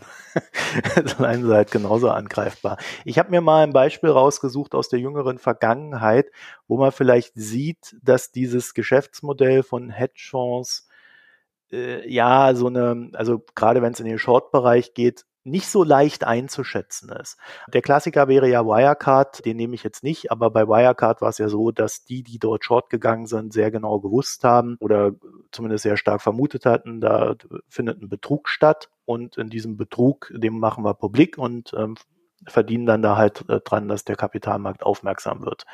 seien 1.18 1.44
sie 1.44 1.52
halt 1.52 1.72
genauso 1.72 2.10
angreifbar. 2.10 2.78
Ich 3.04 3.18
habe 3.18 3.30
mir 3.30 3.40
mal 3.40 3.64
ein 3.64 3.72
Beispiel 3.72 4.10
rausgesucht 4.10 4.72
aus 4.74 4.88
der 4.88 5.00
jüngeren 5.00 5.38
Vergangenheit, 5.38 6.30
wo 6.68 6.78
man 6.78 6.92
vielleicht 6.92 7.32
sieht, 7.34 7.96
dass 8.02 8.30
dieses 8.30 8.72
Geschäftsmodell 8.72 9.64
von 9.64 9.90
Hedgefonds 9.90 10.86
äh, 11.72 12.08
ja 12.12 12.54
so 12.54 12.66
eine, 12.68 13.10
also 13.14 13.44
gerade 13.54 13.82
wenn 13.82 13.92
es 13.92 14.00
in 14.00 14.06
den 14.06 14.18
Short-Bereich 14.18 14.94
geht, 14.94 15.24
nicht 15.50 15.68
so 15.68 15.84
leicht 15.84 16.24
einzuschätzen 16.24 17.10
ist. 17.10 17.38
Der 17.72 17.82
Klassiker 17.82 18.28
wäre 18.28 18.48
ja 18.48 18.64
Wirecard, 18.64 19.44
den 19.44 19.56
nehme 19.56 19.74
ich 19.74 19.82
jetzt 19.82 20.02
nicht, 20.02 20.30
aber 20.30 20.50
bei 20.50 20.66
Wirecard 20.66 21.20
war 21.20 21.30
es 21.30 21.38
ja 21.38 21.48
so, 21.48 21.70
dass 21.70 22.04
die, 22.04 22.22
die 22.22 22.38
dort 22.38 22.64
short 22.64 22.90
gegangen 22.90 23.26
sind, 23.26 23.52
sehr 23.52 23.70
genau 23.70 24.00
gewusst 24.00 24.44
haben 24.44 24.76
oder 24.80 25.12
zumindest 25.52 25.82
sehr 25.82 25.96
stark 25.96 26.22
vermutet 26.22 26.66
hatten, 26.66 27.00
da 27.00 27.34
findet 27.68 28.00
ein 28.02 28.08
Betrug 28.08 28.48
statt 28.48 28.90
und 29.04 29.36
in 29.36 29.48
diesem 29.48 29.76
Betrug, 29.76 30.32
dem 30.34 30.58
machen 30.58 30.84
wir 30.84 30.94
publik 30.94 31.38
und 31.38 31.72
ähm, 31.76 31.96
verdienen 32.46 32.86
dann 32.86 33.02
da 33.02 33.16
halt 33.16 33.48
äh, 33.48 33.60
dran, 33.60 33.88
dass 33.88 34.04
der 34.04 34.16
Kapitalmarkt 34.16 34.82
aufmerksam 34.82 35.44
wird. 35.44 35.64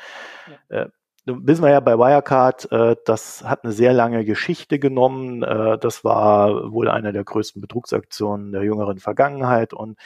Ja. 0.69 0.83
Äh, 0.83 0.89
wissen 1.25 1.63
wir 1.63 1.71
ja 1.71 1.79
bei 1.79 1.97
Wirecard, 1.97 2.71
äh, 2.71 2.95
das 3.05 3.43
hat 3.43 3.63
eine 3.63 3.73
sehr 3.73 3.93
lange 3.93 4.25
Geschichte 4.25 4.79
genommen. 4.79 5.43
Äh, 5.43 5.77
das 5.79 6.03
war 6.03 6.71
wohl 6.71 6.89
eine 6.89 7.11
der 7.13 7.23
größten 7.23 7.61
Betrugsaktionen 7.61 8.51
der 8.51 8.63
jüngeren 8.63 8.99
Vergangenheit 8.99 9.73
und 9.73 9.97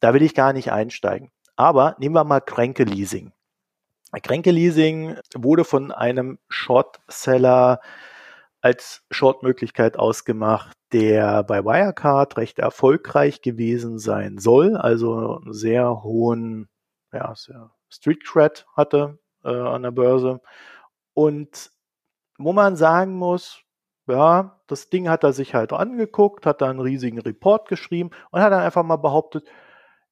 da 0.00 0.14
will 0.14 0.22
ich 0.22 0.34
gar 0.34 0.52
nicht 0.52 0.72
einsteigen. 0.72 1.30
Aber 1.56 1.96
nehmen 1.98 2.14
wir 2.14 2.24
mal 2.24 2.40
Kränke 2.40 2.84
Leasing. 2.84 3.32
Kränke 4.22 4.50
Leasing 4.50 5.16
wurde 5.34 5.64
von 5.64 5.90
einem 5.90 6.38
Shortseller 6.48 7.80
als 8.60 9.02
Short-Möglichkeit 9.10 9.98
ausgemacht, 9.98 10.76
der 10.92 11.42
bei 11.42 11.64
Wirecard 11.64 12.36
recht 12.36 12.58
erfolgreich 12.58 13.42
gewesen 13.42 13.98
sein 13.98 14.38
soll, 14.38 14.76
also 14.76 15.38
einen 15.38 15.52
sehr 15.52 16.02
hohen 16.02 16.68
ja, 17.12 17.34
Street 17.88 18.24
Cred 18.24 18.66
hatte, 18.76 19.18
äh, 19.44 19.50
an 19.50 19.82
der 19.82 19.90
Börse. 19.90 20.40
Und 21.14 21.70
wo 22.38 22.52
man 22.52 22.76
sagen 22.76 23.14
muss, 23.14 23.62
ja, 24.08 24.60
das 24.66 24.90
Ding 24.90 25.08
hat 25.08 25.24
er 25.24 25.32
sich 25.32 25.54
halt 25.54 25.72
angeguckt, 25.72 26.46
hat 26.46 26.60
da 26.60 26.70
einen 26.70 26.80
riesigen 26.80 27.20
Report 27.20 27.68
geschrieben 27.68 28.10
und 28.30 28.40
hat 28.40 28.52
dann 28.52 28.60
einfach 28.62 28.82
mal 28.82 28.96
behauptet, 28.96 29.48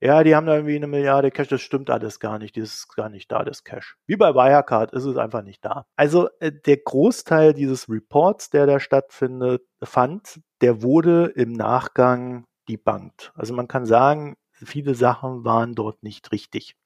ja, 0.02 0.22
die 0.24 0.34
haben 0.34 0.46
da 0.46 0.54
irgendwie 0.54 0.76
eine 0.76 0.86
Milliarde 0.86 1.30
Cash, 1.30 1.48
das 1.48 1.60
stimmt 1.60 1.90
alles 1.90 2.20
gar 2.20 2.38
nicht, 2.38 2.56
das 2.56 2.74
ist 2.74 2.96
gar 2.96 3.10
nicht 3.10 3.30
da, 3.30 3.44
das 3.44 3.64
Cash. 3.64 3.96
Wie 4.06 4.16
bei 4.16 4.34
Wirecard 4.34 4.92
ist 4.92 5.04
es 5.04 5.18
einfach 5.18 5.42
nicht 5.42 5.62
da. 5.62 5.84
Also 5.96 6.28
äh, 6.40 6.52
der 6.52 6.78
Großteil 6.78 7.52
dieses 7.52 7.88
Reports, 7.88 8.48
der 8.48 8.66
da 8.66 8.80
stattfindet, 8.80 9.62
fand, 9.82 10.40
der 10.62 10.82
wurde 10.82 11.26
im 11.36 11.52
Nachgang 11.52 12.46
debunked. 12.68 13.32
Also 13.34 13.52
man 13.52 13.68
kann 13.68 13.84
sagen, 13.84 14.36
viele 14.52 14.94
Sachen 14.94 15.44
waren 15.44 15.74
dort 15.74 16.02
nicht 16.02 16.32
richtig. 16.32 16.76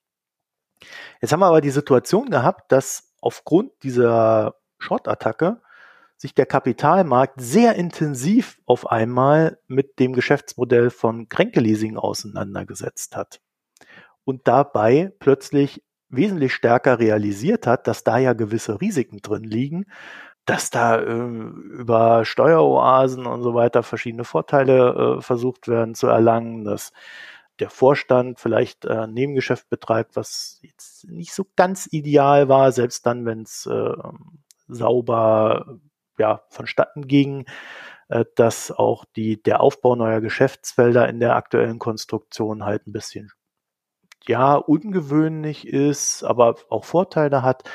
Jetzt 1.21 1.33
haben 1.33 1.41
wir 1.41 1.47
aber 1.47 1.61
die 1.61 1.71
Situation 1.71 2.31
gehabt, 2.31 2.71
dass 2.73 3.13
aufgrund 3.21 3.71
dieser 3.83 4.57
Short-Attacke 4.79 5.61
sich 6.17 6.35
der 6.35 6.47
Kapitalmarkt 6.47 7.41
sehr 7.41 7.75
intensiv 7.75 8.59
auf 8.67 8.91
einmal 8.91 9.59
mit 9.67 9.99
dem 9.99 10.13
Geschäftsmodell 10.13 10.91
von 10.91 11.29
Kränke-Leasing 11.29 11.97
auseinandergesetzt 11.97 13.17
hat 13.17 13.41
und 14.25 14.47
dabei 14.47 15.13
plötzlich 15.19 15.83
wesentlich 16.09 16.55
stärker 16.55 16.99
realisiert 16.99 17.67
hat, 17.67 17.87
dass 17.89 18.05
da 18.05 18.19
ja 18.19 18.33
gewisse 18.33 18.81
Risiken 18.81 19.19
drin 19.19 19.45
liegen, 19.45 19.87
dass 20.45 20.71
da 20.71 20.99
äh, 20.99 21.05
über 21.05 22.25
Steueroasen 22.25 23.27
und 23.27 23.43
so 23.43 23.55
weiter 23.55 23.83
verschiedene 23.83 24.25
Vorteile 24.25 25.17
äh, 25.19 25.23
versucht 25.23 25.69
werden 25.69 25.95
zu 25.95 26.07
erlangen, 26.07 26.65
dass 26.65 26.93
der 27.61 27.71
Vorstand 27.71 28.41
vielleicht 28.41 28.85
äh, 28.85 29.07
Nebengeschäft 29.07 29.69
betreibt, 29.69 30.17
was 30.17 30.59
jetzt 30.63 31.09
nicht 31.09 31.33
so 31.33 31.47
ganz 31.57 31.89
ideal 31.91 32.49
war, 32.49 32.73
selbst 32.73 33.07
dann, 33.07 33.27
wenn 33.27 33.43
es 33.43 33.67
äh, 33.67 33.93
sauber 34.69 35.79
ja, 36.19 36.43
vonstatten 36.49 37.07
ging, 37.07 37.47
äh, 38.09 38.25
dass 38.37 38.71
auch 38.71 39.05
die, 39.17 39.43
der 39.43 39.61
Aufbau 39.61 39.97
neuer 39.97 40.21
Geschäftsfelder 40.21 41.09
in 41.09 41.21
der 41.21 41.37
aktuellen 41.37 41.79
Konstruktion 41.79 42.65
halt 42.65 42.87
ein 42.87 42.93
bisschen 42.93 43.31
ja, 44.27 44.55
ungewöhnlich 44.55 45.67
ist, 45.69 46.25
aber 46.25 46.57
auch 46.71 46.85
Vorteile 46.85 47.43
hat. 47.43 47.69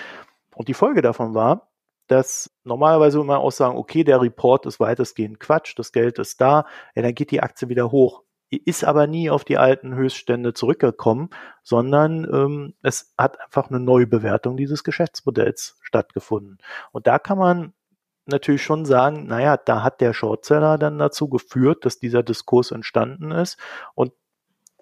Und 0.56 0.68
die 0.68 0.74
Folge 0.74 1.02
davon 1.02 1.36
war, 1.36 1.70
dass 2.08 2.52
normalerweise 2.64 3.20
immer 3.20 3.40
auch 3.40 3.52
sagen, 3.52 3.78
okay, 3.78 4.04
der 4.04 4.22
Report 4.22 4.66
ist 4.66 4.80
weitestgehend 4.80 5.40
Quatsch, 5.40 5.78
das 5.78 5.92
Geld 5.92 6.18
ist 6.18 6.42
da, 6.42 6.66
ja, 6.96 7.04
dann 7.04 7.14
geht 7.14 7.32
die 7.32 7.42
Aktie 7.42 7.70
wieder 7.70 7.92
hoch. 7.92 8.24
Ist 8.50 8.84
aber 8.84 9.06
nie 9.06 9.30
auf 9.30 9.44
die 9.44 9.58
alten 9.58 9.94
Höchststände 9.94 10.54
zurückgekommen, 10.54 11.30
sondern 11.62 12.26
ähm, 12.26 12.74
es 12.82 13.14
hat 13.18 13.40
einfach 13.40 13.70
eine 13.70 13.80
Neubewertung 13.80 14.58
dieses 14.58 14.84
Geschäftsmodells 14.84 15.78
stattgefunden. 15.82 16.58
Und 16.92 17.06
da 17.06 17.20
kann 17.20 17.38
man 17.38 17.74
natürlich 18.26 18.64
schon 18.64 18.86
sagen, 18.86 19.28
naja, 19.28 19.58
da 19.58 19.84
hat 19.84 20.02
der 20.02 20.14
Shortseller 20.14 20.78
dann 20.78 20.98
dazu 20.98 21.30
geführt, 21.30 21.86
dass 21.86 22.00
dieser 22.00 22.24
Diskurs 22.24 22.72
entstanden 22.72 23.32
ist 23.32 23.58
und 23.96 24.14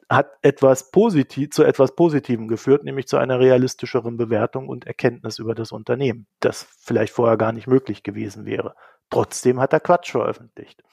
hat 0.09 0.31
etwas 0.41 0.91
positiv, 0.91 1.49
zu 1.51 1.63
etwas 1.63 1.95
Positivem 1.95 2.47
geführt, 2.47 2.83
nämlich 2.83 3.07
zu 3.07 3.17
einer 3.17 3.39
realistischeren 3.39 4.15
Bewertung 4.15 4.69
und 4.69 4.87
Erkenntnis 4.87 5.39
über 5.39 5.53
das 5.53 5.71
Unternehmen, 5.71 6.27
das 6.39 6.67
vielleicht 6.79 7.13
vorher 7.13 7.37
gar 7.37 7.51
nicht 7.51 7.67
möglich 7.67 8.03
gewesen 8.03 8.45
wäre. 8.45 8.75
Trotzdem 9.09 9.59
hat 9.59 9.73
er 9.73 9.79
Quatsch 9.79 10.11
veröffentlicht. 10.11 10.83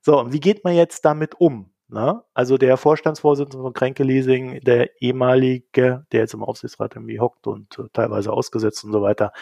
So, 0.00 0.32
wie 0.32 0.40
geht 0.40 0.64
man 0.64 0.74
jetzt 0.74 1.04
damit 1.04 1.40
um? 1.40 1.70
Na? 1.88 2.24
Also 2.34 2.56
der 2.56 2.76
Vorstandsvorsitzende 2.76 3.62
von 3.64 3.72
Kränke 3.72 4.04
Leasing, 4.04 4.60
der 4.60 5.02
ehemalige, 5.02 6.06
der 6.12 6.20
jetzt 6.20 6.34
im 6.34 6.44
Aufsichtsrat 6.44 6.94
irgendwie 6.94 7.18
hockt 7.18 7.48
und 7.48 7.78
äh, 7.78 7.84
teilweise 7.92 8.32
ausgesetzt 8.32 8.84
und 8.84 8.92
so 8.92 9.02
weiter, 9.02 9.32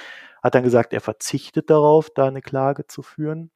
hat 0.43 0.55
dann 0.55 0.63
gesagt, 0.63 0.95
er 0.95 1.03
verzichtet 1.03 1.69
darauf, 1.69 2.09
da 2.11 2.27
eine 2.27 2.41
Klage 2.41 2.87
zu 2.87 3.03
führen. 3.03 3.51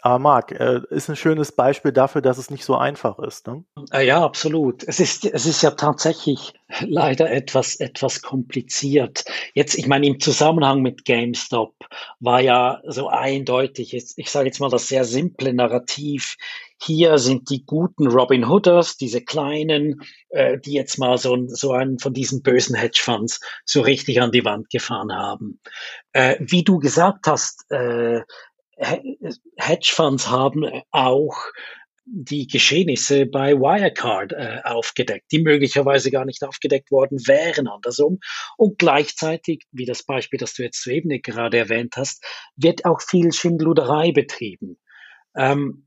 Aber 0.00 0.18
Marc, 0.20 0.52
äh, 0.52 0.80
ist 0.90 1.08
ein 1.08 1.16
schönes 1.16 1.52
Beispiel 1.52 1.92
dafür, 1.92 2.22
dass 2.22 2.38
es 2.38 2.50
nicht 2.50 2.64
so 2.64 2.76
einfach 2.76 3.18
ist. 3.18 3.46
Ne? 3.48 3.64
Ah 3.90 4.00
ja, 4.00 4.22
absolut. 4.22 4.84
Es 4.86 5.00
ist, 5.00 5.24
es 5.24 5.44
ist 5.44 5.62
ja 5.62 5.72
tatsächlich 5.72 6.54
leider 6.80 7.30
etwas, 7.30 7.76
etwas 7.76 8.22
kompliziert. 8.22 9.24
Jetzt, 9.54 9.76
ich 9.76 9.88
meine, 9.88 10.06
im 10.06 10.20
Zusammenhang 10.20 10.82
mit 10.82 11.04
GameStop 11.04 11.74
war 12.20 12.40
ja 12.40 12.80
so 12.86 13.08
eindeutig, 13.08 13.94
ich 13.94 14.30
sage 14.30 14.46
jetzt 14.46 14.60
mal 14.60 14.70
das 14.70 14.86
sehr 14.86 15.04
simple 15.04 15.52
Narrativ, 15.52 16.36
hier 16.80 17.18
sind 17.18 17.50
die 17.50 17.64
guten 17.66 18.06
Robin 18.06 18.48
Hooders, 18.48 18.96
diese 18.96 19.20
kleinen, 19.20 20.00
äh, 20.28 20.58
die 20.58 20.74
jetzt 20.74 20.98
mal 20.98 21.18
so, 21.18 21.36
so 21.48 21.72
einen 21.72 21.98
von 21.98 22.14
diesen 22.14 22.42
bösen 22.42 22.76
Hedgefonds 22.76 23.40
so 23.64 23.80
richtig 23.80 24.20
an 24.22 24.30
die 24.30 24.44
Wand 24.44 24.70
gefahren 24.70 25.12
haben. 25.12 25.60
Äh, 26.12 26.36
wie 26.38 26.62
du 26.62 26.78
gesagt 26.78 27.26
hast, 27.26 27.68
äh, 27.70 28.20
Hedgefonds 29.56 30.28
haben 30.28 30.64
auch 30.90 31.36
die 32.10 32.46
Geschehnisse 32.46 33.26
bei 33.26 33.54
Wirecard 33.54 34.32
äh, 34.32 34.60
aufgedeckt, 34.64 35.30
die 35.30 35.42
möglicherweise 35.42 36.10
gar 36.10 36.24
nicht 36.24 36.42
aufgedeckt 36.42 36.90
worden 36.90 37.18
wären 37.26 37.68
andersrum. 37.68 38.18
Und 38.56 38.78
gleichzeitig, 38.78 39.64
wie 39.72 39.84
das 39.84 40.02
Beispiel, 40.02 40.38
das 40.38 40.54
du 40.54 40.62
jetzt 40.62 40.82
soeben 40.82 41.20
gerade 41.20 41.58
erwähnt 41.58 41.94
hast, 41.96 42.24
wird 42.56 42.84
auch 42.86 43.02
viel 43.02 43.32
Schindluderei 43.32 44.12
betrieben. 44.12 44.78
Ähm, 45.36 45.86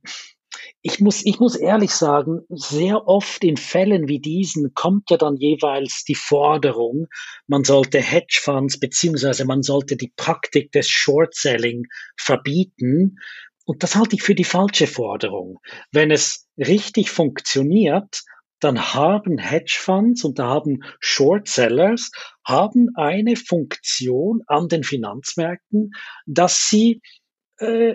ich 0.81 0.99
muss, 0.99 1.25
ich 1.25 1.39
muss 1.39 1.55
ehrlich 1.55 1.91
sagen, 1.91 2.41
sehr 2.49 3.07
oft 3.07 3.43
in 3.43 3.57
Fällen 3.57 4.07
wie 4.07 4.19
diesen 4.19 4.73
kommt 4.73 5.09
ja 5.09 5.17
dann 5.17 5.35
jeweils 5.35 6.03
die 6.03 6.15
Forderung, 6.15 7.07
man 7.47 7.63
sollte 7.63 7.99
Hedgefonds 7.99 8.79
beziehungsweise 8.79 9.45
man 9.45 9.63
sollte 9.63 9.95
die 9.97 10.13
Praktik 10.15 10.71
des 10.71 10.89
Short-Selling 10.89 11.83
verbieten. 12.17 13.17
Und 13.65 13.83
das 13.83 13.95
halte 13.95 14.15
ich 14.15 14.23
für 14.23 14.35
die 14.35 14.43
falsche 14.43 14.87
Forderung. 14.87 15.59
Wenn 15.91 16.11
es 16.11 16.47
richtig 16.57 17.11
funktioniert, 17.11 18.23
dann 18.59 18.93
haben 18.93 19.37
Hedgefonds 19.39 20.23
und 20.23 20.39
da 20.39 20.47
haben 20.47 20.79
Short-Sellers 20.99 22.11
haben 22.45 22.89
eine 22.95 23.35
Funktion 23.35 24.41
an 24.47 24.67
den 24.67 24.83
Finanzmärkten, 24.83 25.91
dass 26.27 26.69
sie 26.69 27.01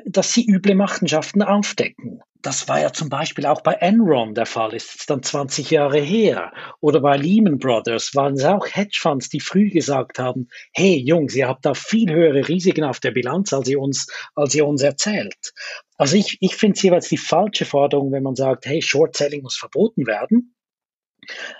dass 0.05 0.33
sie 0.33 0.47
üble 0.47 0.75
Machenschaften 0.75 1.43
aufdecken. 1.43 2.21
Das 2.43 2.69
war 2.69 2.81
ja 2.81 2.93
zum 2.93 3.09
Beispiel 3.09 3.45
auch 3.47 3.63
bei 3.63 3.73
Enron 3.73 4.35
der 4.35 4.47
Fall, 4.47 4.73
ist 4.75 4.95
jetzt 4.95 5.11
dann 5.11 5.25
20 5.25 5.71
Jahre 5.73 5.99
her. 5.99 6.53
Oder 6.81 7.01
bei 7.01 7.17
Lehman 7.17 7.59
Brothers 7.59 8.15
waren 8.15 8.35
es 8.35 8.45
auch 8.45 8.67
Hedgefonds, 8.67 9.29
die 9.29 9.41
früh 9.41 9.71
gesagt 9.71 10.21
haben, 10.21 10.49
hey 10.73 10.97
Jungs, 10.97 11.35
ihr 11.35 11.49
habt 11.49 11.67
da 11.67 11.75
viel 11.75 12.13
höhere 12.13 12.47
Risiken 12.47 12.85
auf 12.85 13.01
der 13.01 13.11
Bilanz, 13.11 13.53
als 13.53 13.69
ihr 13.69 13.81
uns, 13.81 14.07
als 14.37 14.55
ihr 14.55 14.65
uns 14.65 14.83
erzählt. 14.83 15.53
Also 15.97 16.17
ich, 16.17 16.39
ich 16.41 16.55
finde 16.55 16.77
es 16.77 16.83
jeweils 16.83 17.09
die 17.09 17.17
falsche 17.17 17.65
Forderung, 17.65 18.13
wenn 18.13 18.23
man 18.23 18.37
sagt, 18.37 18.67
hey, 18.67 18.81
Short 18.81 19.17
Selling 19.17 19.43
muss 19.43 19.57
verboten 19.57 20.07
werden. 20.07 20.55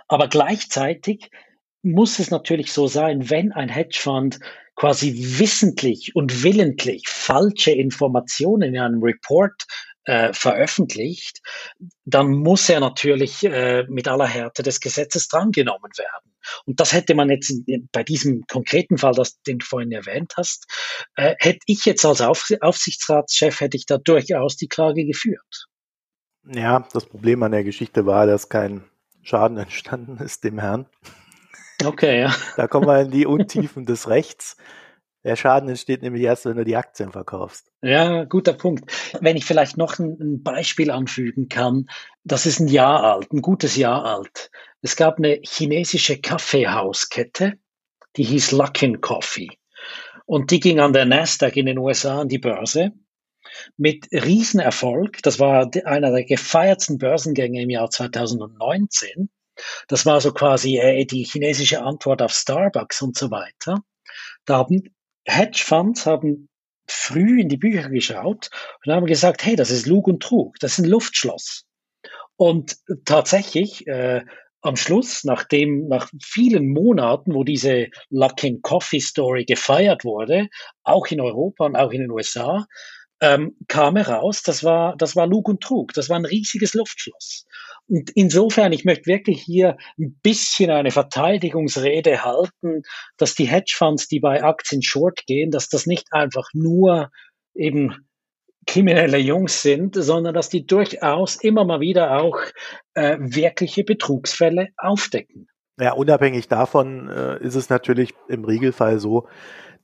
Aber 0.07 0.29
gleichzeitig 0.29 1.31
muss 1.87 2.19
es 2.19 2.31
natürlich 2.31 2.73
so 2.73 2.87
sein, 2.89 3.31
wenn 3.31 3.53
ein 3.53 3.69
Hedgefonds 3.69 4.41
quasi 4.75 5.39
wissentlich 5.39 6.15
und 6.15 6.43
willentlich 6.43 7.09
falsche 7.09 7.71
Informationen 7.71 8.75
in 8.75 8.81
einem 8.81 9.03
Report 9.03 9.65
äh, 10.05 10.33
veröffentlicht, 10.33 11.41
dann 12.05 12.29
muss 12.29 12.69
er 12.69 12.81
natürlich 12.81 13.43
äh, 13.45 13.85
mit 13.89 14.07
aller 14.07 14.27
Härte 14.27 14.63
des 14.63 14.81
Gesetzes 14.81 15.29
drangenommen 15.29 15.91
werden. 15.97 16.33
Und 16.65 16.79
das 16.79 16.93
hätte 16.93 17.15
man 17.15 17.31
jetzt 17.31 17.51
in, 17.67 17.89
bei 17.91 18.05
diesem 18.05 18.47
konkreten 18.47 18.99
Fall, 18.99 19.15
das, 19.15 19.41
den 19.43 19.59
du 19.59 19.67
vorhin 19.67 19.93
erwähnt 19.93 20.35
hast, 20.37 20.67
äh, 21.17 21.35
hätte 21.39 21.61
ich 21.67 21.85
jetzt 21.85 22.05
als 22.05 22.21
Auf, 22.21 22.49
Aufsichtsratschef, 22.61 23.61
hätte 23.61 23.77
ich 23.77 23.87
da 23.87 23.99
durchaus 23.99 24.57
die 24.57 24.69
Klage 24.69 25.05
geführt. 25.05 25.67
Ja, 26.49 26.87
das 26.93 27.07
Problem 27.07 27.43
an 27.43 27.53
der 27.53 27.65
Geschichte 27.65 28.07
war, 28.07 28.27
dass 28.27 28.49
kein 28.49 28.85
Schaden 29.23 29.57
entstanden 29.59 30.19
ist 30.19 30.45
dem 30.45 30.59
Herrn. 30.59 30.87
Okay, 31.85 32.21
ja. 32.21 32.35
Da 32.57 32.67
kommen 32.67 32.87
wir 32.87 33.01
in 33.01 33.11
die 33.11 33.27
Untiefen 33.27 33.85
des 33.87 34.09
Rechts. 34.09 34.57
Der 35.25 35.35
Schaden 35.35 35.69
entsteht 35.69 36.03
nämlich 36.03 36.23
erst, 36.23 36.45
wenn 36.45 36.57
du 36.57 36.65
die 36.65 36.77
Aktien 36.77 37.11
verkaufst. 37.11 37.73
Ja, 37.83 38.23
guter 38.25 38.53
Punkt. 38.53 38.93
Wenn 39.21 39.37
ich 39.37 39.45
vielleicht 39.45 39.77
noch 39.77 39.99
ein, 39.99 40.17
ein 40.21 40.43
Beispiel 40.45 40.91
anfügen 40.91 41.49
kann, 41.49 41.89
das 42.23 42.47
ist 42.47 42.61
ein 42.61 42.69
Jahr 42.69 43.03
alt, 43.03 43.33
ein 43.33 43.43
gutes 43.43 43.75
Jahr 43.75 44.05
alt. 44.05 44.51
Es 44.83 44.95
gab 44.95 45.19
eine 45.19 45.41
chinesische 45.43 46.21
Kaffeehauskette, 46.21 47.55
die 48.17 48.23
hieß 48.23 48.53
Luckin 48.53 49.01
Coffee. 49.01 49.51
Und 50.27 50.53
die 50.53 50.61
ging 50.61 50.79
an 50.79 50.93
der 50.93 51.07
Nasdaq 51.07 51.57
in 51.57 51.67
den 51.67 51.79
USA 51.79 52.21
an 52.21 52.29
die 52.29 52.39
Börse 52.39 52.93
mit 53.77 54.07
Riesenerfolg. 54.13 55.23
Das 55.23 55.41
war 55.41 55.69
einer 55.85 56.13
der 56.13 56.25
gefeiertsten 56.25 56.99
Börsengänge 56.99 57.63
im 57.63 57.71
Jahr 57.71 57.91
2019. 57.91 59.29
Das 59.89 60.07
war 60.07 60.21
so 60.21 60.33
quasi 60.33 60.79
äh, 60.79 61.05
die 61.05 61.25
chinesische 61.25 61.83
Antwort 61.83 62.23
auf 62.23 62.33
Starbucks 62.33 63.03
und 63.03 63.17
so 63.17 63.31
weiter. 63.31 63.83
Da 64.45 64.59
haben 64.59 64.83
Hedgefonds 65.27 66.07
haben 66.07 66.49
früh 66.89 67.41
in 67.41 67.49
die 67.49 67.57
Bücher 67.57 67.89
geschaut 67.89 68.51
und 68.85 68.93
haben 68.93 69.07
gesagt, 69.07 69.45
hey, 69.45 69.57
das 69.57 69.71
ist 69.71 69.87
Lug 69.87 70.07
und 70.07 70.23
Trug, 70.23 70.57
das 70.61 70.73
ist 70.73 70.85
ein 70.85 70.91
Luftschloss. 70.91 71.65
Und 72.37 72.77
tatsächlich, 73.05 73.87
äh, 73.87 74.23
am 74.63 74.77
Schluss, 74.77 75.25
nachdem, 75.25 75.87
nach 75.87 76.11
vielen 76.23 76.73
Monaten, 76.73 77.35
wo 77.35 77.45
diese 77.45 77.89
Luckin 78.11 78.63
Coffee 78.63 79.01
Story 79.01 79.45
gefeiert 79.45 80.05
wurde, 80.05 80.49
auch 80.83 81.07
in 81.07 81.21
Europa 81.21 81.67
und 81.67 81.77
auch 81.77 81.93
in 81.93 82.01
den 82.01 82.11
USA, 82.11 82.67
ähm, 83.21 83.57
kam 83.69 83.97
heraus, 83.97 84.43
das 84.43 84.63
war, 84.63 84.97
das 84.97 85.17
war 85.17 85.27
Lug 85.27 85.49
und 85.49 85.63
Trug. 85.63 85.93
Das 85.95 86.09
war 86.09 86.17
ein 86.17 86.25
riesiges 86.25 86.75
Luftschloss. 86.75 87.47
Und 87.89 88.11
insofern, 88.11 88.73
ich 88.73 88.85
möchte 88.85 89.07
wirklich 89.07 89.43
hier 89.43 89.77
ein 89.99 90.19
bisschen 90.23 90.71
eine 90.71 90.91
Verteidigungsrede 90.91 92.25
halten, 92.25 92.83
dass 93.17 93.35
die 93.35 93.47
Hedgefonds, 93.47 94.09
die 94.09 94.21
bei 94.21 94.43
Aktien 94.43 94.83
short 94.83 95.25
gehen, 95.27 95.51
dass 95.51 95.69
das 95.69 95.87
nicht 95.87 96.09
einfach 96.13 96.49
nur 96.53 97.11
eben 97.55 98.07
kriminelle 98.67 99.19
Jungs 99.19 99.63
sind, 99.63 99.95
sondern 99.95 100.35
dass 100.35 100.49
die 100.49 100.67
durchaus 100.67 101.37
immer 101.37 101.65
mal 101.65 101.81
wieder 101.81 102.21
auch 102.21 102.41
äh, 102.95 103.17
wirkliche 103.21 103.85
Betrugsfälle 103.85 104.69
aufdecken. 104.77 105.49
Ja, 105.79 105.93
unabhängig 105.93 106.49
davon 106.49 107.09
äh, 107.09 107.39
ist 107.43 107.55
es 107.55 107.69
natürlich 107.69 108.15
im 108.29 108.45
Regelfall 108.45 108.99
so, 108.99 109.29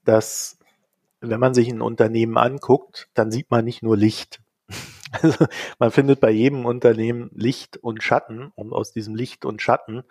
dass 0.04 0.58
wenn 1.22 1.40
man 1.40 1.54
sich 1.54 1.68
ein 1.70 1.80
Unternehmen 1.80 2.36
anguckt, 2.36 3.08
dann 3.14 3.30
sieht 3.30 3.50
man 3.50 3.64
nicht 3.64 3.82
nur 3.82 3.96
Licht. 3.96 4.40
Also 5.20 5.44
man 5.78 5.90
findet 5.90 6.20
bei 6.20 6.30
jedem 6.30 6.64
Unternehmen 6.64 7.28
Licht 7.34 7.76
und 7.76 8.02
Schatten 8.02 8.50
und 8.54 8.72
aus 8.72 8.92
diesem 8.92 9.14
Licht 9.14 9.44
und 9.44 9.60
Schatten 9.60 10.04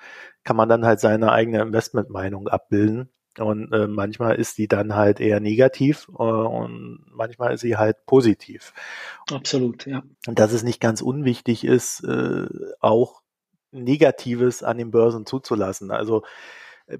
kann 0.44 0.56
man 0.56 0.70
dann 0.70 0.86
halt 0.86 1.00
seine 1.00 1.32
eigene 1.32 1.60
Investmentmeinung 1.60 2.48
abbilden. 2.48 3.10
Und 3.40 3.74
äh, 3.74 3.88
manchmal 3.88 4.36
ist 4.36 4.60
die 4.60 4.68
dann 4.68 4.94
halt 4.94 5.20
eher 5.20 5.40
negativ 5.40 6.08
äh, 6.10 6.22
und 6.22 7.04
manchmal 7.08 7.56
ist 7.56 7.62
sie 7.62 7.78
halt 7.78 8.06
positiv. 8.06 8.74
Absolut, 9.32 9.88
ja. 9.88 10.04
Und 10.28 10.38
dass 10.38 10.54
es 10.54 10.62
nicht 10.62 10.80
ganz 10.80 11.02
unwichtig 11.02 11.64
ist, 11.64 12.04
äh, 12.04 12.46
auch 12.80 13.22
Negatives 13.72 14.62
an 14.64 14.78
den 14.78 14.92
Börsen 14.92 15.26
zuzulassen. 15.26 15.92
Also 15.92 16.24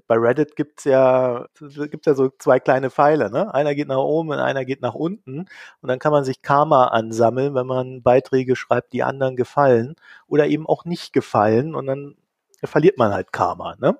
bei 0.06 0.16
Reddit 0.16 0.56
gibt's 0.56 0.84
ja, 0.84 1.46
gibt's 1.58 2.06
ja 2.06 2.14
so 2.14 2.30
zwei 2.38 2.60
kleine 2.60 2.90
Pfeile, 2.90 3.30
ne? 3.30 3.52
Einer 3.54 3.74
geht 3.74 3.88
nach 3.88 3.98
oben 3.98 4.30
und 4.30 4.38
einer 4.38 4.64
geht 4.64 4.82
nach 4.82 4.94
unten. 4.94 5.40
Und 5.80 5.88
dann 5.88 5.98
kann 5.98 6.12
man 6.12 6.24
sich 6.24 6.42
Karma 6.42 6.88
ansammeln, 6.88 7.54
wenn 7.54 7.66
man 7.66 8.02
Beiträge 8.02 8.56
schreibt, 8.56 8.92
die 8.92 9.02
anderen 9.02 9.36
gefallen 9.36 9.96
oder 10.26 10.46
eben 10.46 10.66
auch 10.66 10.84
nicht 10.84 11.12
gefallen. 11.12 11.74
Und 11.74 11.86
dann 11.86 12.16
verliert 12.64 12.98
man 12.98 13.12
halt 13.12 13.32
Karma, 13.32 13.76
ne? 13.78 13.98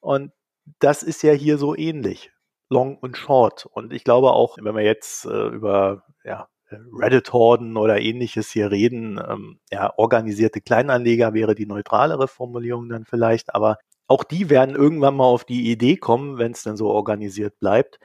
Und 0.00 0.32
das 0.80 1.02
ist 1.02 1.22
ja 1.22 1.32
hier 1.32 1.58
so 1.58 1.76
ähnlich. 1.76 2.30
Long 2.70 2.96
und 2.98 3.16
Short. 3.16 3.66
Und 3.66 3.92
ich 3.92 4.04
glaube 4.04 4.32
auch, 4.32 4.56
wenn 4.60 4.74
wir 4.74 4.82
jetzt 4.82 5.26
äh, 5.26 5.48
über 5.48 6.04
ja, 6.24 6.48
Reddit-Horden 6.70 7.76
oder 7.76 8.00
ähnliches 8.00 8.50
hier 8.50 8.70
reden, 8.70 9.20
ähm, 9.28 9.58
ja, 9.70 9.92
organisierte 9.96 10.60
Kleinanleger 10.60 11.34
wäre 11.34 11.54
die 11.54 11.66
neutralere 11.66 12.28
Formulierung 12.28 12.88
dann 12.88 13.04
vielleicht, 13.04 13.54
aber 13.54 13.78
auch 14.06 14.24
die 14.24 14.50
werden 14.50 14.76
irgendwann 14.76 15.16
mal 15.16 15.24
auf 15.24 15.44
die 15.44 15.70
Idee 15.70 15.96
kommen, 15.96 16.38
wenn 16.38 16.52
es 16.52 16.62
dann 16.62 16.76
so 16.76 16.88
organisiert 16.90 17.58
bleibt, 17.60 17.98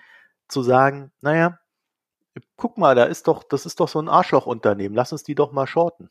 zu 0.48 0.62
sagen, 0.62 1.12
naja, 1.22 1.60
guck 2.56 2.78
mal, 2.78 2.96
da 2.96 3.06
ist 3.06 3.28
doch, 3.28 3.44
das 3.44 3.66
ist 3.66 3.80
doch 3.80 3.88
so 3.88 4.00
ein 4.02 4.10
Arschlochunternehmen, 4.10 4.96
lass 4.96 5.12
uns 5.12 5.24
die 5.24 5.36
doch 5.36 5.52
mal 5.52 5.68
shorten. 5.68 6.10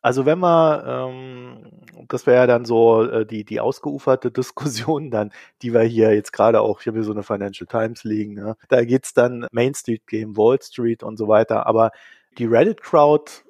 Also 0.00 0.26
wenn 0.26 0.38
wir, 0.38 0.84
ähm, 0.86 1.70
das 2.08 2.26
wäre 2.26 2.38
ja 2.38 2.46
dann 2.46 2.64
so 2.64 3.02
äh, 3.04 3.26
die, 3.26 3.44
die 3.44 3.60
ausgeuferte 3.60 4.30
Diskussion 4.32 5.10
dann, 5.10 5.32
die 5.62 5.74
wir 5.74 5.82
hier 5.82 6.14
jetzt 6.14 6.32
gerade 6.32 6.60
auch, 6.60 6.80
hier 6.82 6.94
wie 6.94 7.02
so 7.02 7.12
eine 7.12 7.24
Financial 7.24 7.66
Times 7.66 8.04
liegen, 8.04 8.34
ne? 8.34 8.56
da 8.68 8.84
geht's 8.84 9.12
dann 9.12 9.46
Main 9.50 9.74
Street 9.74 10.06
Game, 10.06 10.36
Wall 10.36 10.60
Street 10.62 11.02
und 11.02 11.16
so 11.16 11.28
weiter, 11.28 11.66
aber 11.66 11.90
die 12.38 12.46
Reddit-Crowd 12.46 13.44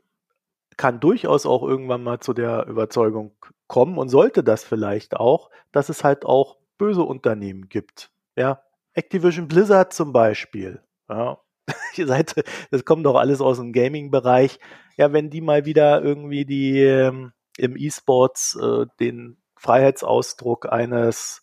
kann 0.79 1.01
durchaus 1.01 1.45
auch 1.45 1.63
irgendwann 1.63 2.03
mal 2.03 2.21
zu 2.21 2.33
der 2.33 2.67
Überzeugung 2.67 3.33
kommen 3.67 3.99
und 3.99 4.09
sollte 4.09 4.43
das 4.43 4.65
vielleicht 4.65 5.17
auch, 5.17 5.51
dass 5.73 5.91
es 5.91 6.05
halt 6.05 6.25
auch 6.25 6.57
böse 6.79 7.03
Unternehmen 7.03 7.69
gibt. 7.69 8.11
Ja, 8.37 8.63
Activision 8.95 9.49
Blizzard 9.49 9.93
zum 9.93 10.13
Beispiel. 10.13 10.81
Ja, 11.11 11.39
ihr 11.97 12.07
seid, 12.07 12.35
das 12.71 12.85
kommt 12.85 13.05
doch 13.05 13.17
alles 13.17 13.41
aus 13.41 13.59
dem 13.59 13.73
Gaming-Bereich. 13.73 14.59
Ja, 14.97 15.13
wenn 15.13 15.29
die 15.29 15.41
mal 15.41 15.67
wieder 15.67 16.03
irgendwie 16.03 16.45
die 16.47 16.81
ähm, 16.81 17.33
im 17.59 17.77
E-Sports 17.77 18.57
äh, 18.57 18.87
den 19.01 19.37
Freiheitsausdruck 19.57 20.73
eines 20.73 21.43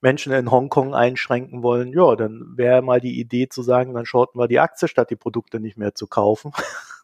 Menschen 0.00 0.32
in 0.32 0.50
Hongkong 0.50 0.94
einschränken 0.94 1.62
wollen, 1.62 1.92
ja, 1.92 2.16
dann 2.16 2.54
wäre 2.56 2.82
mal 2.82 3.00
die 3.00 3.20
Idee 3.20 3.48
zu 3.48 3.62
sagen, 3.62 3.94
dann 3.94 4.06
shorten 4.06 4.38
wir 4.38 4.48
die 4.48 4.60
Aktie, 4.60 4.88
statt 4.88 5.10
die 5.10 5.16
Produkte 5.16 5.60
nicht 5.60 5.76
mehr 5.76 5.94
zu 5.94 6.08
kaufen. 6.08 6.52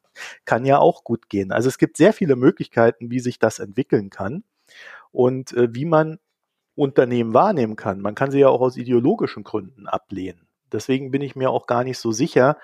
kann 0.45 0.65
ja 0.65 0.79
auch 0.79 1.05
gut 1.05 1.29
gehen. 1.29 1.53
Also 1.53 1.69
es 1.69 1.79
gibt 1.79 1.97
sehr 1.97 2.13
viele 2.13 2.37
Möglichkeiten, 2.37 3.11
wie 3.11 3.21
sich 3.21 3.39
das 3.39 3.59
entwickeln 3.59 4.11
kann 4.11 4.45
und 5.13 5.53
äh, 5.53 5.75
wie 5.75 5.85
man 5.85 6.19
Unternehmen 6.75 7.35
wahrnehmen 7.35 7.77
kann. 7.77 8.01
Man 8.01 8.15
kann 8.15 8.31
sie 8.31 8.41
ja 8.41 8.49
auch 8.49 8.61
aus 8.61 8.77
ideologischen 8.77 9.45
Gründen 9.45 9.87
ablehnen. 9.87 10.49
Deswegen 10.73 11.11
bin 11.11 11.23
ich 11.23 11.37
mir 11.37 11.51
auch 11.51 11.67
gar 11.67 11.85
nicht 11.85 11.99
so 11.99 12.11
sicher, 12.11 12.59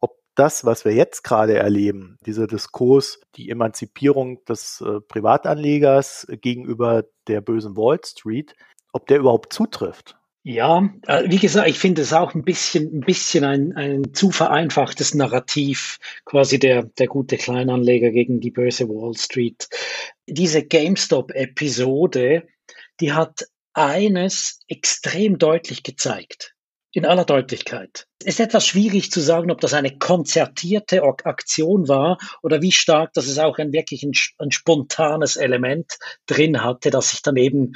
ob 0.00 0.18
das, 0.34 0.64
was 0.64 0.84
wir 0.84 0.92
jetzt 0.92 1.22
gerade 1.22 1.54
erleben, 1.54 2.18
dieser 2.26 2.48
Diskurs, 2.48 3.20
die 3.36 3.50
Emanzipierung 3.50 4.44
des 4.46 4.80
äh, 4.80 5.00
Privatanlegers 5.00 6.26
gegenüber 6.28 7.04
der 7.28 7.40
bösen 7.40 7.76
Wall 7.76 8.00
Street, 8.04 8.56
ob 8.92 9.06
der 9.06 9.18
überhaupt 9.18 9.52
zutrifft. 9.52 10.18
Ja, 10.44 10.90
äh, 11.06 11.30
wie 11.30 11.38
gesagt, 11.38 11.68
ich 11.68 11.78
finde 11.78 12.02
es 12.02 12.12
auch 12.12 12.34
ein 12.34 12.42
bisschen, 12.42 12.98
ein 12.98 13.00
bisschen 13.00 13.44
ein, 13.44 13.72
ein 13.76 14.12
zu 14.12 14.32
vereinfachtes 14.32 15.14
Narrativ, 15.14 16.00
quasi 16.24 16.58
der, 16.58 16.82
der 16.82 17.06
gute 17.06 17.36
Kleinanleger 17.36 18.10
gegen 18.10 18.40
die 18.40 18.50
böse 18.50 18.88
Wall 18.88 19.16
Street. 19.16 19.68
Diese 20.26 20.64
GameStop-Episode, 20.64 22.48
die 22.98 23.12
hat 23.12 23.46
eines 23.72 24.60
extrem 24.66 25.38
deutlich 25.38 25.84
gezeigt. 25.84 26.54
In 26.94 27.06
aller 27.06 27.24
Deutlichkeit. 27.24 28.06
Es 28.20 28.34
ist 28.34 28.40
etwas 28.40 28.66
schwierig 28.66 29.10
zu 29.10 29.20
sagen, 29.20 29.50
ob 29.50 29.62
das 29.62 29.72
eine 29.72 29.96
konzertierte 29.96 31.02
Aktion 31.02 31.88
war 31.88 32.18
oder 32.42 32.60
wie 32.60 32.72
stark, 32.72 33.14
dass 33.14 33.28
es 33.28 33.38
auch 33.38 33.56
ein 33.56 33.72
wirklich 33.72 34.02
ein, 34.02 34.12
ein 34.38 34.50
spontanes 34.50 35.36
Element 35.36 35.98
drin 36.26 36.62
hatte, 36.62 36.90
das 36.90 37.10
sich 37.10 37.22
dann 37.22 37.36
eben 37.36 37.72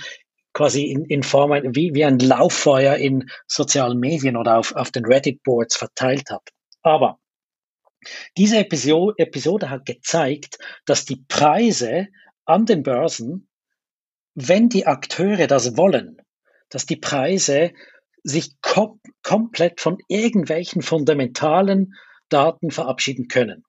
quasi 0.56 0.84
in, 0.84 1.04
in 1.04 1.22
Form 1.22 1.50
wie, 1.50 1.92
wie 1.92 2.04
ein 2.06 2.18
Lauffeuer 2.18 2.96
in 2.96 3.28
sozialen 3.46 4.00
Medien 4.00 4.38
oder 4.38 4.56
auf, 4.56 4.74
auf 4.74 4.90
den 4.90 5.04
Reddit-Boards 5.04 5.76
verteilt 5.76 6.30
hat. 6.30 6.48
Aber 6.82 7.18
diese 8.38 8.56
Episode, 8.56 9.18
Episode 9.18 9.68
hat 9.68 9.84
gezeigt, 9.84 10.58
dass 10.86 11.04
die 11.04 11.22
Preise 11.28 12.08
an 12.46 12.64
den 12.64 12.82
Börsen, 12.82 13.48
wenn 14.34 14.70
die 14.70 14.86
Akteure 14.86 15.46
das 15.46 15.76
wollen, 15.76 16.22
dass 16.70 16.86
die 16.86 16.96
Preise 16.96 17.72
sich 18.22 18.58
kom 18.62 19.00
komplett 19.22 19.82
von 19.82 19.98
irgendwelchen 20.08 20.80
fundamentalen 20.80 21.92
Daten 22.30 22.70
verabschieden 22.70 23.28
können 23.28 23.62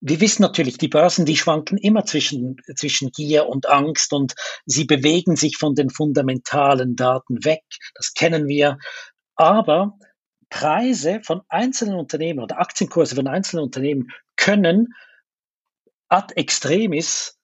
wir 0.00 0.20
wissen 0.20 0.42
natürlich, 0.42 0.78
die 0.78 0.88
Börsen, 0.88 1.26
die 1.26 1.36
schwanken 1.36 1.76
immer 1.76 2.04
zwischen, 2.04 2.56
zwischen 2.76 3.10
Gier 3.10 3.48
und 3.48 3.68
Angst 3.68 4.12
und 4.12 4.34
sie 4.64 4.84
bewegen 4.84 5.36
sich 5.36 5.56
von 5.56 5.74
den 5.74 5.90
fundamentalen 5.90 6.94
Daten 6.94 7.44
weg. 7.44 7.64
Das 7.94 8.14
kennen 8.14 8.46
wir. 8.46 8.78
Aber 9.34 9.98
Preise 10.50 11.20
von 11.22 11.42
einzelnen 11.48 11.96
Unternehmen 11.96 12.40
oder 12.40 12.60
Aktienkurse 12.60 13.16
von 13.16 13.26
einzelnen 13.26 13.64
Unternehmen 13.64 14.08
können 14.36 14.94
ad 16.08 16.34
extremis 16.36 17.38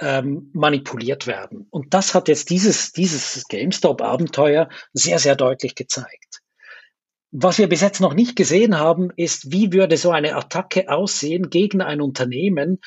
ähm, 0.00 0.50
manipuliert 0.52 1.26
werden. 1.26 1.66
Und 1.70 1.94
das 1.94 2.14
hat 2.14 2.28
jetzt 2.28 2.50
dieses, 2.50 2.92
dieses 2.92 3.44
GameStop-Abenteuer 3.48 4.68
sehr, 4.92 5.18
sehr 5.18 5.36
deutlich 5.36 5.74
gezeigt. 5.74 6.40
Was 7.30 7.58
wir 7.58 7.68
bis 7.68 7.82
jetzt 7.82 8.00
noch 8.00 8.14
nicht 8.14 8.36
gesehen 8.36 8.78
haben, 8.78 9.10
ist, 9.16 9.52
wie 9.52 9.72
würde 9.72 9.96
so 9.96 10.10
eine 10.10 10.34
Attacke 10.34 10.88
aussehen 10.88 11.50
gegen 11.50 11.82
ein 11.82 12.00
Unternehmen. 12.00 12.78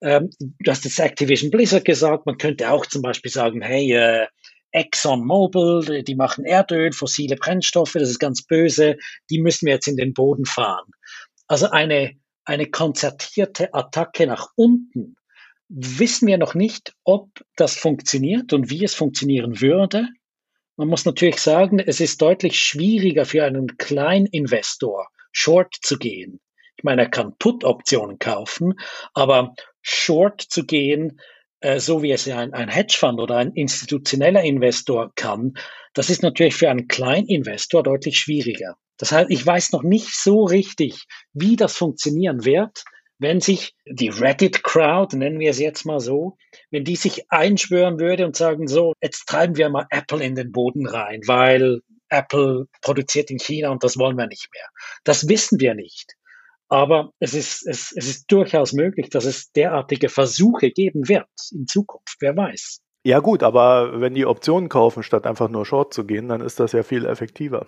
Ähm, 0.00 0.30
du 0.38 0.70
hast 0.70 0.84
jetzt 0.84 1.00
Activision 1.00 1.50
Blizzard 1.50 1.84
gesagt, 1.84 2.24
man 2.24 2.38
könnte 2.38 2.70
auch 2.70 2.86
zum 2.86 3.02
Beispiel 3.02 3.32
sagen, 3.32 3.60
hey, 3.60 3.92
äh, 3.92 4.26
Exxon 4.70 5.26
Mobil, 5.26 6.02
die 6.04 6.14
machen 6.14 6.44
Erdöl, 6.44 6.92
fossile 6.92 7.36
Brennstoffe, 7.36 7.94
das 7.94 8.10
ist 8.10 8.18
ganz 8.18 8.44
böse, 8.44 8.96
die 9.30 9.40
müssen 9.40 9.66
wir 9.66 9.74
jetzt 9.74 9.88
in 9.88 9.96
den 9.96 10.12
Boden 10.12 10.44
fahren. 10.44 10.90
Also 11.46 11.70
eine, 11.70 12.12
eine 12.44 12.70
konzertierte 12.70 13.72
Attacke 13.74 14.26
nach 14.26 14.48
unten. 14.56 15.16
Wissen 15.68 16.28
wir 16.28 16.38
noch 16.38 16.54
nicht, 16.54 16.94
ob 17.04 17.30
das 17.56 17.76
funktioniert 17.76 18.52
und 18.52 18.70
wie 18.70 18.84
es 18.84 18.94
funktionieren 18.94 19.60
würde. 19.60 20.08
Man 20.78 20.86
muss 20.86 21.04
natürlich 21.04 21.40
sagen, 21.40 21.80
es 21.80 21.98
ist 21.98 22.22
deutlich 22.22 22.60
schwieriger 22.60 23.26
für 23.26 23.44
einen 23.44 23.78
Kleininvestor, 23.78 25.08
Short 25.32 25.74
zu 25.82 25.98
gehen. 25.98 26.38
Ich 26.76 26.84
meine, 26.84 27.02
er 27.02 27.10
kann 27.10 27.34
Put-Optionen 27.36 28.20
kaufen, 28.20 28.74
aber 29.12 29.54
Short 29.82 30.40
zu 30.40 30.64
gehen, 30.64 31.20
äh, 31.58 31.80
so 31.80 32.04
wie 32.04 32.12
es 32.12 32.28
ein, 32.28 32.54
ein 32.54 32.68
Hedgefonds 32.68 33.20
oder 33.20 33.38
ein 33.38 33.54
institutioneller 33.54 34.44
Investor 34.44 35.10
kann, 35.16 35.54
das 35.94 36.10
ist 36.10 36.22
natürlich 36.22 36.54
für 36.54 36.70
einen 36.70 36.86
Kleininvestor 36.86 37.82
deutlich 37.82 38.16
schwieriger. 38.16 38.76
Das 38.98 39.10
heißt, 39.10 39.30
ich 39.30 39.44
weiß 39.44 39.72
noch 39.72 39.82
nicht 39.82 40.14
so 40.14 40.44
richtig, 40.44 41.06
wie 41.32 41.56
das 41.56 41.76
funktionieren 41.76 42.44
wird 42.44 42.84
wenn 43.18 43.40
sich 43.40 43.74
die 43.84 44.08
Reddit-Crowd, 44.08 45.16
nennen 45.16 45.40
wir 45.40 45.50
es 45.50 45.58
jetzt 45.58 45.84
mal 45.84 46.00
so, 46.00 46.36
wenn 46.70 46.84
die 46.84 46.96
sich 46.96 47.30
einschwören 47.30 47.98
würde 47.98 48.26
und 48.26 48.36
sagen, 48.36 48.68
so, 48.68 48.94
jetzt 49.02 49.26
treiben 49.26 49.56
wir 49.56 49.68
mal 49.70 49.86
Apple 49.90 50.22
in 50.22 50.34
den 50.34 50.52
Boden 50.52 50.86
rein, 50.86 51.22
weil 51.26 51.80
Apple 52.08 52.66
produziert 52.82 53.30
in 53.30 53.38
China 53.38 53.70
und 53.70 53.84
das 53.84 53.98
wollen 53.98 54.16
wir 54.16 54.26
nicht 54.26 54.48
mehr. 54.52 54.66
Das 55.04 55.28
wissen 55.28 55.60
wir 55.60 55.74
nicht. 55.74 56.14
Aber 56.68 57.12
es 57.18 57.32
ist, 57.32 57.66
es, 57.66 57.92
es 57.96 58.06
ist 58.06 58.30
durchaus 58.30 58.72
möglich, 58.74 59.08
dass 59.08 59.24
es 59.24 59.50
derartige 59.52 60.10
Versuche 60.10 60.70
geben 60.70 61.08
wird 61.08 61.28
in 61.50 61.66
Zukunft. 61.66 62.16
Wer 62.20 62.36
weiß. 62.36 62.80
Ja 63.04 63.20
gut, 63.20 63.42
aber 63.42 64.00
wenn 64.00 64.14
die 64.14 64.26
Optionen 64.26 64.68
kaufen, 64.68 65.02
statt 65.02 65.26
einfach 65.26 65.48
nur 65.48 65.64
Short 65.64 65.94
zu 65.94 66.04
gehen, 66.04 66.28
dann 66.28 66.42
ist 66.42 66.60
das 66.60 66.72
ja 66.72 66.82
viel 66.82 67.06
effektiver. 67.06 67.66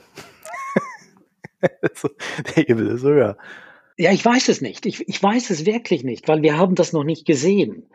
der 1.63 2.65
Hebel 2.65 2.89
ist 2.89 3.05
höher. 3.05 3.39
Ja, 3.97 4.13
ich 4.13 4.25
weiß 4.25 4.49
es 4.49 4.61
nicht. 4.61 4.87
Ich, 4.87 5.09
ich 5.09 5.23
weiß 5.23 5.51
es 5.51 5.65
wirklich 5.67 6.05
nicht, 6.05 6.29
weil 6.29 6.43
wir 6.43 6.59
haben 6.59 6.75
das 6.75 6.93
noch 6.93 7.05
nicht 7.05 7.27
gesehen. 7.27 7.89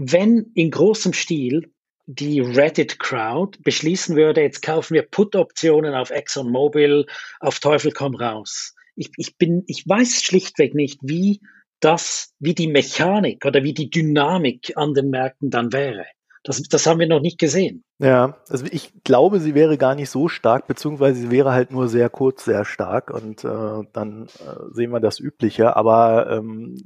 Wenn 0.00 0.52
in 0.54 0.70
großem 0.70 1.12
Stil 1.12 1.72
die 2.06 2.40
Reddit-Crowd 2.40 3.58
beschließen 3.64 4.14
würde, 4.14 4.42
jetzt 4.42 4.62
kaufen 4.62 4.94
wir 4.94 5.02
Put-Optionen 5.02 5.92
auf 5.94 6.10
ExxonMobil, 6.10 7.06
auf 7.40 7.58
Teufel 7.58 7.90
komm 7.90 8.14
raus. 8.14 8.76
Ich, 8.94 9.10
ich 9.16 9.36
bin, 9.38 9.64
ich 9.66 9.82
weiß 9.88 10.22
schlichtweg 10.22 10.76
nicht, 10.76 11.00
wie 11.02 11.40
das, 11.80 12.32
wie 12.38 12.54
die 12.54 12.68
Mechanik 12.68 13.44
oder 13.44 13.64
wie 13.64 13.74
die 13.74 13.90
Dynamik 13.90 14.72
an 14.76 14.94
den 14.94 15.10
Märkten 15.10 15.50
dann 15.50 15.72
wäre. 15.72 16.04
Das, 16.44 16.62
das 16.62 16.86
haben 16.86 17.00
wir 17.00 17.08
noch 17.08 17.20
nicht 17.20 17.40
gesehen. 17.40 17.82
Ja, 17.98 18.38
also 18.48 18.66
ich 18.70 18.92
glaube, 19.02 19.40
sie 19.40 19.56
wäre 19.56 19.78
gar 19.78 19.96
nicht 19.96 20.10
so 20.10 20.28
stark, 20.28 20.68
beziehungsweise 20.68 21.22
sie 21.22 21.30
wäre 21.32 21.50
halt 21.50 21.72
nur 21.72 21.88
sehr 21.88 22.08
kurz 22.08 22.44
sehr 22.44 22.64
stark 22.64 23.10
und 23.10 23.42
äh, 23.42 23.84
dann 23.92 24.28
äh, 24.38 24.72
sehen 24.72 24.92
wir 24.92 25.00
das 25.00 25.18
Übliche. 25.18 25.74
Aber 25.74 26.30
ähm, 26.30 26.76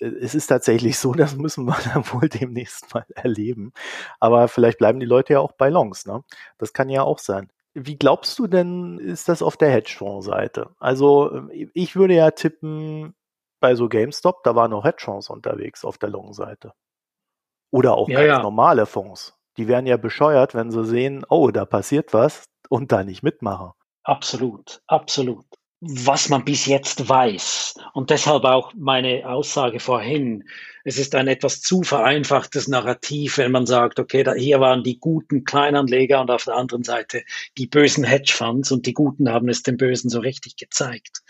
es 0.00 0.34
ist 0.34 0.46
tatsächlich 0.46 0.98
so, 0.98 1.12
das 1.14 1.36
müssen 1.36 1.64
wir 1.64 1.76
dann 1.92 2.04
wohl 2.12 2.28
demnächst 2.28 2.94
mal 2.94 3.06
erleben. 3.14 3.72
Aber 4.20 4.48
vielleicht 4.48 4.78
bleiben 4.78 5.00
die 5.00 5.06
Leute 5.06 5.34
ja 5.34 5.40
auch 5.40 5.52
bei 5.52 5.68
Longs, 5.68 6.06
ne? 6.06 6.24
Das 6.58 6.72
kann 6.72 6.88
ja 6.88 7.02
auch 7.02 7.18
sein. 7.18 7.50
Wie 7.74 7.96
glaubst 7.96 8.38
du 8.38 8.46
denn, 8.46 8.98
ist 8.98 9.28
das 9.28 9.42
auf 9.42 9.56
der 9.56 9.70
Hedgefonds-Seite? 9.70 10.70
Also 10.80 11.48
ich 11.74 11.94
würde 11.94 12.14
ja 12.14 12.30
tippen, 12.30 13.14
bei 13.60 13.74
so 13.74 13.88
GameStop, 13.88 14.42
da 14.44 14.54
waren 14.54 14.70
noch 14.70 14.84
Hedgefonds 14.84 15.30
unterwegs 15.30 15.84
auf 15.84 15.98
der 15.98 16.10
Long-Seite. 16.10 16.72
Oder 17.70 17.94
auch 17.94 18.08
ja, 18.08 18.20
ganz 18.20 18.28
ja. 18.28 18.42
normale 18.42 18.86
Fonds. 18.86 19.36
Die 19.56 19.68
wären 19.68 19.86
ja 19.86 19.96
bescheuert, 19.96 20.54
wenn 20.54 20.70
sie 20.70 20.84
sehen, 20.84 21.24
oh, 21.28 21.50
da 21.50 21.64
passiert 21.64 22.14
was 22.14 22.44
und 22.68 22.92
da 22.92 23.04
nicht 23.04 23.22
mitmachen. 23.22 23.72
Absolut, 24.04 24.80
absolut 24.86 25.44
was 25.80 26.28
man 26.28 26.44
bis 26.44 26.66
jetzt 26.66 27.08
weiß. 27.08 27.74
Und 27.92 28.10
deshalb 28.10 28.44
auch 28.44 28.72
meine 28.74 29.28
Aussage 29.28 29.78
vorhin. 29.78 30.44
Es 30.84 30.98
ist 30.98 31.14
ein 31.14 31.28
etwas 31.28 31.60
zu 31.60 31.82
vereinfachtes 31.82 32.66
Narrativ, 32.66 33.38
wenn 33.38 33.52
man 33.52 33.66
sagt, 33.66 34.00
okay, 34.00 34.22
da, 34.24 34.34
hier 34.34 34.58
waren 34.60 34.82
die 34.82 34.98
guten 34.98 35.44
Kleinanleger 35.44 36.20
und 36.20 36.30
auf 36.30 36.44
der 36.44 36.56
anderen 36.56 36.82
Seite 36.82 37.22
die 37.58 37.66
bösen 37.66 38.04
Hedgefonds 38.04 38.72
und 38.72 38.86
die 38.86 38.94
Guten 38.94 39.30
haben 39.30 39.48
es 39.48 39.62
den 39.62 39.76
Bösen 39.76 40.10
so 40.10 40.20
richtig 40.20 40.56
gezeigt. 40.56 41.22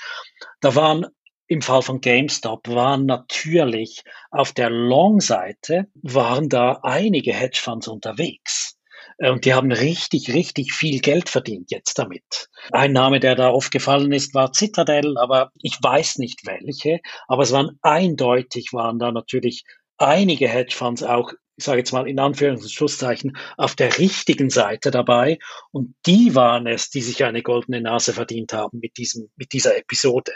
Da 0.61 0.75
waren 0.75 1.07
im 1.49 1.63
Fall 1.63 1.83
von 1.83 2.01
GameStop 2.01 2.69
waren 2.69 3.07
natürlich 3.07 4.05
auf 4.31 4.53
der 4.53 4.71
Long-Seite 4.71 5.89
waren 6.03 6.49
da 6.49 6.81
einige 6.83 7.33
Hedgefonds 7.33 7.89
unterwegs. 7.89 8.78
Äh, 9.19 9.31
und 9.31 9.45
die 9.45 9.55
haben 9.55 9.71
richtig, 9.73 10.33
richtig 10.33 10.73
viel 10.73 11.01
Geld 11.01 11.29
verdient 11.29 11.71
jetzt 11.71 11.99
damit. 11.99 12.49
Ein 12.73 12.93
Name, 12.93 13.21
der 13.21 13.35
da 13.35 13.51
aufgefallen 13.51 14.13
ist, 14.13 14.35
war 14.35 14.53
Citadel, 14.55 15.19
aber 15.19 15.51
ich 15.61 15.79
weiß 15.81 16.19
nicht 16.19 16.47
welche. 16.47 17.01
Aber 17.27 17.43
es 17.43 17.53
waren 17.53 17.79
eindeutig, 17.83 18.73
waren 18.73 18.99
da 18.99 19.13
natürlich 19.13 19.65
einige 19.99 20.49
Hedgefonds 20.49 21.03
auch 21.03 21.33
ich 21.59 21.65
sage 21.65 21.79
jetzt 21.79 21.93
mal 21.93 22.09
in 22.09 22.21
Anführungs- 22.21 22.63
und 22.63 22.71
Schlusszeichen, 22.71 23.37
auf 23.57 23.75
der 23.75 23.99
richtigen 23.99 24.49
Seite 24.49 24.93
dabei. 24.93 25.39
Und 25.73 25.97
die 26.07 26.37
waren 26.37 26.69
es, 26.69 26.89
die 26.89 27.01
sich 27.01 27.25
eine 27.25 27.43
goldene 27.43 27.81
Nase 27.81 28.13
verdient 28.13 28.53
haben 28.53 28.79
mit, 28.79 28.97
diesem, 28.97 29.29
mit 29.35 29.53
dieser 29.53 29.77
Episode. 29.77 30.33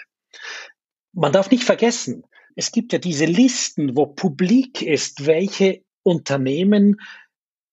Man 1.13 1.33
darf 1.33 1.51
nicht 1.51 1.63
vergessen, 1.63 2.25
es 2.57 2.73
gibt 2.73 2.93
ja 2.93 2.99
diese 2.99 3.25
Listen, 3.25 3.97
wo 3.97 4.07
publik 4.07 4.83
ist, 4.83 5.25
welche 5.25 5.85
Unternehmen 6.03 7.01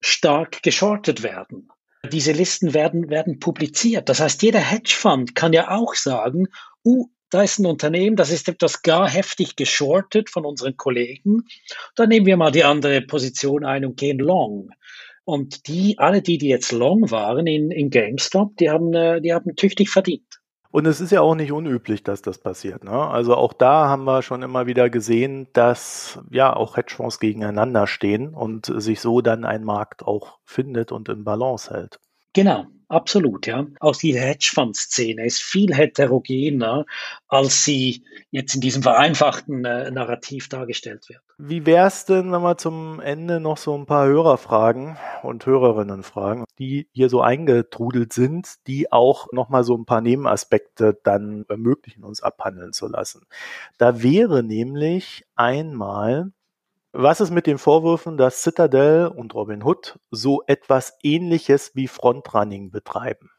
stark 0.01 0.63
geschortet 0.63 1.23
werden. 1.23 1.69
Diese 2.11 2.31
Listen 2.31 2.73
werden, 2.73 3.09
werden 3.09 3.39
publiziert. 3.39 4.07
Das 4.07 4.19
heißt, 4.19 4.41
jeder 4.41 4.59
Hedgefonds 4.59 5.33
kann 5.33 5.53
ja 5.53 5.69
auch 5.69 5.95
sagen, 5.95 6.47
uh, 6.85 7.07
da 7.29 7.43
ist 7.43 7.59
ein 7.59 7.65
Unternehmen, 7.65 8.15
das 8.15 8.31
ist 8.31 8.49
etwas 8.49 8.81
gar 8.81 9.07
heftig 9.07 9.55
geschortet 9.55 10.29
von 10.29 10.45
unseren 10.45 10.77
Kollegen. 10.77 11.43
Da 11.95 12.07
nehmen 12.07 12.25
wir 12.25 12.37
mal 12.37 12.51
die 12.51 12.63
andere 12.63 13.01
Position 13.01 13.65
ein 13.65 13.85
und 13.85 13.97
gehen 13.97 14.17
long. 14.17 14.69
Und 15.25 15.67
die, 15.67 15.99
alle 15.99 16.23
die, 16.23 16.39
die 16.39 16.47
jetzt 16.47 16.71
long 16.71 17.11
waren 17.11 17.45
in, 17.45 17.69
in 17.69 17.91
GameStop, 17.91 18.57
die 18.57 18.71
haben, 18.71 18.93
äh, 18.93 19.21
die 19.21 19.33
haben 19.33 19.55
tüchtig 19.55 19.89
verdient. 19.89 20.38
Und 20.71 20.85
es 20.85 21.01
ist 21.01 21.11
ja 21.11 21.21
auch 21.21 21.33
nicht 21.33 21.51
unüblich, 21.51 22.03
dass 22.03 22.21
das 22.21 22.37
passiert. 22.37 22.83
Ne? 22.83 22.91
Also 22.91 23.35
auch 23.35 23.53
da 23.53 23.87
haben 23.89 24.03
wir 24.03 24.21
schon 24.21 24.43
immer 24.43 24.67
wieder 24.67 24.89
gesehen, 24.91 25.47
dass 25.53 26.19
ja 26.29 26.55
auch 26.55 26.77
Hedgefonds 26.77 27.19
gegeneinander 27.19 27.87
stehen 27.87 28.35
und 28.35 28.67
sich 28.67 29.01
so 29.01 29.21
dann 29.21 29.45
ein 29.45 29.63
Markt 29.63 30.03
auch 30.03 30.37
findet 30.45 30.91
und 30.91 31.09
in 31.09 31.23
Balance 31.23 31.73
hält. 31.73 31.99
Genau, 32.33 32.67
absolut, 32.89 33.47
ja. 33.47 33.65
Auch 33.79 33.95
die 33.95 34.19
Hedgefonds-Szene 34.19 35.25
ist 35.25 35.41
viel 35.41 35.73
heterogener, 35.73 36.85
als 37.27 37.63
sie 37.63 38.03
jetzt 38.29 38.53
in 38.53 38.61
diesem 38.61 38.83
vereinfachten 38.83 39.65
äh, 39.65 39.89
Narrativ 39.89 40.47
dargestellt 40.47 41.09
wird. 41.09 41.21
Wie 41.39 41.65
wär's 41.65 42.05
denn, 42.05 42.31
wenn 42.31 42.41
wir 42.41 42.57
zum 42.57 42.99
Ende 42.99 43.39
noch 43.39 43.57
so 43.57 43.75
ein 43.75 43.85
paar 43.85 44.05
Hörerfragen 44.05 44.97
und 45.23 45.45
Hörerinnen 45.45 46.03
fragen, 46.03 46.43
die 46.59 46.87
hier 46.91 47.09
so 47.09 47.21
eingetrudelt 47.21 48.13
sind, 48.13 48.55
die 48.67 48.91
auch 48.91 49.27
nochmal 49.31 49.63
so 49.63 49.75
ein 49.75 49.85
paar 49.85 50.01
Nebenaspekte 50.01 50.99
dann 51.03 51.45
ermöglichen, 51.47 52.03
uns 52.03 52.21
abhandeln 52.21 52.73
zu 52.73 52.87
lassen. 52.87 53.25
Da 53.77 54.03
wäre 54.03 54.43
nämlich 54.43 55.25
einmal 55.35 56.31
was 56.91 57.21
ist 57.21 57.31
mit 57.31 57.47
den 57.47 57.57
Vorwürfen, 57.57 58.17
dass 58.17 58.41
Citadel 58.41 59.07
und 59.07 59.33
Robinhood 59.33 59.99
so 60.11 60.43
etwas 60.47 60.97
ähnliches 61.03 61.71
wie 61.75 61.87
Frontrunning 61.87 62.71
betreiben? 62.71 63.29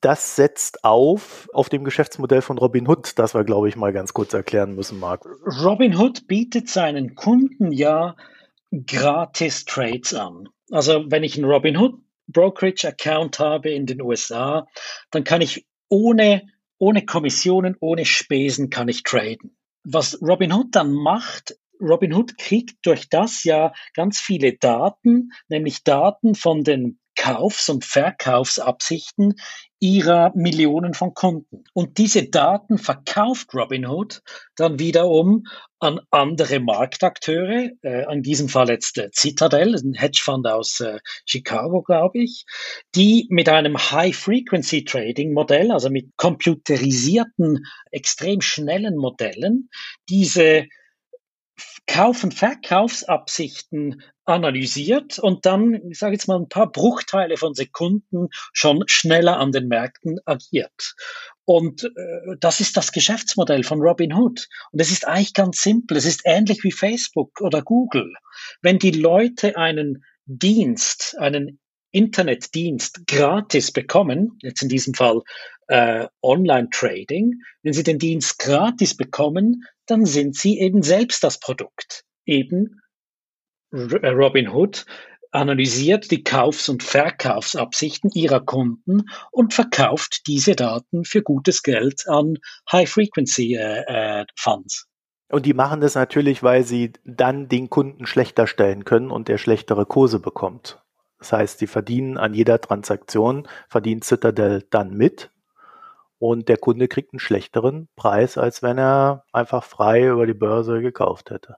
Das 0.00 0.34
setzt 0.34 0.82
auf 0.84 1.48
auf 1.52 1.68
dem 1.68 1.84
Geschäftsmodell 1.84 2.42
von 2.42 2.58
Robinhood, 2.58 3.18
das 3.18 3.34
wir, 3.34 3.44
glaube 3.44 3.68
ich, 3.68 3.76
mal 3.76 3.92
ganz 3.92 4.12
kurz 4.12 4.34
erklären 4.34 4.74
müssen, 4.74 4.98
Marc. 4.98 5.24
Robinhood 5.62 6.26
bietet 6.26 6.68
seinen 6.68 7.14
Kunden 7.14 7.70
ja 7.70 8.16
gratis 8.86 9.64
Trades 9.64 10.12
an. 10.12 10.48
Also 10.70 11.04
wenn 11.08 11.22
ich 11.22 11.36
einen 11.36 11.50
Robinhood 11.50 12.00
Brokerage 12.26 12.88
Account 12.88 13.38
habe 13.38 13.70
in 13.70 13.86
den 13.86 14.02
USA, 14.02 14.66
dann 15.10 15.22
kann 15.22 15.40
ich 15.40 15.66
ohne, 15.88 16.48
ohne 16.78 17.04
Kommissionen, 17.04 17.76
ohne 17.78 18.04
Spesen 18.04 18.70
kann 18.70 18.88
ich 18.88 19.04
traden. 19.04 19.56
Was 19.84 20.20
Robinhood 20.20 20.74
dann 20.74 20.92
macht, 20.92 21.56
Robinhood 21.80 22.38
kriegt 22.38 22.76
durch 22.82 23.08
das 23.08 23.44
ja 23.44 23.72
ganz 23.94 24.20
viele 24.20 24.54
Daten, 24.54 25.30
nämlich 25.48 25.84
Daten 25.84 26.34
von 26.34 26.64
den 26.64 26.98
Kaufs- 27.16 27.68
und 27.68 27.84
Verkaufsabsichten 27.84 29.34
ihrer 29.80 30.32
Millionen 30.34 30.94
von 30.94 31.12
Kunden. 31.14 31.64
Und 31.72 31.98
diese 31.98 32.28
Daten 32.28 32.78
verkauft 32.78 33.52
Robinhood 33.54 34.22
dann 34.54 34.78
wiederum 34.78 35.44
an 35.78 36.00
andere 36.10 36.60
Marktakteure, 36.60 37.70
äh, 37.82 38.12
in 38.12 38.22
diesem 38.22 38.48
Fall 38.48 38.70
jetzt 38.70 38.96
äh, 38.98 39.10
Citadel, 39.12 39.74
ein 39.74 39.94
Hedgefonds 39.94 40.48
aus 40.48 40.80
äh, 40.80 40.98
Chicago, 41.26 41.82
glaube 41.82 42.18
ich, 42.20 42.44
die 42.94 43.26
mit 43.30 43.48
einem 43.48 43.76
High-Frequency-Trading-Modell, 43.76 45.72
also 45.72 45.90
mit 45.90 46.16
computerisierten, 46.16 47.66
extrem 47.90 48.40
schnellen 48.40 48.96
Modellen, 48.96 49.68
diese 50.08 50.66
Kauf- 51.86 52.24
und 52.24 52.34
Verkaufsabsichten 52.34 54.02
analysiert 54.24 55.18
und 55.18 55.46
dann, 55.46 55.74
ich 55.88 55.98
sage 55.98 56.14
jetzt 56.14 56.26
mal, 56.26 56.38
ein 56.38 56.48
paar 56.48 56.70
Bruchteile 56.70 57.36
von 57.36 57.54
Sekunden 57.54 58.28
schon 58.52 58.82
schneller 58.86 59.38
an 59.38 59.52
den 59.52 59.68
Märkten 59.68 60.18
agiert. 60.24 60.94
Und 61.44 61.84
äh, 61.84 62.36
das 62.40 62.60
ist 62.60 62.76
das 62.76 62.90
Geschäftsmodell 62.90 63.62
von 63.62 63.80
Robinhood. 63.80 64.48
Und 64.72 64.80
es 64.80 64.90
ist 64.90 65.06
eigentlich 65.06 65.32
ganz 65.32 65.62
simpel. 65.62 65.96
Es 65.96 66.04
ist 66.04 66.22
ähnlich 66.24 66.64
wie 66.64 66.72
Facebook 66.72 67.40
oder 67.40 67.62
Google. 67.62 68.12
Wenn 68.62 68.80
die 68.80 68.90
Leute 68.90 69.56
einen 69.56 70.04
Dienst, 70.26 71.16
einen 71.18 71.60
Internetdienst 71.92 73.06
gratis 73.06 73.70
bekommen, 73.70 74.38
jetzt 74.42 74.60
in 74.60 74.68
diesem 74.68 74.92
Fall 74.92 75.22
äh, 75.68 76.06
Online-Trading, 76.20 77.40
wenn 77.62 77.72
Sie 77.72 77.84
den 77.84 77.98
Dienst 77.98 78.38
gratis 78.40 78.96
bekommen, 78.96 79.64
dann 79.86 80.06
sind 80.06 80.36
Sie 80.36 80.58
eben 80.58 80.82
selbst 80.82 81.22
das 81.24 81.38
Produkt. 81.38 82.04
Eben 82.24 82.80
äh, 83.72 84.08
Robin 84.08 84.48
Hood 84.48 84.86
analysiert 85.30 86.10
die 86.10 86.24
Kaufs- 86.24 86.68
und 86.68 86.82
Verkaufsabsichten 86.82 88.10
ihrer 88.14 88.40
Kunden 88.40 89.04
und 89.30 89.54
verkauft 89.54 90.26
diese 90.26 90.56
Daten 90.56 91.04
für 91.04 91.22
gutes 91.22 91.62
Geld 91.62 92.08
an 92.08 92.38
High-Frequency-Funds. 92.72 94.82
Äh, 94.82 94.86
und 95.34 95.44
die 95.44 95.54
machen 95.54 95.80
das 95.80 95.96
natürlich, 95.96 96.40
weil 96.42 96.64
sie 96.64 96.92
dann 97.04 97.48
den 97.48 97.68
Kunden 97.68 98.06
schlechter 98.06 98.46
stellen 98.46 98.84
können 98.84 99.10
und 99.10 99.28
der 99.28 99.38
schlechtere 99.38 99.84
Kurse 99.84 100.20
bekommt. 100.20 100.80
Das 101.18 101.32
heißt, 101.32 101.58
sie 101.58 101.66
verdienen 101.66 102.18
an 102.18 102.34
jeder 102.34 102.60
Transaktion, 102.60 103.48
verdient 103.68 104.04
Citadel 104.04 104.66
dann 104.70 104.94
mit 104.94 105.30
und 106.18 106.48
der 106.48 106.56
Kunde 106.56 106.88
kriegt 106.88 107.12
einen 107.12 107.20
schlechteren 107.20 107.88
Preis, 107.96 108.38
als 108.38 108.62
wenn 108.62 108.78
er 108.78 109.24
einfach 109.32 109.64
frei 109.64 110.06
über 110.06 110.26
die 110.26 110.34
Börse 110.34 110.80
gekauft 110.80 111.30
hätte. 111.30 111.56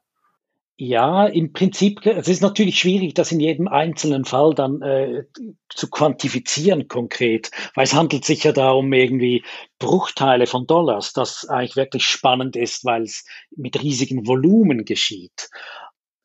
Ja, 0.80 1.26
im 1.26 1.52
Prinzip, 1.52 2.06
es 2.06 2.28
ist 2.28 2.40
natürlich 2.40 2.78
schwierig, 2.78 3.12
das 3.14 3.32
in 3.32 3.40
jedem 3.40 3.66
einzelnen 3.66 4.24
Fall 4.24 4.54
dann 4.54 4.80
äh, 4.80 5.24
zu 5.68 5.90
quantifizieren 5.90 6.86
konkret, 6.86 7.50
weil 7.74 7.82
es 7.82 7.94
handelt 7.94 8.24
sich 8.24 8.44
ja 8.44 8.52
da 8.52 8.70
um 8.70 8.92
irgendwie 8.92 9.42
Bruchteile 9.80 10.46
von 10.46 10.68
Dollars, 10.68 11.12
das 11.12 11.48
eigentlich 11.48 11.74
wirklich 11.74 12.04
spannend 12.04 12.54
ist, 12.54 12.84
weil 12.84 13.02
es 13.02 13.24
mit 13.56 13.82
riesigen 13.82 14.28
Volumen 14.28 14.84
geschieht. 14.84 15.50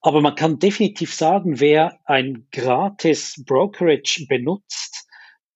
Aber 0.01 0.21
man 0.21 0.35
kann 0.35 0.59
definitiv 0.59 1.15
sagen, 1.15 1.59
wer 1.59 1.97
ein 2.05 2.47
gratis 2.51 3.41
Brokerage 3.47 4.27
benutzt, 4.29 5.07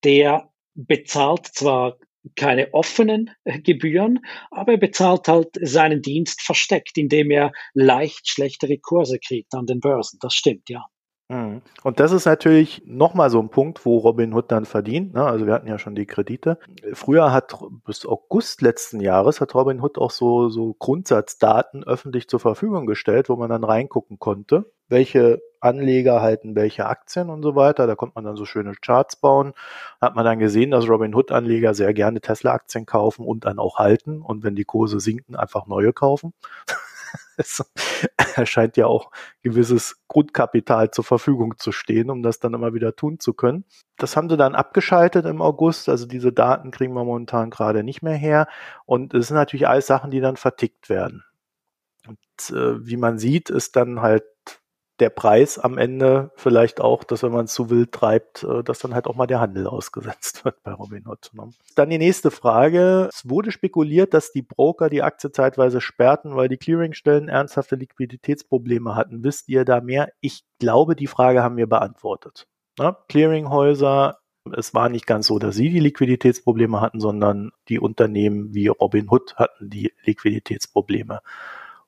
der 0.04 0.50
bezahlt 0.74 1.46
zwar 1.46 1.98
keine 2.36 2.74
offenen 2.74 3.32
äh, 3.44 3.60
Gebühren, 3.60 4.20
aber 4.52 4.74
er 4.74 4.78
bezahlt 4.78 5.28
halt 5.28 5.50
seinen 5.62 6.02
Dienst 6.02 6.42
versteckt, 6.42 6.98
indem 6.98 7.32
er 7.32 7.52
leicht 7.74 8.28
schlechtere 8.28 8.78
Kurse 8.78 9.20
kriegt 9.20 9.54
an 9.54 9.66
den 9.66 9.80
Börsen. 9.80 10.20
Das 10.22 10.34
stimmt, 10.34 10.70
ja. 10.70 10.86
Mhm. 11.30 11.62
Und 11.84 12.00
das 12.00 12.12
ist 12.12 12.26
natürlich 12.26 12.82
nochmal 12.86 13.30
so 13.30 13.40
ein 13.40 13.50
Punkt, 13.50 13.86
wo 13.86 13.98
Robinhood 13.98 14.50
dann 14.52 14.66
verdient. 14.66 15.14
Ne? 15.14 15.26
Also 15.26 15.46
wir 15.46 15.54
hatten 15.54 15.68
ja 15.68 15.78
schon 15.78 15.96
die 15.96 16.06
Kredite. 16.06 16.58
Früher 16.94 17.34
hat 17.34 17.54
bis 17.86 18.06
August 18.06 18.62
letzten 18.62 19.02
Jahres 19.02 19.42
hat 19.42 19.54
Robinhood 19.54 19.98
auch 19.98 20.12
so, 20.12 20.50
so 20.50 20.74
Grundsatzdaten 20.80 21.84
öffentlich 21.84 22.30
zur 22.30 22.40
Verfügung 22.40 22.86
gestellt, 22.86 23.28
wo 23.30 23.36
man 23.36 23.50
dann 23.50 23.66
reingucken 23.66 24.20
konnte, 24.20 24.72
welche 24.90 25.42
Anleger 25.60 26.22
halten 26.22 26.56
welche 26.56 26.86
Aktien 26.86 27.30
und 27.30 27.42
so 27.42 27.56
weiter. 27.56 27.88
Da 27.88 27.96
konnte 27.96 28.16
man 28.16 28.24
dann 28.24 28.36
so 28.36 28.46
schöne 28.46 28.74
Charts 28.76 29.16
bauen. 29.16 29.54
Hat 30.02 30.16
man 30.16 30.26
dann 30.26 30.40
gesehen, 30.40 30.72
dass 30.72 30.88
Robinhood-Anleger 30.88 31.74
sehr 31.74 31.94
gerne 31.94 32.22
Tesla-Aktien 32.22 32.86
kaufen 32.86 33.26
und 33.26 33.46
dann 33.46 33.60
auch 33.60 33.78
halten 33.78 34.22
und 34.22 34.44
wenn 34.44 34.56
die 34.56 34.66
Kurse 34.66 35.00
sinken, 35.00 35.36
einfach 35.36 35.68
neue 35.68 35.94
kaufen. 35.94 36.34
es 37.38 37.64
scheint 38.44 38.78
ja 38.78 38.88
auch 38.88 39.12
gewisses 39.42 40.02
Grundkapital 40.08 40.92
zur 40.92 41.04
Verfügung 41.04 41.58
zu 41.58 41.72
stehen, 41.72 42.10
um 42.10 42.24
das 42.24 42.40
dann 42.40 42.54
immer 42.54 42.74
wieder 42.74 42.96
tun 42.96 43.20
zu 43.20 43.34
können. 43.34 43.66
Das 43.98 44.18
haben 44.18 44.30
sie 44.30 44.38
dann 44.38 44.56
abgeschaltet 44.56 45.26
im 45.26 45.42
August. 45.42 45.90
Also 45.90 46.06
diese 46.06 46.34
Daten 46.34 46.72
kriegen 46.72 46.94
wir 46.94 47.04
momentan 47.04 47.50
gerade 47.50 47.84
nicht 47.84 48.02
mehr 48.02 48.16
her. 48.16 48.48
Und 48.86 49.14
es 49.14 49.28
sind 49.28 49.38
natürlich 49.38 49.68
alles 49.68 49.88
Sachen, 49.88 50.12
die 50.12 50.20
dann 50.20 50.38
vertickt 50.38 50.90
werden. 50.90 51.24
Und 52.08 52.56
äh, 52.56 52.86
wie 52.86 52.98
man 52.98 53.18
sieht, 53.18 53.50
ist 53.50 53.76
dann 53.76 54.02
halt 54.02 54.24
der 55.00 55.10
Preis 55.10 55.60
am 55.60 55.78
Ende 55.78 56.32
vielleicht 56.36 56.82
auch, 56.82 57.04
dass 57.04 57.24
wenn 57.24 57.32
man 57.32 57.46
es 57.46 57.54
zu 57.54 57.70
wild 57.70 57.92
treibt, 57.92 58.44
äh, 58.44 58.64
dass 58.64 58.80
dann 58.80 58.94
halt 58.94 59.08
auch 59.08 59.16
mal 59.16 59.28
der 59.28 59.40
Handel 59.40 59.68
ausgesetzt 59.68 60.44
wird 60.46 60.62
bei 60.64 60.72
Robinhood. 60.72 61.30
Ne? 61.34 61.52
Dann 61.76 61.90
die 61.90 61.98
nächste 61.98 62.32
Frage. 62.32 63.10
Es 63.14 63.30
wurde 63.30 63.52
spekuliert, 63.52 64.14
dass 64.14 64.32
die 64.32 64.42
Broker 64.42 64.90
die 64.90 65.04
Aktie 65.04 65.32
zeitweise 65.32 65.82
sperrten, 65.82 66.36
weil 66.36 66.50
die 66.50 66.58
Clearingstellen 66.58 67.30
ernsthafte 67.30 67.76
Liquiditätsprobleme 67.76 68.96
hatten. 68.96 69.24
Wisst 69.24 69.50
ihr 69.50 69.66
da 69.66 69.82
mehr? 69.82 70.10
Ich 70.20 70.44
glaube, 70.60 70.96
die 70.96 71.08
Frage 71.08 71.44
haben 71.44 71.58
wir 71.58 71.68
beantwortet. 71.68 72.48
Ne? 72.80 72.96
Clearinghäuser 73.08 74.18
es 74.56 74.74
war 74.74 74.88
nicht 74.88 75.08
ganz 75.08 75.28
so, 75.28 75.40
dass 75.40 75.56
sie 75.56 75.70
die 75.70 75.80
Liquiditätsprobleme 75.80 76.80
hatten, 76.80 77.02
sondern 77.02 77.52
die 77.68 77.80
Unternehmen 77.80 78.54
wie 78.54 78.68
Robinhood 78.68 79.36
hatten 79.36 79.70
die 79.70 79.94
Liquiditätsprobleme, 80.04 81.20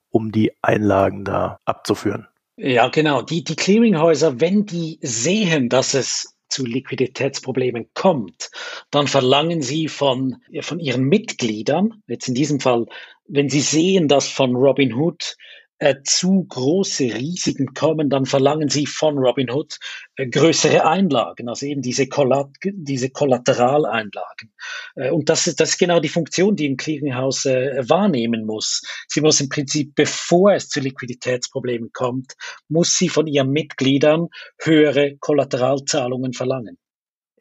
um 0.10 0.32
die 0.34 0.52
Einlagen 0.62 1.24
da 1.24 1.60
abzuführen. 1.64 2.28
Ja, 2.62 2.90
genau. 2.90 3.22
Die, 3.22 3.42
die 3.42 3.56
Clearinghäuser, 3.56 4.42
wenn 4.42 4.66
die 4.66 5.00
sehen, 5.02 5.70
dass 5.70 5.94
es 5.94 6.36
zu 6.50 6.66
Liquiditätsproblemen 6.66 7.90
kommt, 7.94 8.52
dann 8.92 9.08
verlangen 9.08 9.62
sie 9.62 9.88
von, 9.88 10.44
von 10.60 10.80
ihren 10.80 11.04
Mitgliedern, 11.04 12.04
jetzt 12.08 12.28
in 12.28 12.34
diesem 12.34 12.60
Fall, 12.60 12.88
wenn 13.28 13.50
sie 13.50 13.62
sehen, 13.62 14.10
dass 14.10 14.28
von 14.28 14.58
Robinhood 14.58 15.38
äh, 15.80 15.96
zu 16.04 16.46
große 16.48 17.06
Risiken 17.06 17.74
kommen, 17.74 18.10
dann 18.10 18.26
verlangen 18.26 18.70
sie 18.70 18.86
von 18.86 19.18
Robinhood 19.18 19.80
äh, 20.16 20.28
größere 20.28 20.86
Einlagen, 20.86 21.50
also 21.50 21.66
eben 21.66 21.82
diese, 21.82 22.08
Kollat 22.08 22.50
diese 22.64 23.10
Kollateraleinlagen. 23.10 24.54
Äh, 24.96 25.12
und 25.12 25.30
das 25.30 25.48
ist, 25.48 25.60
das 25.60 25.70
ist 25.70 25.78
genau 25.78 26.00
die 26.00 26.10
Funktion, 26.10 26.56
die 26.56 26.68
ein 26.68 26.78
Clearinghouse 26.78 27.46
äh, 27.46 27.90
wahrnehmen 27.90 28.46
muss. 28.46 28.82
Sie 29.08 29.22
muss 29.22 29.40
im 29.40 29.50
Prinzip, 29.50 29.96
bevor 29.96 30.54
es 30.54 30.70
zu 30.70 30.80
Liquiditätsproblemen 30.80 31.92
kommt, 31.94 32.34
muss 32.68 32.98
sie 32.98 33.10
von 33.10 33.28
ihren 33.28 33.52
Mitgliedern 33.52 34.28
höhere 34.62 35.18
Kollateralzahlungen 35.18 36.34
verlangen. 36.34 36.78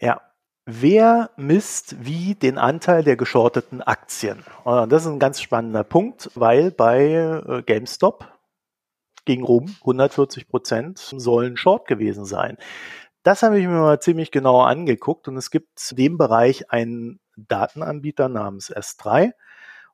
Ja, 0.00 0.27
Wer 0.70 1.30
misst 1.38 2.04
wie 2.04 2.34
den 2.34 2.58
Anteil 2.58 3.02
der 3.02 3.16
geschorteten 3.16 3.80
Aktien? 3.80 4.44
Und 4.64 4.92
das 4.92 5.06
ist 5.06 5.08
ein 5.08 5.18
ganz 5.18 5.40
spannender 5.40 5.82
Punkt, 5.82 6.30
weil 6.34 6.70
bei 6.70 7.06
äh, 7.14 7.62
GameStop 7.62 8.30
ging 9.24 9.44
rum 9.44 9.74
140 9.80 10.46
Prozent 10.46 10.98
sollen 10.98 11.56
Short 11.56 11.88
gewesen 11.88 12.26
sein. 12.26 12.58
Das 13.22 13.42
habe 13.42 13.58
ich 13.58 13.66
mir 13.66 13.80
mal 13.80 14.00
ziemlich 14.00 14.30
genau 14.30 14.60
angeguckt 14.60 15.26
und 15.26 15.38
es 15.38 15.50
gibt 15.50 15.90
in 15.90 15.96
dem 15.96 16.18
Bereich 16.18 16.70
einen 16.70 17.18
Datenanbieter 17.38 18.28
namens 18.28 18.70
S3 18.70 19.32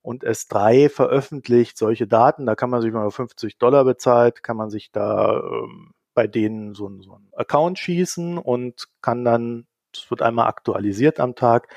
und 0.03 0.25
S3 0.25 0.89
veröffentlicht 0.89 1.79
solche 1.79 2.09
Daten. 2.09 2.47
Da 2.47 2.57
kann 2.57 2.70
man 2.70 2.83
sich 2.83 2.93
mal 2.93 3.09
50 3.12 3.59
Dollar 3.59 3.85
bezahlt, 3.85 4.43
kann 4.43 4.57
man 4.57 4.70
sich 4.70 4.91
da 4.91 5.39
ähm, 5.39 5.93
bei 6.14 6.27
denen 6.27 6.75
so, 6.75 6.91
so 7.01 7.14
einen 7.14 7.31
Account 7.37 7.79
schießen 7.79 8.39
und 8.39 8.89
kann 9.03 9.25
dann 9.25 9.68
es 9.97 10.11
wird 10.11 10.23
einmal 10.23 10.47
aktualisiert 10.47 11.21
am 11.21 11.35
Tag, 11.35 11.69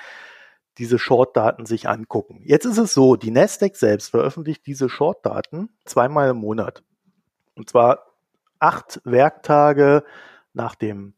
diese 0.78 1.00
Short-Daten 1.00 1.66
sich 1.66 1.90
angucken. 1.90 2.42
Jetzt 2.44 2.66
ist 2.66 2.78
es 2.78 2.94
so, 2.94 3.16
die 3.16 3.32
Nasdaq 3.32 3.76
selbst 3.76 4.12
veröffentlicht 4.12 4.68
diese 4.68 4.90
Short-Daten 4.90 5.70
zweimal 5.86 6.30
im 6.30 6.38
Monat. 6.38 6.84
Und 7.56 7.70
zwar 7.70 8.06
acht 8.60 9.02
Werktage 9.04 10.04
nach 10.54 10.76
dem 10.76 11.16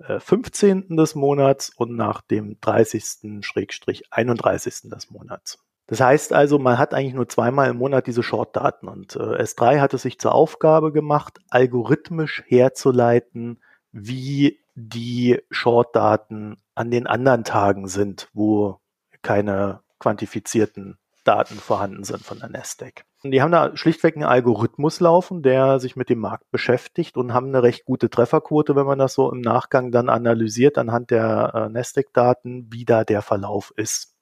15. 0.00 0.90
Äh, 0.90 0.96
des 0.96 1.14
Monats 1.14 1.70
und 1.74 1.96
nach 1.96 2.20
dem 2.22 2.58
30.-31. 2.60 4.90
des 4.90 5.10
Monats. 5.10 5.58
Das 5.86 6.00
heißt 6.00 6.32
also, 6.32 6.58
man 6.58 6.78
hat 6.78 6.94
eigentlich 6.94 7.14
nur 7.14 7.28
zweimal 7.28 7.70
im 7.70 7.76
Monat 7.78 8.08
diese 8.08 8.22
Short-Daten 8.22 8.88
und 8.88 9.16
äh, 9.16 9.42
S3 9.42 9.80
hat 9.80 9.94
es 9.94 10.02
sich 10.02 10.18
zur 10.18 10.34
Aufgabe 10.34 10.92
gemacht, 10.92 11.38
algorithmisch 11.48 12.44
herzuleiten, 12.46 13.62
wie 13.92 14.60
die 14.76 15.42
Short-Daten 15.50 16.58
an 16.74 16.90
den 16.90 17.06
anderen 17.06 17.44
Tagen 17.44 17.88
sind, 17.88 18.28
wo 18.34 18.78
keine 19.22 19.80
quantifizierten 19.98 20.98
Daten 21.24 21.56
vorhanden 21.56 22.04
sind 22.04 22.22
von 22.22 22.38
der 22.38 22.50
Nasdaq. 22.50 23.04
Die 23.24 23.42
haben 23.42 23.50
da 23.50 23.76
schlichtweg 23.76 24.14
einen 24.14 24.24
Algorithmus 24.24 25.00
laufen, 25.00 25.42
der 25.42 25.80
sich 25.80 25.96
mit 25.96 26.10
dem 26.10 26.20
Markt 26.20 26.50
beschäftigt 26.52 27.16
und 27.16 27.32
haben 27.32 27.48
eine 27.48 27.62
recht 27.62 27.84
gute 27.86 28.10
Trefferquote, 28.10 28.76
wenn 28.76 28.86
man 28.86 28.98
das 28.98 29.14
so 29.14 29.32
im 29.32 29.40
Nachgang 29.40 29.90
dann 29.90 30.08
analysiert 30.08 30.78
anhand 30.78 31.10
der 31.10 31.52
äh, 31.54 31.68
Nasdaq-Daten, 31.72 32.68
wie 32.70 32.84
da 32.84 33.02
der 33.02 33.22
Verlauf 33.22 33.72
ist. 33.76 34.14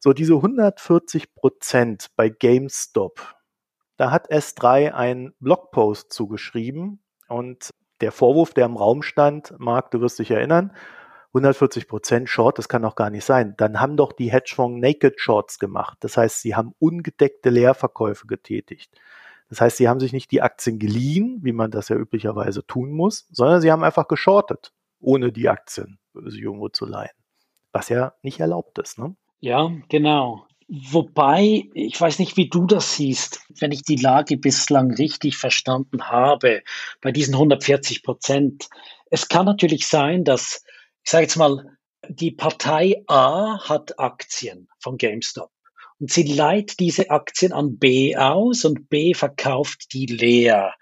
So, 0.00 0.12
diese 0.12 0.34
140 0.34 1.34
Prozent 1.34 2.08
bei 2.16 2.28
GameStop, 2.28 3.34
da 3.96 4.10
hat 4.10 4.30
S3 4.30 4.92
einen 4.92 5.32
Blogpost 5.40 6.12
zugeschrieben 6.12 7.00
und 7.28 7.70
der 8.00 8.12
Vorwurf, 8.12 8.54
der 8.54 8.66
im 8.66 8.76
Raum 8.76 9.02
stand, 9.02 9.54
Marc, 9.58 9.90
du 9.90 10.00
wirst 10.00 10.18
dich 10.18 10.30
erinnern, 10.30 10.72
140 11.28 11.86
Prozent 11.86 12.28
Short, 12.28 12.58
das 12.58 12.68
kann 12.68 12.82
doch 12.82 12.94
gar 12.94 13.10
nicht 13.10 13.24
sein. 13.24 13.54
Dann 13.58 13.80
haben 13.80 13.96
doch 13.96 14.12
die 14.12 14.32
Hedgefonds 14.32 14.80
Naked 14.80 15.20
Shorts 15.20 15.58
gemacht. 15.58 15.98
Das 16.00 16.16
heißt, 16.16 16.40
sie 16.40 16.54
haben 16.54 16.72
ungedeckte 16.78 17.50
Leerverkäufe 17.50 18.26
getätigt. 18.26 18.90
Das 19.48 19.60
heißt, 19.60 19.76
sie 19.76 19.88
haben 19.88 20.00
sich 20.00 20.12
nicht 20.12 20.30
die 20.30 20.42
Aktien 20.42 20.78
geliehen, 20.78 21.38
wie 21.42 21.52
man 21.52 21.70
das 21.70 21.88
ja 21.88 21.96
üblicherweise 21.96 22.66
tun 22.66 22.90
muss, 22.90 23.28
sondern 23.30 23.60
sie 23.60 23.70
haben 23.70 23.84
einfach 23.84 24.08
geschortet, 24.08 24.72
ohne 24.98 25.30
die 25.30 25.48
Aktien 25.48 25.98
sich 26.14 26.40
irgendwo 26.40 26.68
zu 26.68 26.86
leihen. 26.86 27.14
Was 27.72 27.90
ja 27.90 28.14
nicht 28.22 28.40
erlaubt 28.40 28.78
ist. 28.78 28.98
Ne? 28.98 29.14
Ja, 29.40 29.70
genau. 29.88 30.46
Wobei, 30.68 31.68
ich 31.74 32.00
weiß 32.00 32.18
nicht, 32.18 32.36
wie 32.36 32.48
du 32.48 32.66
das 32.66 32.96
siehst, 32.96 33.40
wenn 33.60 33.70
ich 33.70 33.82
die 33.82 33.96
Lage 33.96 34.36
bislang 34.36 34.92
richtig 34.92 35.36
verstanden 35.36 36.08
habe, 36.08 36.62
bei 37.00 37.12
diesen 37.12 37.34
140 37.34 38.02
Prozent. 38.02 38.68
Es 39.10 39.28
kann 39.28 39.46
natürlich 39.46 39.86
sein, 39.86 40.24
dass, 40.24 40.64
ich 41.04 41.10
sage 41.10 41.22
jetzt 41.22 41.36
mal, 41.36 41.76
die 42.08 42.32
Partei 42.32 43.02
A 43.06 43.60
hat 43.68 43.98
Aktien 44.00 44.68
von 44.80 44.96
GameStop 44.96 45.50
und 46.00 46.10
sie 46.10 46.24
leiht 46.24 46.80
diese 46.80 47.10
Aktien 47.10 47.52
an 47.52 47.78
B 47.78 48.16
aus 48.16 48.64
und 48.64 48.88
B 48.88 49.14
verkauft 49.14 49.92
die 49.92 50.06
leer. 50.06 50.74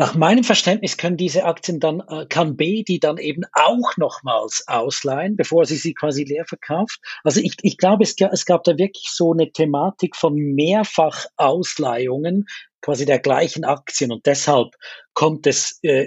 Nach 0.00 0.14
meinem 0.14 0.44
Verständnis 0.44 0.96
können 0.96 1.16
diese 1.16 1.44
Aktien 1.44 1.80
dann, 1.80 2.00
äh, 2.08 2.24
kann 2.26 2.56
B 2.56 2.84
die 2.84 3.00
dann 3.00 3.18
eben 3.18 3.42
auch 3.52 3.96
nochmals 3.96 4.62
ausleihen, 4.68 5.34
bevor 5.34 5.64
sie 5.66 5.74
sie 5.74 5.92
quasi 5.92 6.22
leer 6.22 6.44
verkauft. 6.44 7.00
Also 7.24 7.40
ich, 7.40 7.56
ich 7.62 7.78
glaube, 7.78 8.04
es, 8.04 8.14
es 8.16 8.44
gab 8.44 8.62
da 8.62 8.78
wirklich 8.78 9.08
so 9.10 9.32
eine 9.32 9.50
Thematik 9.50 10.14
von 10.14 10.36
mehrfach 10.36 11.26
Ausleihungen 11.36 12.46
quasi 12.80 13.06
der 13.06 13.18
gleichen 13.18 13.64
Aktien 13.64 14.12
und 14.12 14.26
deshalb 14.26 14.74
kommt 15.14 15.46
es 15.46 15.78
äh, 15.82 16.06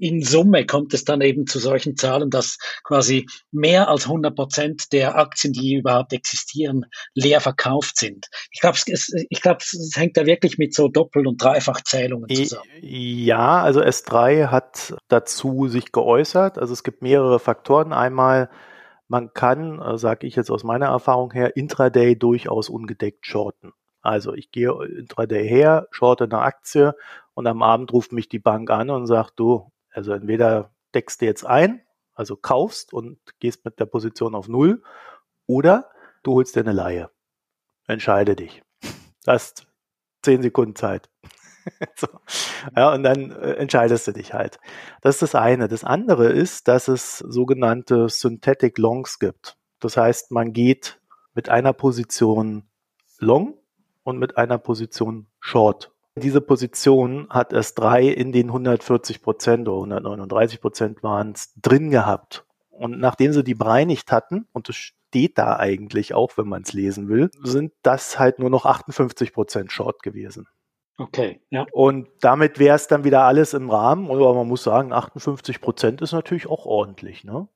in 0.00 0.22
Summe 0.22 0.64
kommt 0.64 0.94
es 0.94 1.04
dann 1.04 1.20
eben 1.20 1.46
zu 1.46 1.58
solchen 1.58 1.96
Zahlen, 1.96 2.30
dass 2.30 2.56
quasi 2.84 3.26
mehr 3.52 3.88
als 3.88 4.06
100 4.06 4.34
Prozent 4.34 4.92
der 4.92 5.16
Aktien, 5.16 5.52
die 5.52 5.74
überhaupt 5.74 6.12
existieren, 6.12 6.86
leer 7.14 7.40
verkauft 7.40 7.98
sind. 7.98 8.28
Ich 8.50 8.60
glaube, 8.60 8.78
es, 8.86 9.12
ich 9.28 9.42
glaube, 9.42 9.58
es 9.60 9.92
hängt 9.94 10.16
da 10.16 10.24
wirklich 10.24 10.56
mit 10.56 10.74
so 10.74 10.88
Doppel- 10.88 11.26
und 11.26 11.42
Dreifachzählungen 11.42 12.34
zusammen. 12.34 12.64
Ja, 12.80 13.62
also 13.62 13.82
S3 13.82 14.46
hat 14.48 14.94
dazu 15.08 15.68
sich 15.68 15.92
geäußert. 15.92 16.58
Also 16.58 16.72
es 16.72 16.82
gibt 16.82 17.02
mehrere 17.02 17.38
Faktoren. 17.38 17.92
Einmal 17.92 18.48
man 19.08 19.32
kann, 19.32 19.80
äh, 19.80 19.98
sage 19.98 20.26
ich 20.26 20.36
jetzt 20.36 20.50
aus 20.50 20.64
meiner 20.64 20.86
Erfahrung 20.86 21.30
her, 21.32 21.56
Intraday 21.56 22.16
durchaus 22.16 22.68
ungedeckt 22.68 23.26
shorten. 23.26 23.72
Also 24.06 24.34
ich 24.34 24.52
gehe 24.52 24.72
intraday 24.84 25.46
her, 25.46 25.88
shorte 25.90 26.24
eine 26.24 26.38
Aktie 26.38 26.94
und 27.34 27.46
am 27.46 27.62
Abend 27.62 27.92
ruft 27.92 28.12
mich 28.12 28.28
die 28.28 28.38
Bank 28.38 28.70
an 28.70 28.88
und 28.88 29.06
sagt, 29.06 29.38
du, 29.40 29.72
also 29.90 30.12
entweder 30.12 30.70
deckst 30.94 31.20
du 31.20 31.26
jetzt 31.26 31.44
ein, 31.44 31.82
also 32.14 32.36
kaufst 32.36 32.92
und 32.92 33.18
gehst 33.40 33.64
mit 33.64 33.80
der 33.80 33.86
Position 33.86 34.34
auf 34.34 34.48
Null, 34.48 34.82
oder 35.46 35.90
du 36.22 36.34
holst 36.34 36.54
dir 36.54 36.60
eine 36.60 36.72
Laie. 36.72 37.10
Entscheide 37.88 38.36
dich. 38.36 38.62
Du 39.24 39.32
hast 39.32 39.66
zehn 40.22 40.40
Sekunden 40.40 40.76
Zeit. 40.76 41.10
so. 41.96 42.06
Ja, 42.76 42.94
und 42.94 43.02
dann 43.02 43.32
äh, 43.32 43.54
entscheidest 43.54 44.06
du 44.06 44.12
dich 44.12 44.32
halt. 44.34 44.60
Das 45.02 45.16
ist 45.16 45.22
das 45.22 45.34
eine. 45.34 45.66
Das 45.66 45.82
andere 45.82 46.28
ist, 46.28 46.68
dass 46.68 46.86
es 46.86 47.18
sogenannte 47.18 48.08
Synthetic 48.08 48.78
Longs 48.78 49.18
gibt. 49.18 49.56
Das 49.80 49.96
heißt, 49.96 50.30
man 50.30 50.52
geht 50.52 51.00
mit 51.34 51.48
einer 51.48 51.72
Position 51.72 52.68
long 53.18 53.58
und 54.06 54.18
mit 54.18 54.38
einer 54.38 54.56
Position 54.56 55.26
Short. 55.40 55.92
Diese 56.14 56.40
Position 56.40 57.26
hat 57.28 57.52
es 57.52 57.74
drei 57.74 58.06
in 58.06 58.32
den 58.32 58.46
140 58.46 59.20
Prozent 59.20 59.68
oder 59.68 59.76
139 59.76 60.60
Prozent 60.60 61.02
waren 61.02 61.32
es 61.32 61.52
drin 61.60 61.90
gehabt. 61.90 62.46
Und 62.70 63.00
nachdem 63.00 63.32
sie 63.32 63.42
die 63.42 63.54
bereinigt 63.54 64.12
hatten, 64.12 64.46
und 64.52 64.68
das 64.68 64.76
steht 64.76 65.36
da 65.38 65.56
eigentlich 65.56 66.14
auch, 66.14 66.38
wenn 66.38 66.46
man 66.46 66.62
es 66.62 66.72
lesen 66.72 67.08
will, 67.08 67.30
sind 67.42 67.72
das 67.82 68.18
halt 68.18 68.38
nur 68.38 68.48
noch 68.48 68.64
58 68.64 69.32
Prozent 69.32 69.72
Short 69.72 70.02
gewesen. 70.02 70.46
Okay, 70.98 71.42
ja. 71.50 71.66
Und 71.72 72.08
damit 72.20 72.58
wäre 72.58 72.76
es 72.76 72.86
dann 72.86 73.04
wieder 73.04 73.24
alles 73.24 73.54
im 73.54 73.68
Rahmen. 73.68 74.10
Aber 74.10 74.34
man 74.34 74.48
muss 74.48 74.62
sagen, 74.62 74.92
58 74.92 75.60
Prozent 75.60 76.00
ist 76.00 76.12
natürlich 76.12 76.46
auch 76.46 76.64
ordentlich, 76.64 77.24
ne? 77.24 77.48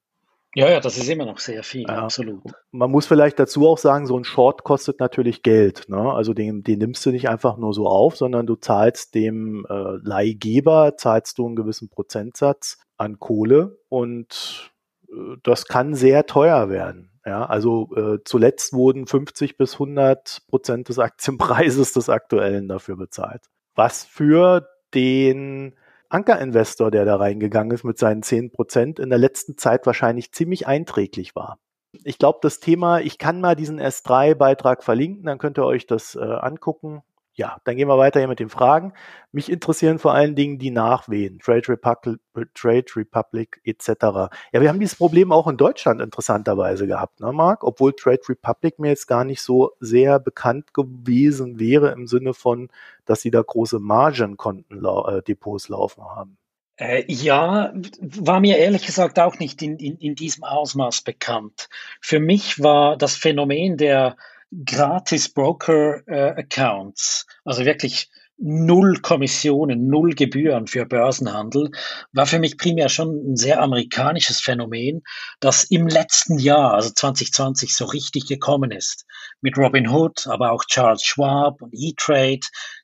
Ja, 0.54 0.68
ja, 0.68 0.80
das 0.80 0.96
ist 0.98 1.08
immer 1.08 1.26
noch 1.26 1.38
sehr 1.38 1.62
viel, 1.62 1.82
ja. 1.82 2.04
absolut. 2.04 2.42
Man 2.72 2.90
muss 2.90 3.06
vielleicht 3.06 3.38
dazu 3.38 3.68
auch 3.68 3.78
sagen, 3.78 4.06
so 4.06 4.18
ein 4.18 4.24
Short 4.24 4.64
kostet 4.64 4.98
natürlich 4.98 5.42
Geld. 5.42 5.88
Ne? 5.88 6.12
Also 6.12 6.34
den, 6.34 6.64
den 6.64 6.80
nimmst 6.80 7.06
du 7.06 7.10
nicht 7.10 7.28
einfach 7.28 7.56
nur 7.56 7.72
so 7.72 7.86
auf, 7.86 8.16
sondern 8.16 8.46
du 8.46 8.56
zahlst 8.56 9.14
dem 9.14 9.64
äh, 9.68 9.72
Leihgeber, 10.02 10.96
zahlst 10.96 11.38
du 11.38 11.46
einen 11.46 11.54
gewissen 11.54 11.88
Prozentsatz 11.88 12.78
an 12.96 13.20
Kohle 13.20 13.78
und 13.88 14.72
äh, 15.08 15.36
das 15.44 15.66
kann 15.66 15.94
sehr 15.94 16.26
teuer 16.26 16.68
werden. 16.68 17.10
Ja, 17.24 17.44
also 17.44 17.94
äh, 17.94 18.18
zuletzt 18.24 18.72
wurden 18.72 19.06
50 19.06 19.56
bis 19.56 19.74
100 19.74 20.46
Prozent 20.48 20.88
des 20.88 20.98
Aktienpreises 20.98 21.92
des 21.92 22.08
aktuellen 22.08 22.66
dafür 22.66 22.96
bezahlt. 22.96 23.42
Was 23.76 24.04
für 24.04 24.66
den 24.94 25.76
Ankerinvestor, 26.10 26.90
der 26.90 27.04
da 27.04 27.16
reingegangen 27.16 27.72
ist 27.72 27.84
mit 27.84 27.98
seinen 27.98 28.22
10 28.22 28.50
Prozent, 28.50 28.98
in 28.98 29.10
der 29.10 29.18
letzten 29.18 29.56
Zeit 29.56 29.86
wahrscheinlich 29.86 30.32
ziemlich 30.32 30.66
einträglich 30.66 31.34
war. 31.36 31.58
Ich 32.04 32.18
glaube, 32.18 32.40
das 32.42 32.60
Thema, 32.60 33.00
ich 33.00 33.18
kann 33.18 33.40
mal 33.40 33.56
diesen 33.56 33.80
S3-Beitrag 33.80 34.84
verlinken, 34.84 35.24
dann 35.24 35.38
könnt 35.38 35.58
ihr 35.58 35.64
euch 35.64 35.86
das 35.86 36.14
äh, 36.14 36.20
angucken. 36.20 37.02
Ja, 37.40 37.56
dann 37.64 37.76
gehen 37.76 37.88
wir 37.88 37.96
weiter 37.96 38.20
hier 38.20 38.28
mit 38.28 38.38
den 38.38 38.50
Fragen. 38.50 38.92
Mich 39.32 39.50
interessieren 39.50 39.98
vor 39.98 40.12
allen 40.12 40.34
Dingen 40.34 40.58
die 40.58 40.70
Nachwehen, 40.70 41.38
Trade 41.38 41.68
Republic, 41.70 42.20
Trade 42.54 42.84
Republic 42.94 43.62
etc. 43.64 43.88
Ja, 44.52 44.60
wir 44.60 44.68
haben 44.68 44.78
dieses 44.78 44.96
Problem 44.96 45.32
auch 45.32 45.48
in 45.48 45.56
Deutschland 45.56 46.02
interessanterweise 46.02 46.86
gehabt, 46.86 47.20
ne, 47.20 47.32
Marc? 47.32 47.64
Obwohl 47.64 47.94
Trade 47.94 48.20
Republic 48.28 48.78
mir 48.78 48.88
jetzt 48.88 49.06
gar 49.06 49.24
nicht 49.24 49.40
so 49.40 49.70
sehr 49.80 50.18
bekannt 50.18 50.74
gewesen 50.74 51.58
wäre 51.58 51.92
im 51.92 52.06
Sinne 52.06 52.34
von, 52.34 52.68
dass 53.06 53.22
sie 53.22 53.30
da 53.30 53.40
große 53.40 53.78
Margenkonten 53.78 54.84
äh, 54.84 55.36
laufen 55.68 56.04
haben. 56.04 56.36
Äh, 56.76 57.04
ja, 57.06 57.72
war 58.00 58.40
mir 58.40 58.58
ehrlich 58.58 58.84
gesagt 58.84 59.18
auch 59.18 59.38
nicht 59.38 59.62
in, 59.62 59.78
in, 59.78 59.96
in 59.96 60.14
diesem 60.14 60.44
Ausmaß 60.44 61.00
bekannt. 61.00 61.70
Für 62.02 62.20
mich 62.20 62.62
war 62.62 62.98
das 62.98 63.16
Phänomen 63.16 63.78
der 63.78 64.16
gratis 64.64 65.32
Broker-Accounts, 65.32 67.26
äh, 67.28 67.32
also 67.44 67.64
wirklich 67.64 68.10
null 68.40 69.00
Kommissionen, 69.02 69.88
null 69.88 70.14
Gebühren 70.14 70.66
für 70.66 70.86
Börsenhandel, 70.86 71.70
war 72.12 72.26
für 72.26 72.38
mich 72.38 72.56
primär 72.56 72.88
schon 72.88 73.32
ein 73.32 73.36
sehr 73.36 73.60
amerikanisches 73.60 74.40
Phänomen, 74.40 75.02
das 75.40 75.64
im 75.64 75.86
letzten 75.86 76.38
Jahr, 76.38 76.72
also 76.72 76.90
2020, 76.90 77.74
so 77.76 77.84
richtig 77.84 78.26
gekommen 78.26 78.70
ist. 78.70 79.04
Mit 79.42 79.58
Robin 79.58 79.88
Hood, 79.88 80.26
aber 80.26 80.52
auch 80.52 80.64
Charles 80.64 81.04
Schwab 81.04 81.60
und 81.60 81.74
E-Trade, 81.74 82.40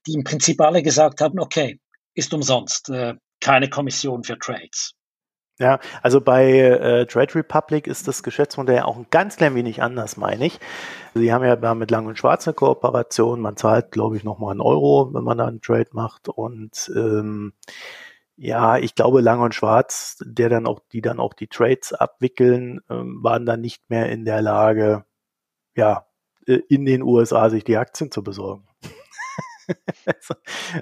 die 0.07 0.12
im 0.12 0.25
Prinzip 0.25 0.61
alle 0.61 0.83
gesagt 0.83 1.23
haben, 1.23 1.41
okay, 1.41 1.81
ist 2.14 2.35
umsonst, 2.35 2.91
äh, 2.91 3.14
keine 3.41 3.71
Kommission 3.71 4.25
für 4.25 4.39
Trades. 4.39 4.93
Ja, 5.59 5.79
also 6.03 6.21
bei 6.21 6.51
äh, 6.53 7.07
Trade 7.07 7.35
Republic 7.37 7.87
ist 7.87 8.07
das 8.07 8.23
Geschäftsmodell 8.23 8.81
auch 8.81 8.97
ein 8.99 9.07
ganz 9.11 9.37
klein 9.37 9.55
wenig 9.55 9.83
anders, 9.83 10.19
meine 10.19 10.45
ich. 10.45 10.61
Sie 11.15 11.33
haben 11.33 11.45
ja 11.45 11.75
mit 11.75 11.91
Lang 11.91 12.07
und 12.07 12.19
Schwarz 12.19 12.47
eine 12.47 12.53
Kooperation. 12.55 13.41
Man 13.41 13.57
zahlt, 13.57 13.91
glaube 13.91 14.19
ich, 14.19 14.25
nochmal 14.25 14.51
einen 14.51 14.61
Euro, 14.61 15.15
wenn 15.15 15.25
man 15.25 15.39
da 15.39 15.47
einen 15.47 15.63
Trade 15.63 15.89
macht. 15.93 16.29
Und 16.29 16.93
ähm, 16.95 17.55
ja, 18.37 18.77
ich 18.79 18.95
glaube, 18.95 19.23
Lang 19.23 19.41
und 19.41 19.55
Schwarz, 19.55 20.19
der 20.23 20.51
dann 20.51 20.67
auch, 20.67 20.81
die 20.93 21.01
dann 21.01 21.19
auch 21.21 21.33
die 21.33 21.49
Trades 21.49 21.95
abwickeln, 21.95 22.81
ähm, 22.91 23.21
waren 23.23 23.47
dann 23.47 23.63
nicht 23.63 23.89
mehr 23.89 24.11
in 24.11 24.27
der 24.27 24.43
Lage, 24.43 25.07
ja, 25.77 26.07
äh, 26.47 26.61
in 26.69 26.85
den 26.87 27.03
USA 27.03 27.51
sich 27.51 27.65
die 27.65 27.79
Aktien 27.79 28.11
zu 28.13 28.23
besorgen. 28.23 28.69
also, 30.07 30.35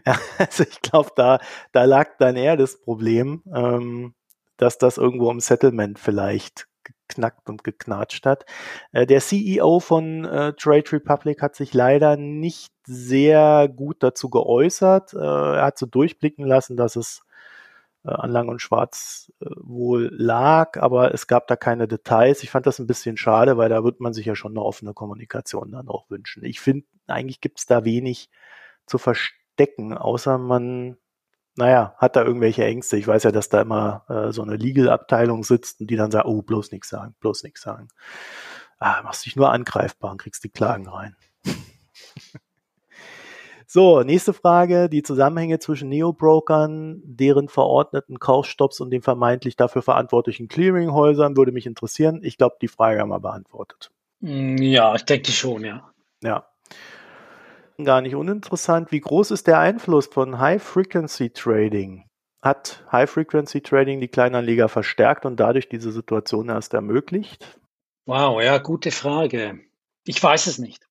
ja, 0.06 0.18
also 0.38 0.64
ich 0.64 0.80
glaube, 0.82 1.10
da, 1.16 1.38
da 1.72 1.84
lag 1.84 2.16
dann 2.18 2.36
eher 2.36 2.56
das 2.56 2.80
Problem. 2.80 3.42
Ähm, 3.54 4.14
dass 4.56 4.78
das 4.78 4.98
irgendwo 4.98 5.30
im 5.30 5.40
Settlement 5.40 5.98
vielleicht 5.98 6.68
geknackt 6.84 7.48
und 7.48 7.64
geknatscht 7.64 8.26
hat. 8.26 8.44
Äh, 8.92 9.06
der 9.06 9.20
CEO 9.20 9.80
von 9.80 10.24
äh, 10.24 10.52
Trade 10.54 10.92
Republic 10.92 11.42
hat 11.42 11.56
sich 11.56 11.74
leider 11.74 12.16
nicht 12.16 12.72
sehr 12.86 13.68
gut 13.68 14.02
dazu 14.02 14.30
geäußert. 14.30 15.14
Äh, 15.14 15.18
er 15.18 15.64
hat 15.64 15.78
so 15.78 15.86
durchblicken 15.86 16.46
lassen, 16.46 16.76
dass 16.76 16.96
es 16.96 17.22
an 18.06 18.30
Lang 18.30 18.48
und 18.48 18.60
Schwarz 18.60 19.32
wohl 19.40 20.10
lag, 20.12 20.76
aber 20.76 21.14
es 21.14 21.26
gab 21.26 21.46
da 21.46 21.56
keine 21.56 21.88
Details. 21.88 22.42
Ich 22.42 22.50
fand 22.50 22.66
das 22.66 22.78
ein 22.78 22.86
bisschen 22.86 23.16
schade, 23.16 23.56
weil 23.56 23.70
da 23.70 23.82
wird 23.82 24.00
man 24.00 24.12
sich 24.12 24.26
ja 24.26 24.34
schon 24.34 24.52
eine 24.52 24.62
offene 24.62 24.92
Kommunikation 24.92 25.72
dann 25.72 25.88
auch 25.88 26.10
wünschen. 26.10 26.44
Ich 26.44 26.60
finde, 26.60 26.84
eigentlich 27.06 27.40
gibt 27.40 27.60
es 27.60 27.64
da 27.64 27.86
wenig 27.86 28.28
zu 28.84 28.98
verstecken, 28.98 29.96
außer 29.96 30.36
man 30.36 30.98
naja, 31.56 31.94
hat 31.98 32.16
da 32.16 32.24
irgendwelche 32.24 32.64
Ängste. 32.64 32.96
Ich 32.96 33.06
weiß 33.06 33.22
ja, 33.24 33.30
dass 33.30 33.48
da 33.48 33.60
immer 33.60 34.04
äh, 34.08 34.32
so 34.32 34.42
eine 34.42 34.56
Legal-Abteilung 34.56 35.44
sitzt 35.44 35.80
und 35.80 35.88
die 35.88 35.96
dann 35.96 36.10
sagt, 36.10 36.26
oh, 36.26 36.42
bloß 36.42 36.72
nichts 36.72 36.88
sagen, 36.88 37.14
bloß 37.20 37.44
nichts 37.44 37.62
sagen. 37.62 37.88
Ah, 38.78 39.02
machst 39.02 39.24
dich 39.24 39.36
nur 39.36 39.52
angreifbar 39.52 40.10
und 40.10 40.20
kriegst 40.20 40.42
die 40.42 40.48
Klagen 40.48 40.88
rein. 40.88 41.16
so, 43.66 44.02
nächste 44.02 44.32
Frage. 44.32 44.88
Die 44.88 45.04
Zusammenhänge 45.04 45.60
zwischen 45.60 45.88
Neo-Brokern, 45.88 47.00
deren 47.04 47.48
verordneten 47.48 48.18
Kaufstopps 48.18 48.80
und 48.80 48.90
den 48.90 49.02
vermeintlich 49.02 49.54
dafür 49.56 49.82
verantwortlichen 49.82 50.48
Clearinghäusern 50.48 51.36
würde 51.36 51.52
mich 51.52 51.66
interessieren. 51.66 52.20
Ich 52.24 52.36
glaube, 52.36 52.56
die 52.60 52.68
Frage 52.68 53.00
haben 53.00 53.10
wir 53.10 53.20
beantwortet. 53.20 53.92
Mm, 54.20 54.56
ja, 54.56 54.94
ich 54.96 55.04
denke 55.04 55.30
schon, 55.30 55.64
ja. 55.64 55.88
Ja, 56.20 56.46
gar 57.82 58.00
nicht 58.00 58.14
uninteressant. 58.14 58.92
Wie 58.92 59.00
groß 59.00 59.32
ist 59.32 59.46
der 59.46 59.58
Einfluss 59.58 60.06
von 60.06 60.38
High-Frequency-Trading? 60.38 62.04
Hat 62.42 62.84
High-Frequency-Trading 62.92 64.00
die 64.00 64.08
Kleinanleger 64.08 64.68
verstärkt 64.68 65.24
und 65.24 65.40
dadurch 65.40 65.68
diese 65.68 65.90
Situation 65.90 66.50
erst 66.50 66.74
ermöglicht? 66.74 67.58
Wow, 68.06 68.42
ja, 68.42 68.58
gute 68.58 68.90
Frage. 68.90 69.60
Ich 70.04 70.22
weiß 70.22 70.46
es 70.46 70.58
nicht. 70.58 70.86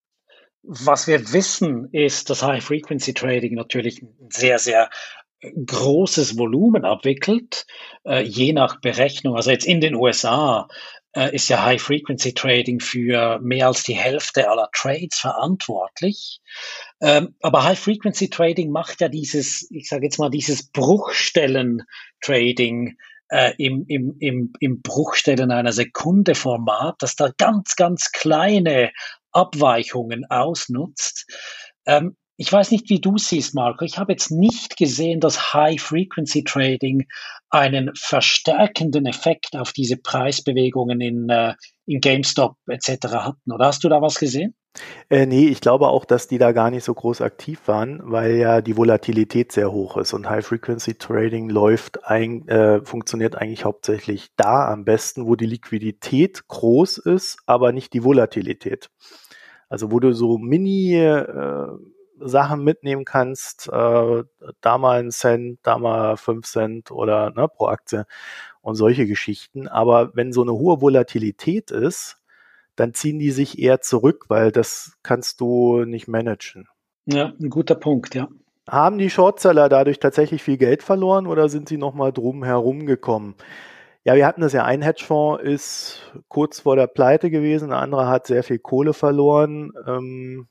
Was 0.64 1.08
wir 1.08 1.32
wissen, 1.32 1.90
ist, 1.92 2.30
dass 2.30 2.44
High-Frequency-Trading 2.44 3.54
natürlich 3.54 4.04
sehr, 4.30 4.60
sehr 4.60 4.90
großes 5.42 6.38
Volumen 6.38 6.86
abwickelt, 6.86 7.66
äh, 8.06 8.22
je 8.22 8.54
nach 8.54 8.80
Berechnung. 8.80 9.36
Also 9.36 9.52
jetzt 9.52 9.66
in 9.66 9.82
den 9.82 9.96
USA 9.96 10.68
äh, 11.16 11.34
ist 11.34 11.50
ja 11.50 11.64
High-Frequency-Trading 11.64 12.80
für 12.80 13.40
mehr 13.40 13.66
als 13.68 13.84
die 13.84 13.96
Hälfte 13.96 14.50
aller 14.50 14.70
Trades 14.74 15.20
verantwortlich. 15.20 16.42
Ähm, 17.02 17.36
aber 17.42 17.64
High-Frequency-Trading 17.64 18.72
macht 18.72 19.02
ja 19.02 19.10
dieses, 19.10 19.68
ich 19.72 19.90
sage 19.90 20.06
jetzt 20.06 20.20
mal, 20.20 20.30
dieses 20.30 20.70
Bruchstellen-Trading 20.72 22.96
äh, 23.30 23.54
im, 23.58 23.86
im, 23.88 24.16
im, 24.20 24.54
im 24.60 24.82
Bruchstellen 24.82 25.52
einer 25.52 25.74
Sekunde 25.74 26.36
Format, 26.36 26.96
das 27.00 27.16
da 27.16 27.32
ganz, 27.38 27.76
ganz 27.76 28.12
kleine 28.12 28.92
Abweichungen 29.32 30.26
ausnutzt. 30.30 31.26
Ähm, 31.86 32.16
ich 32.38 32.52
weiß 32.52 32.72
nicht, 32.72 32.90
wie 32.90 33.00
du 33.00 33.18
siehst, 33.18 33.54
Marco. 33.54 33.86
Ich 33.86 33.98
habe 33.98 34.14
jetzt 34.14 34.32
nicht 34.32 34.78
gesehen, 34.78 35.20
dass 35.20 35.54
High-Frequency-Trading 35.54 37.08
einen 37.50 37.92
verstärkenden 37.96 39.06
Effekt 39.06 39.56
auf 39.56 39.72
diese 39.72 39.98
Preisbewegungen 39.98 41.00
in, 41.00 41.30
äh, 41.30 41.54
in 41.86 42.02
GameStop 42.02 42.56
etc. 42.68 43.08
hatten. 43.14 43.52
Oder 43.52 43.68
hast 43.68 43.84
du 43.84 43.90
da 43.90 44.02
was 44.02 44.20
gesehen? 44.20 44.56
Äh, 45.10 45.28
nee, 45.28 45.50
ich 45.50 45.62
glaube 45.62 45.90
auch, 45.90 46.04
dass 46.06 46.28
die 46.28 46.40
da 46.40 46.52
gar 46.52 46.72
nicht 46.72 46.84
so 46.84 46.96
groß 46.96 47.22
aktiv 47.22 47.60
waren, 47.68 48.02
weil 48.04 48.38
ja 48.38 48.62
die 48.62 48.76
Volatilität 48.76 49.52
sehr 49.52 49.72
hoch 49.72 49.98
ist 49.98 50.14
und 50.14 50.28
High-Frequency-Trading 50.28 51.50
läuft, 51.50 52.06
ein, 52.06 52.48
äh, 52.48 52.84
funktioniert 52.84 53.36
eigentlich 53.36 53.66
hauptsächlich 53.66 54.30
da 54.36 54.72
am 54.72 54.84
besten, 54.84 55.28
wo 55.28 55.36
die 55.36 55.46
Liquidität 55.46 56.48
groß 56.48 56.98
ist, 56.98 57.38
aber 57.46 57.72
nicht 57.72 57.94
die 57.94 58.04
Volatilität. 58.04 58.90
Also 59.70 59.92
wo 59.92 60.00
du 60.00 60.14
so 60.14 60.40
Mini 60.40 60.96
äh, 60.96 61.68
Sachen 62.20 62.64
mitnehmen 62.64 63.06
kannst, 63.06 63.70
äh, 63.70 64.24
da 64.62 64.78
mal 64.78 65.00
einen 65.00 65.12
Cent, 65.12 65.60
da 65.64 65.78
mal 65.78 66.18
fünf 66.18 66.46
Cent 66.46 66.92
oder 66.92 67.32
ne, 67.32 67.48
pro 67.48 67.68
Aktie 67.68 68.06
und 68.62 68.76
solche 68.76 69.08
Geschichten. 69.08 69.68
Aber 69.68 70.16
wenn 70.16 70.34
so 70.34 70.42
eine 70.42 70.54
hohe 70.54 70.82
Volatilität 70.82 71.72
ist, 71.72 72.18
dann 72.76 72.94
ziehen 72.94 73.20
die 73.20 73.32
sich 73.32 73.60
eher 73.60 73.82
zurück, 73.82 74.26
weil 74.30 74.52
das 74.52 74.98
kannst 75.04 75.42
du 75.42 75.86
nicht 75.86 76.08
managen. 76.08 76.68
Ja, 77.06 77.34
ein 77.40 77.50
guter 77.50 77.76
Punkt, 77.76 78.16
ja. 78.16 78.28
Haben 78.68 78.98
die 78.98 79.10
Shortseller 79.10 79.68
dadurch 79.68 80.00
tatsächlich 80.00 80.42
viel 80.42 80.58
Geld 80.58 80.84
verloren 80.84 81.28
oder 81.28 81.50
sind 81.50 81.68
sie 81.68 81.78
nochmal 81.78 82.14
drum 82.14 82.44
herum 82.44 82.86
gekommen? 82.86 83.36
Ja, 84.06 84.16
wir 84.16 84.26
hatten 84.26 84.42
das 84.42 84.54
ja, 84.54 84.66
ein 84.66 84.82
Hedgefonds 84.82 85.44
ist 85.44 86.14
kurz 86.28 86.62
vor 86.62 86.76
der 86.76 86.88
Pleite 86.88 87.30
gewesen, 87.30 87.70
der 87.70 87.80
andere 87.80 88.08
hat 88.08 88.28
sehr 88.28 88.44
viel 88.44 88.60
Kohle 88.60 88.94
verloren. 88.94 89.72
Ähm, 89.88 90.48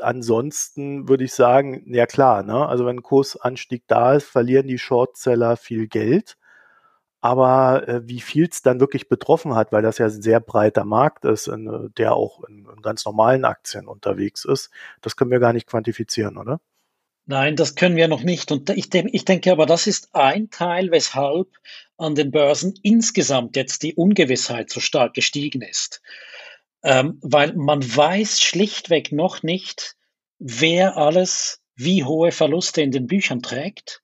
ansonsten 0.00 1.08
würde 1.08 1.24
ich 1.24 1.34
sagen, 1.34 1.82
ja 1.86 2.06
klar, 2.06 2.42
ne? 2.42 2.66
also 2.66 2.86
wenn 2.86 3.02
Kursanstieg 3.02 3.84
da 3.86 4.14
ist, 4.14 4.26
verlieren 4.26 4.66
die 4.66 4.78
Shortseller 4.78 5.56
viel 5.56 5.88
Geld. 5.88 6.36
Aber 7.20 7.88
äh, 7.88 8.06
wie 8.06 8.20
viel 8.20 8.48
es 8.50 8.60
dann 8.60 8.80
wirklich 8.80 9.08
betroffen 9.08 9.54
hat, 9.54 9.72
weil 9.72 9.80
das 9.80 9.96
ja 9.96 10.06
ein 10.06 10.22
sehr 10.22 10.40
breiter 10.40 10.84
Markt 10.84 11.24
ist, 11.24 11.46
in, 11.48 11.90
der 11.96 12.14
auch 12.14 12.44
in, 12.44 12.66
in 12.66 12.82
ganz 12.82 13.06
normalen 13.06 13.46
Aktien 13.46 13.88
unterwegs 13.88 14.44
ist, 14.44 14.70
das 15.00 15.16
können 15.16 15.30
wir 15.30 15.38
gar 15.38 15.54
nicht 15.54 15.66
quantifizieren, 15.66 16.36
oder? 16.36 16.60
Nein, 17.24 17.56
das 17.56 17.76
können 17.76 17.96
wir 17.96 18.08
noch 18.08 18.22
nicht. 18.22 18.52
Und 18.52 18.68
ich, 18.68 18.90
de 18.90 19.08
ich 19.10 19.24
denke 19.24 19.52
aber, 19.52 19.64
das 19.64 19.86
ist 19.86 20.14
ein 20.14 20.50
Teil, 20.50 20.90
weshalb 20.90 21.48
an 21.96 22.14
den 22.14 22.30
Börsen 22.30 22.74
insgesamt 22.82 23.56
jetzt 23.56 23.82
die 23.82 23.94
Ungewissheit 23.94 24.68
so 24.68 24.80
stark 24.80 25.14
gestiegen 25.14 25.62
ist 25.62 26.02
ähm, 26.84 27.18
weil 27.22 27.54
man 27.54 27.82
weiß 27.82 28.40
schlichtweg 28.40 29.10
noch 29.10 29.42
nicht, 29.42 29.96
wer 30.38 30.96
alles 30.96 31.60
wie 31.76 32.04
hohe 32.04 32.30
Verluste 32.30 32.82
in 32.82 32.92
den 32.92 33.06
Büchern 33.06 33.42
trägt. 33.42 34.02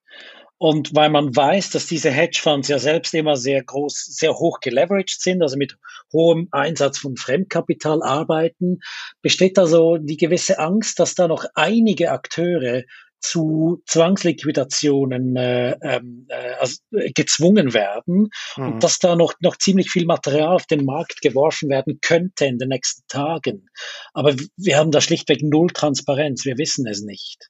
Und 0.56 0.94
weil 0.94 1.08
man 1.08 1.34
weiß, 1.34 1.70
dass 1.70 1.86
diese 1.86 2.10
Hedgefonds 2.10 2.68
ja 2.68 2.78
selbst 2.78 3.14
immer 3.14 3.36
sehr 3.36 3.62
groß, 3.62 3.94
sehr 4.10 4.34
hoch 4.34 4.60
geleveraged 4.60 5.20
sind, 5.20 5.42
also 5.42 5.56
mit 5.56 5.78
hohem 6.12 6.48
Einsatz 6.50 6.98
von 6.98 7.16
Fremdkapital 7.16 8.02
arbeiten, 8.02 8.80
besteht 9.22 9.58
also 9.58 9.96
die 9.96 10.18
gewisse 10.18 10.58
Angst, 10.58 10.98
dass 10.98 11.14
da 11.14 11.28
noch 11.28 11.46
einige 11.54 12.10
Akteure 12.10 12.82
zu 13.20 13.82
Zwangsliquidationen 13.86 15.36
äh, 15.36 15.76
ähm, 15.82 16.26
äh, 16.28 16.54
also, 16.58 16.78
äh, 16.92 17.12
gezwungen 17.12 17.74
werden 17.74 18.30
mhm. 18.56 18.64
und 18.64 18.84
dass 18.84 18.98
da 18.98 19.16
noch, 19.16 19.34
noch 19.40 19.56
ziemlich 19.56 19.90
viel 19.90 20.06
Material 20.06 20.54
auf 20.54 20.66
den 20.66 20.84
Markt 20.84 21.20
geworfen 21.20 21.68
werden 21.68 22.00
könnte 22.00 22.46
in 22.46 22.58
den 22.58 22.68
nächsten 22.68 23.06
Tagen. 23.08 23.68
Aber 24.12 24.34
wir 24.56 24.78
haben 24.78 24.90
da 24.90 25.00
schlichtweg 25.00 25.42
null 25.42 25.68
Transparenz, 25.68 26.44
wir 26.44 26.58
wissen 26.58 26.86
es 26.86 27.02
nicht. 27.02 27.48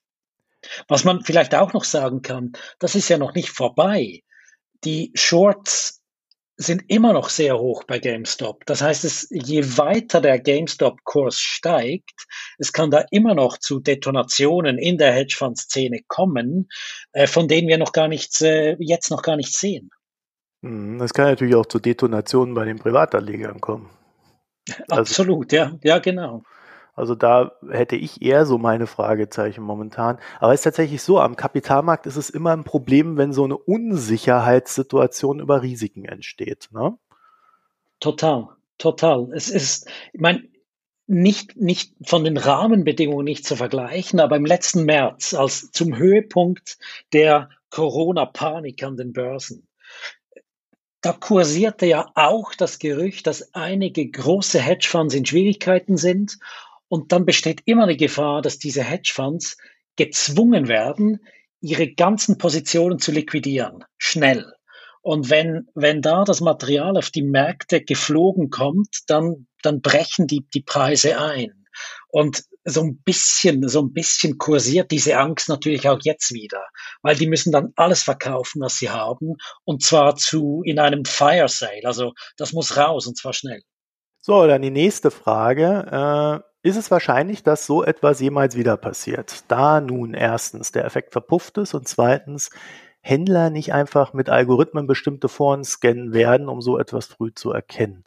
Was 0.89 1.05
man 1.05 1.25
vielleicht 1.25 1.55
auch 1.55 1.73
noch 1.73 1.85
sagen 1.85 2.23
kann, 2.23 2.53
das 2.79 2.95
ist 2.95 3.09
ja 3.09 3.19
noch 3.19 3.35
nicht 3.35 3.51
vorbei. 3.51 4.23
Die 4.85 5.11
Shorts 5.15 6.00
sind 6.61 6.83
immer 6.89 7.15
noch 7.15 7.31
sehr 7.31 7.59
hoch 7.59 7.85
bei 7.85 7.99
GameStop. 7.99 8.67
Das 8.67 8.83
heißt, 8.83 9.05
es, 9.05 9.29
je 9.31 9.65
weiter 9.79 10.21
der 10.21 10.39
GameStop-Kurs 10.39 11.39
steigt, 11.39 12.27
es 12.59 12.75
kann 12.75 12.91
da 12.91 13.05
immer 13.11 13.35
noch 13.35 13.57
zu 13.57 13.81
Detonationen 13.81 14.77
in 14.79 14.99
der 14.99 15.13
Hedgefonds-Szene 15.13 16.01
kommen, 16.07 16.69
äh, 17.13 17.27
von 17.27 17.49
denen 17.49 17.67
wir 17.67 17.79
noch 17.79 17.93
gar 17.93 18.09
nichts, 18.09 18.43
äh, 18.43 18.77
jetzt 18.79 19.11
noch 19.11 19.23
gar 19.23 19.37
nichts 19.37 19.59
sehen. 19.59 19.91
Hm, 20.63 21.01
es 21.01 21.15
kann 21.15 21.31
natürlich 21.31 21.55
auch 21.55 21.65
zu 21.65 21.79
Detonationen 21.79 22.55
bei 22.55 22.67
den 22.67 22.79
Privatanlegern 22.79 23.63
kommen. 23.63 23.89
Also 24.89 25.01
Absolut, 25.01 25.55
also, 25.55 25.57
ja, 25.57 25.79
ja, 25.83 25.99
genau. 25.99 26.43
Also 27.01 27.15
da 27.15 27.53
hätte 27.71 27.97
ich 27.97 28.21
eher 28.21 28.45
so 28.45 28.59
meine 28.59 28.87
Fragezeichen 28.87 29.63
momentan. 29.63 30.19
Aber 30.39 30.53
es 30.53 30.61
ist 30.61 30.65
tatsächlich 30.65 31.03
so, 31.03 31.19
am 31.19 31.35
Kapitalmarkt 31.35 32.05
ist 32.05 32.17
es 32.17 32.29
immer 32.29 32.53
ein 32.53 32.63
Problem, 32.63 33.17
wenn 33.17 33.33
so 33.33 33.43
eine 33.45 33.57
Unsicherheitssituation 33.57 35.41
über 35.41 35.63
Risiken 35.63 36.05
entsteht. 36.05 36.69
Ne? 36.73 36.99
Total, 38.01 38.49
total. 38.77 39.33
Es 39.33 39.49
ist, 39.49 39.89
ich 40.13 40.21
meine, 40.21 40.47
nicht, 41.07 41.57
nicht 41.57 41.95
von 42.05 42.23
den 42.23 42.37
Rahmenbedingungen 42.37 43.25
nicht 43.25 43.47
zu 43.47 43.57
vergleichen, 43.57 44.21
aber 44.21 44.37
im 44.37 44.45
letzten 44.45 44.85
März, 44.85 45.33
als 45.33 45.73
zum 45.73 45.97
Höhepunkt 45.97 46.77
der 47.15 47.49
Corona-Panik 47.71 48.83
an 48.83 48.99
den 48.99 49.15
Börsen, 49.15 49.67
da 51.01 51.13
kursierte 51.13 51.87
ja 51.87 52.11
auch 52.15 52.55
das 52.55 52.79
Gerücht, 52.79 53.27
dass 53.27 53.55
einige 53.55 54.07
große 54.07 54.61
Hedgefonds 54.61 55.15
in 55.15 55.25
Schwierigkeiten 55.25 55.97
sind 55.97 56.39
und 56.91 57.13
dann 57.13 57.25
besteht 57.25 57.63
immer 57.67 57.87
die 57.87 57.97
Gefahr, 57.97 58.43
dass 58.43 58.59
diese 58.59 58.83
Hedgefonds 58.83 59.57
gezwungen 59.95 60.67
werden, 60.67 61.21
ihre 61.61 61.93
ganzen 61.93 62.37
Positionen 62.37 62.99
zu 62.99 63.13
liquidieren, 63.13 63.85
schnell. 63.97 64.53
Und 65.01 65.31
wenn, 65.31 65.69
wenn 65.75 66.03
da 66.03 66.25
das 66.25 66.41
Material 66.41 66.97
auf 66.97 67.11
die 67.11 67.23
Märkte 67.23 67.81
geflogen 67.81 68.51
kommt, 68.51 69.05
dann, 69.07 69.47
dann 69.63 69.81
brechen 69.81 70.27
die, 70.27 70.45
die 70.53 70.63
Preise 70.63 71.19
ein. 71.21 71.65
Und 72.09 72.43
so 72.65 72.83
ein 72.83 72.99
bisschen, 73.05 73.69
so 73.69 73.83
ein 73.83 73.93
bisschen 73.93 74.37
kursiert 74.37 74.91
diese 74.91 75.17
Angst 75.17 75.49
natürlich 75.49 75.89
auch 75.89 76.01
jetzt 76.03 76.35
wieder, 76.35 76.65
weil 77.03 77.15
die 77.15 77.29
müssen 77.29 77.53
dann 77.53 77.73
alles 77.77 78.03
verkaufen, 78.03 78.61
was 78.63 78.79
sie 78.79 78.91
haben, 78.91 79.37
und 79.65 79.83
zwar 79.83 80.17
zu, 80.17 80.63
in 80.65 80.81
einem 80.81 81.05
Fire 81.05 81.49
Sale. 81.49 81.83
Also, 81.85 82.15
das 82.37 82.53
muss 82.53 82.77
raus, 82.77 83.07
und 83.07 83.17
zwar 83.17 83.33
schnell. 83.33 83.63
So, 84.19 84.47
dann 84.49 84.61
die 84.61 84.71
nächste 84.71 85.13
Frage. 85.13 86.43
Äh 86.43 86.50
ist 86.63 86.77
es 86.77 86.91
wahrscheinlich, 86.91 87.43
dass 87.43 87.67
so 87.67 87.83
etwas 87.83 88.21
jemals 88.21 88.57
wieder 88.57 88.77
passiert. 88.77 89.45
Da 89.49 89.81
nun 89.81 90.15
erstens 90.15 90.73
der 90.73 90.85
Effekt 90.85 91.13
verpufft 91.13 91.59
ist 91.59 91.75
und 91.75 91.89
zweitens 91.89 92.51
Händler 93.01 93.49
nicht 93.51 93.73
einfach 93.73 94.13
mit 94.13 94.29
Algorithmen 94.29 94.87
bestimmte 94.87 95.29
Foren 95.29 95.65
scannen 95.65 96.13
werden, 96.13 96.49
um 96.49 96.61
so 96.61 96.79
etwas 96.79 97.07
früh 97.07 97.33
zu 97.33 97.51
erkennen. 97.51 98.05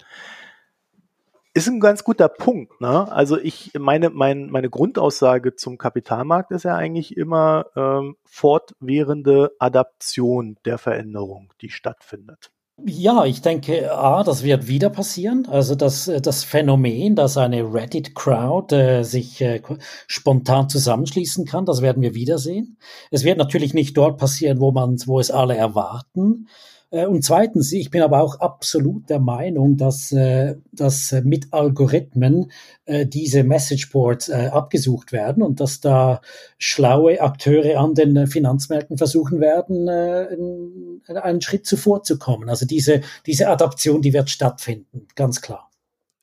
Ist 1.56 1.68
ein 1.68 1.80
ganz 1.80 2.04
guter 2.04 2.30
Punkt. 2.30 2.80
Ne? 2.82 3.12
Also 3.12 3.38
ich 3.38 3.72
meine, 3.78 4.10
mein, 4.10 4.50
meine 4.50 4.70
Grundaussage 4.70 5.56
zum 5.56 5.78
Kapitalmarkt 5.78 6.52
ist 6.52 6.64
ja 6.64 6.76
eigentlich 6.76 7.18
immer 7.18 7.68
ähm, 7.76 8.18
fortwährende 8.24 9.52
Adaption 9.60 10.58
der 10.66 10.78
Veränderung, 10.78 11.54
die 11.62 11.70
stattfindet. 11.70 12.53
Ja, 12.82 13.24
ich 13.26 13.42
denke, 13.42 13.94
A, 13.96 14.24
das 14.24 14.42
wird 14.44 14.68
wieder 14.68 14.90
passieren. 14.90 15.46
Also 15.48 15.76
das, 15.76 16.12
das 16.22 16.44
Phänomen, 16.44 17.16
dass 17.16 17.38
eine 17.38 17.62
Reddit-Crowd 17.72 18.76
äh, 18.76 19.04
sich 19.04 19.40
äh, 19.42 19.62
spontan 20.08 20.70
zusammenschließen 20.70 21.46
kann, 21.46 21.66
das 21.66 21.82
werden 21.84 22.02
wir 22.02 22.16
wiedersehen. 22.16 22.78
Es 23.12 23.24
wird 23.24 23.38
natürlich 23.38 23.76
nicht 23.76 23.96
dort 23.96 24.18
passieren, 24.18 24.60
wo 24.60 24.72
man, 24.72 24.98
wo 25.06 25.20
es 25.20 25.30
alle 25.30 25.56
erwarten. 25.56 26.48
Äh, 26.94 27.08
und 27.08 27.24
zweitens, 27.24 27.74
ich 27.74 27.90
bin 27.90 28.02
aber 28.02 28.22
auch 28.22 28.40
absolut 28.40 29.10
der 29.10 29.20
Meinung, 29.20 29.76
dass, 29.78 30.12
äh, 30.12 30.56
dass 30.72 31.12
mit 31.24 31.48
Algorithmen 31.52 32.52
äh, 32.86 33.06
diese 33.06 33.44
Messageboards 33.44 34.30
abgesucht 34.30 35.12
werden 35.12 35.44
und 35.44 35.60
dass 35.60 35.82
da 35.82 36.22
schlaue 36.58 37.20
Akteure 37.20 37.80
an 37.80 37.96
den 37.96 38.28
Finanzmärkten 38.28 38.98
versuchen 38.98 39.40
werden, 39.42 39.90
einen 39.90 41.42
Schritt 41.42 41.66
zuvor 41.66 42.04
zu 42.04 42.18
kommen. 42.20 42.50
Also 42.50 42.66
diese, 42.66 43.02
diese 43.26 43.50
Adaption, 43.50 44.02
die 44.02 44.14
wird 44.14 44.30
stattfinden, 44.30 45.08
ganz 45.16 45.42
klar. 45.42 45.70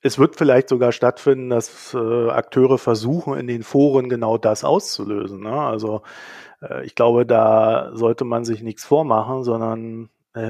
Es 0.01 0.17
wird 0.17 0.35
vielleicht 0.35 0.69
sogar 0.69 0.91
stattfinden, 0.91 1.49
dass 1.49 1.93
äh, 1.93 2.29
Akteure 2.29 2.77
versuchen, 2.77 3.37
in 3.37 3.47
den 3.47 3.63
Foren 3.63 4.09
genau 4.09 4.37
das 4.37 4.63
auszulösen. 4.63 5.41
Ne? 5.41 5.51
Also 5.51 6.01
äh, 6.61 6.85
ich 6.85 6.95
glaube, 6.95 7.25
da 7.25 7.91
sollte 7.93 8.23
man 8.23 8.45
sich 8.45 8.63
nichts 8.63 8.83
vormachen, 8.83 9.43
sondern 9.43 10.09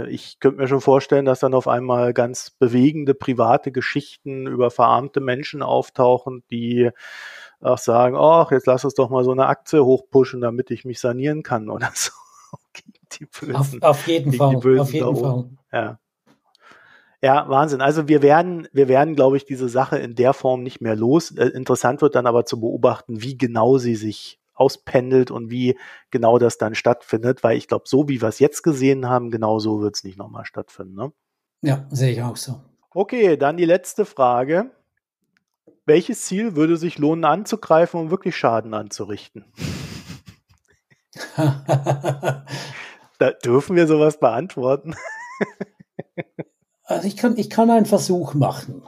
ich 0.10 0.40
könnte 0.40 0.62
mir 0.62 0.68
schon 0.68 0.82
vorstellen, 0.82 1.26
dass 1.26 1.40
dann 1.40 1.54
auf 1.54 1.68
einmal 1.68 2.14
ganz 2.14 2.52
bewegende 2.52 3.14
private 3.14 3.72
Geschichten 3.72 4.46
über 4.46 4.70
verarmte 4.70 5.22
Menschen 5.22 5.64
auftauchen, 5.64 6.44
die 6.52 6.92
auch 7.62 7.78
sagen, 7.78 8.16
ach, 8.16 8.52
jetzt 8.52 8.68
lass 8.68 8.86
uns 8.86 8.96
doch 8.96 9.10
mal 9.10 9.24
so 9.24 9.32
eine 9.32 9.48
Aktie 9.48 9.84
hochpushen, 9.84 10.42
damit 10.42 10.72
ich 10.72 10.86
mich 10.86 11.00
sanieren 11.00 11.44
kann 11.44 11.70
oder 11.70 11.92
so. 11.94 12.12
die 13.14 13.26
Bösen, 13.26 13.56
auf, 13.56 13.82
auf 13.82 14.08
jeden 14.08 14.34
Fall, 14.34 14.56
auf 14.56 14.94
jeden 14.94 15.16
Fall. 15.16 15.50
Ja. 15.72 16.00
Ja, 17.24 17.48
Wahnsinn. 17.50 17.82
Also 17.82 18.08
wir 18.08 18.24
werden, 18.24 18.68
wir 18.74 18.88
werden, 18.88 19.16
glaube 19.16 19.38
ich, 19.38 19.46
diese 19.46 19.70
Sache 19.70 20.00
in 20.00 20.16
der 20.16 20.34
Form 20.34 20.64
nicht 20.64 20.82
mehr 20.82 20.96
los. 20.96 21.30
Äh, 21.30 21.50
interessant 21.50 22.02
wird 22.02 22.16
dann 22.16 22.26
aber 22.26 22.46
zu 22.46 22.60
beobachten, 22.60 23.22
wie 23.22 23.38
genau 23.38 23.78
sie 23.78 23.96
sich 23.96 24.41
auspendelt 24.62 25.32
und 25.32 25.50
wie 25.50 25.78
genau 26.12 26.38
das 26.38 26.58
dann 26.58 26.76
stattfindet, 26.76 27.44
weil 27.44 27.58
ich 27.58 27.68
glaube, 27.68 27.86
so 27.88 28.08
wie 28.08 28.22
wir 28.22 28.30
es 28.30 28.40
jetzt 28.40 28.62
gesehen 28.62 29.10
haben, 29.10 29.32
genau 29.32 29.60
so 29.60 29.82
wird 29.82 29.96
es 29.96 30.04
nicht 30.04 30.18
nochmal 30.18 30.46
stattfinden. 30.46 30.96
Ne? 30.96 31.12
Ja, 31.62 31.88
sehe 31.90 32.12
ich 32.12 32.22
auch 32.22 32.38
so. 32.38 32.62
Okay, 32.92 33.38
dann 33.38 33.58
die 33.58 33.66
letzte 33.66 34.06
Frage. 34.06 34.72
Welches 35.86 36.26
Ziel 36.26 36.56
würde 36.56 36.78
sich 36.78 37.00
lohnen 37.00 37.26
anzugreifen, 37.26 38.00
um 38.00 38.12
wirklich 38.12 38.36
Schaden 38.36 38.74
anzurichten? 38.74 39.46
da 41.36 43.32
dürfen 43.44 43.76
wir 43.76 43.88
sowas 43.88 44.20
beantworten. 44.20 44.96
also 46.84 47.08
ich 47.08 47.18
kann, 47.18 47.38
ich 47.38 47.50
kann 47.50 47.70
einen 47.72 47.86
Versuch 47.86 48.34
machen. 48.36 48.84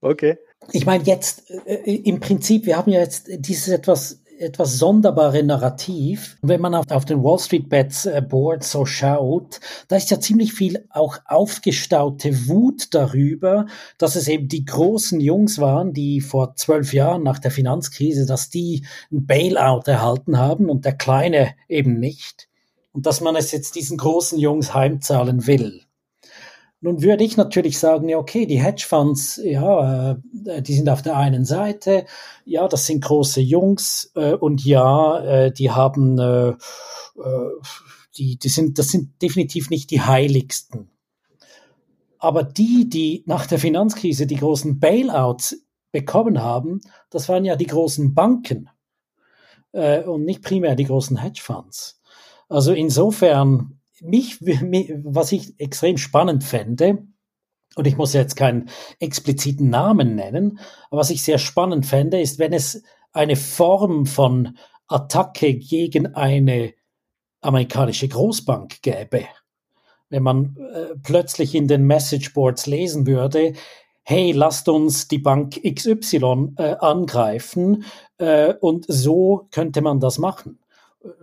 Okay. 0.00 0.38
Ich 0.72 0.86
meine, 0.86 1.04
jetzt 1.04 1.50
äh, 1.50 1.94
im 1.94 2.20
Prinzip, 2.20 2.66
wir 2.66 2.76
haben 2.76 2.90
ja 2.90 3.00
jetzt 3.00 3.28
dieses 3.30 3.68
etwas 3.68 4.22
etwas 4.38 4.78
sonderbare 4.78 5.42
Narrativ. 5.42 6.36
Wenn 6.42 6.60
man 6.60 6.74
auf, 6.74 7.04
den 7.04 7.22
Wall 7.22 7.38
Street 7.38 7.68
Bets 7.68 8.06
äh, 8.06 8.22
Board 8.22 8.64
so 8.64 8.84
schaut, 8.84 9.60
da 9.88 9.96
ist 9.96 10.10
ja 10.10 10.20
ziemlich 10.20 10.52
viel 10.52 10.86
auch 10.90 11.18
aufgestaute 11.26 12.48
Wut 12.48 12.94
darüber, 12.94 13.66
dass 13.98 14.16
es 14.16 14.28
eben 14.28 14.48
die 14.48 14.64
großen 14.64 15.20
Jungs 15.20 15.58
waren, 15.58 15.92
die 15.92 16.20
vor 16.20 16.54
zwölf 16.56 16.92
Jahren 16.92 17.22
nach 17.22 17.38
der 17.38 17.50
Finanzkrise, 17.50 18.26
dass 18.26 18.50
die 18.50 18.84
ein 19.12 19.26
Bailout 19.26 19.82
erhalten 19.86 20.38
haben 20.38 20.68
und 20.68 20.84
der 20.84 20.94
Kleine 20.94 21.54
eben 21.68 21.98
nicht. 21.98 22.48
Und 22.92 23.06
dass 23.06 23.20
man 23.20 23.36
es 23.36 23.52
jetzt 23.52 23.74
diesen 23.74 23.98
großen 23.98 24.38
Jungs 24.38 24.74
heimzahlen 24.74 25.46
will. 25.46 25.83
Nun 26.84 27.00
würde 27.00 27.24
ich 27.24 27.38
natürlich 27.38 27.78
sagen, 27.78 28.10
ja, 28.10 28.18
okay, 28.18 28.44
die 28.44 28.62
Hedgefonds, 28.62 29.40
ja, 29.42 30.18
äh, 30.44 30.60
die 30.60 30.74
sind 30.74 30.90
auf 30.90 31.00
der 31.00 31.16
einen 31.16 31.46
Seite, 31.46 32.04
ja, 32.44 32.68
das 32.68 32.84
sind 32.84 33.02
große 33.02 33.40
Jungs 33.40 34.12
äh, 34.14 34.34
und 34.34 34.62
ja, 34.66 35.18
äh, 35.20 35.50
die 35.50 35.70
haben, 35.70 36.18
äh, 36.18 36.48
äh, 36.50 36.54
die, 38.18 38.36
die 38.38 38.48
sind, 38.50 38.78
das 38.78 38.88
sind 38.88 39.22
definitiv 39.22 39.70
nicht 39.70 39.90
die 39.92 40.02
heiligsten. 40.02 40.90
Aber 42.18 42.42
die, 42.42 42.86
die 42.86 43.24
nach 43.24 43.46
der 43.46 43.58
Finanzkrise 43.58 44.26
die 44.26 44.36
großen 44.36 44.78
Bailouts 44.78 45.64
bekommen 45.90 46.42
haben, 46.42 46.82
das 47.08 47.30
waren 47.30 47.46
ja 47.46 47.56
die 47.56 47.66
großen 47.66 48.12
Banken 48.12 48.68
äh, 49.72 50.02
und 50.02 50.26
nicht 50.26 50.42
primär 50.42 50.74
die 50.74 50.84
großen 50.84 51.16
Hedgefonds. 51.16 51.98
Also 52.50 52.74
insofern 52.74 53.80
mich, 54.04 54.38
was 54.40 55.32
ich 55.32 55.58
extrem 55.58 55.96
spannend 55.96 56.44
fände, 56.44 57.06
und 57.76 57.86
ich 57.86 57.96
muss 57.96 58.12
jetzt 58.12 58.36
keinen 58.36 58.68
expliziten 59.00 59.68
Namen 59.68 60.14
nennen, 60.14 60.60
aber 60.90 61.00
was 61.00 61.10
ich 61.10 61.22
sehr 61.22 61.38
spannend 61.38 61.86
fände, 61.86 62.20
ist, 62.20 62.38
wenn 62.38 62.52
es 62.52 62.82
eine 63.12 63.36
Form 63.36 64.06
von 64.06 64.56
Attacke 64.86 65.54
gegen 65.54 66.14
eine 66.14 66.74
amerikanische 67.40 68.08
Großbank 68.08 68.80
gäbe. 68.82 69.24
Wenn 70.08 70.22
man 70.22 70.56
äh, 70.56 70.94
plötzlich 71.02 71.54
in 71.54 71.66
den 71.66 71.84
Messageboards 71.84 72.66
lesen 72.66 73.06
würde, 73.06 73.54
hey, 74.02 74.32
lasst 74.32 74.68
uns 74.68 75.08
die 75.08 75.18
Bank 75.18 75.60
XY 75.62 76.52
äh, 76.56 76.76
angreifen 76.78 77.84
äh, 78.18 78.54
und 78.54 78.84
so 78.86 79.48
könnte 79.50 79.80
man 79.80 79.98
das 79.98 80.18
machen 80.18 80.58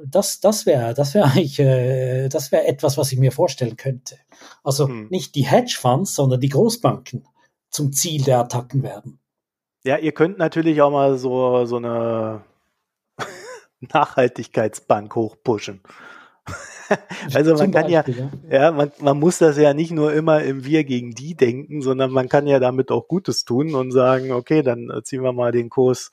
das, 0.05 0.39
das 0.39 0.65
wäre, 0.65 0.93
das 0.93 1.13
wäre 1.13 1.25
eigentlich, 1.25 1.59
äh, 1.59 2.29
das 2.29 2.51
wäre 2.51 2.67
etwas, 2.67 2.97
was 2.97 3.11
ich 3.11 3.19
mir 3.19 3.31
vorstellen 3.31 3.77
könnte. 3.77 4.17
Also 4.63 4.87
hm. 4.87 5.07
nicht 5.09 5.35
die 5.35 5.45
Hedgefonds, 5.45 6.15
sondern 6.15 6.39
die 6.39 6.49
Großbanken 6.49 7.25
zum 7.69 7.91
Ziel 7.93 8.23
der 8.23 8.39
Attacken 8.39 8.83
werden. 8.83 9.19
Ja, 9.83 9.97
ihr 9.97 10.11
könnt 10.11 10.37
natürlich 10.37 10.81
auch 10.81 10.91
mal 10.91 11.17
so, 11.17 11.65
so 11.65 11.77
eine 11.77 12.43
Nachhaltigkeitsbank 13.79 15.15
hochpushen. 15.15 15.81
also 17.33 17.53
man 17.55 17.71
kann 17.71 17.91
Beispiel, 17.91 18.29
ja, 18.49 18.63
ja, 18.63 18.71
man, 18.71 18.91
man 18.99 19.19
muss 19.19 19.37
das 19.37 19.57
ja 19.57 19.73
nicht 19.73 19.91
nur 19.91 20.13
immer 20.13 20.43
im 20.43 20.65
Wir 20.65 20.83
gegen 20.83 21.11
die 21.11 21.35
denken, 21.35 21.81
sondern 21.81 22.11
man 22.11 22.29
kann 22.29 22.47
ja 22.47 22.59
damit 22.59 22.91
auch 22.91 23.07
Gutes 23.07 23.45
tun 23.45 23.75
und 23.75 23.91
sagen, 23.91 24.31
okay, 24.31 24.61
dann 24.61 24.91
ziehen 25.03 25.23
wir 25.23 25.33
mal 25.33 25.51
den 25.51 25.69
Kurs 25.69 26.11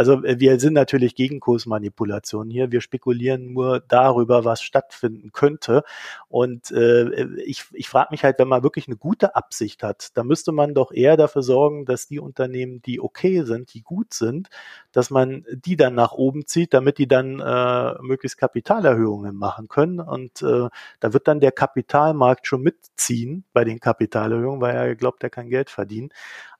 also 0.00 0.24
äh, 0.24 0.40
wir 0.40 0.58
sind 0.58 0.72
natürlich 0.72 1.14
gegen 1.14 1.40
Kursmanipulation 1.40 2.48
hier. 2.48 2.72
Wir 2.72 2.80
spekulieren 2.80 3.52
nur 3.52 3.80
darüber, 3.80 4.46
was 4.46 4.62
stattfinden 4.62 5.30
könnte. 5.30 5.82
Und 6.30 6.70
äh, 6.70 7.26
ich, 7.44 7.64
ich 7.74 7.86
frage 7.90 8.08
mich 8.10 8.24
halt, 8.24 8.38
wenn 8.38 8.48
man 8.48 8.62
wirklich 8.62 8.88
eine 8.88 8.96
gute 8.96 9.36
Absicht 9.36 9.82
hat, 9.82 10.16
dann 10.16 10.26
müsste 10.26 10.52
man 10.52 10.72
doch 10.72 10.90
eher 10.90 11.18
dafür 11.18 11.42
sorgen, 11.42 11.84
dass 11.84 12.06
die 12.06 12.18
Unternehmen, 12.18 12.80
die 12.80 12.98
okay 12.98 13.42
sind, 13.42 13.74
die 13.74 13.82
gut 13.82 14.14
sind, 14.14 14.48
dass 14.90 15.10
man 15.10 15.44
die 15.52 15.76
dann 15.76 15.96
nach 15.96 16.12
oben 16.12 16.46
zieht, 16.46 16.72
damit 16.72 16.96
die 16.96 17.06
dann 17.06 17.38
äh, 17.38 17.94
möglichst 18.00 18.38
Kapitalerhöhungen 18.38 19.36
machen 19.36 19.68
können. 19.68 20.00
Und 20.00 20.40
äh, 20.40 20.70
da 21.00 21.12
wird 21.12 21.28
dann 21.28 21.40
der 21.40 21.52
Kapitalmarkt 21.52 22.46
schon 22.46 22.62
mitziehen 22.62 23.44
bei 23.52 23.64
den 23.64 23.80
Kapitalerhöhungen, 23.80 24.62
weil 24.62 24.74
er 24.74 24.96
glaubt, 24.96 25.22
er 25.22 25.28
kann 25.28 25.50
Geld 25.50 25.68
verdienen. 25.68 26.08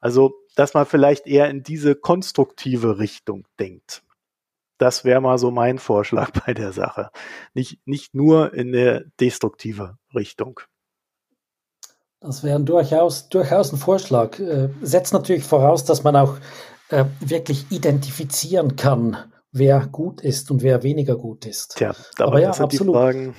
Also 0.00 0.32
dass 0.56 0.74
man 0.74 0.86
vielleicht 0.86 1.26
eher 1.26 1.48
in 1.48 1.62
diese 1.62 1.94
konstruktive 1.94 2.98
Richtung 2.98 3.46
denkt. 3.58 4.02
Das 4.78 5.04
wäre 5.04 5.20
mal 5.20 5.38
so 5.38 5.50
mein 5.50 5.78
Vorschlag 5.78 6.30
bei 6.46 6.54
der 6.54 6.72
Sache. 6.72 7.10
Nicht, 7.54 7.80
nicht 7.86 8.14
nur 8.14 8.54
in 8.54 8.72
der 8.72 9.04
destruktive 9.20 9.98
Richtung. 10.14 10.60
Das 12.20 12.42
wäre 12.42 12.60
durchaus, 12.60 13.28
durchaus 13.28 13.72
ein 13.72 13.78
Vorschlag. 13.78 14.38
Äh, 14.38 14.68
setzt 14.82 15.12
natürlich 15.12 15.44
voraus, 15.44 15.84
dass 15.84 16.02
man 16.02 16.16
auch 16.16 16.36
äh, 16.90 17.06
wirklich 17.20 17.66
identifizieren 17.70 18.76
kann, 18.76 19.16
wer 19.52 19.86
gut 19.86 20.20
ist 20.20 20.50
und 20.50 20.62
wer 20.62 20.82
weniger 20.82 21.16
gut 21.16 21.46
ist. 21.46 21.76
Tja, 21.76 21.94
aber, 22.18 22.40
ja, 22.40 22.50
absolut. 22.50 22.94
Fragen, 22.94 23.34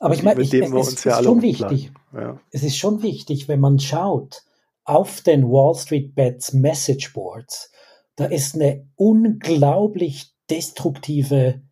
aber 0.00 0.14
ich 0.14 0.22
meine, 0.22 0.40
wir 0.40 0.74
uns 0.74 1.04
ja 1.04 1.16
alle 1.16 1.24
schon 1.24 1.42
wichtig. 1.42 1.92
Ja. 2.12 2.40
Es 2.50 2.62
ist 2.62 2.76
schon 2.76 3.02
wichtig, 3.02 3.46
wenn 3.48 3.60
man 3.60 3.78
schaut, 3.78 4.42
auf 4.86 5.20
den 5.20 5.48
Wall 5.50 5.74
Street 5.74 6.14
Bets 6.14 6.52
Message 6.52 7.12
Boards, 7.12 7.70
da 8.14 8.24
ist 8.24 8.54
eine 8.54 8.88
unglaublich 8.96 10.32
destruktive 10.48 11.62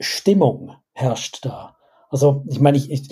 Stimmung 0.00 0.72
herrscht 0.92 1.44
da. 1.44 1.76
Also 2.10 2.44
ich 2.48 2.60
meine, 2.60 2.76
ich, 2.76 2.90
ich, 2.90 3.08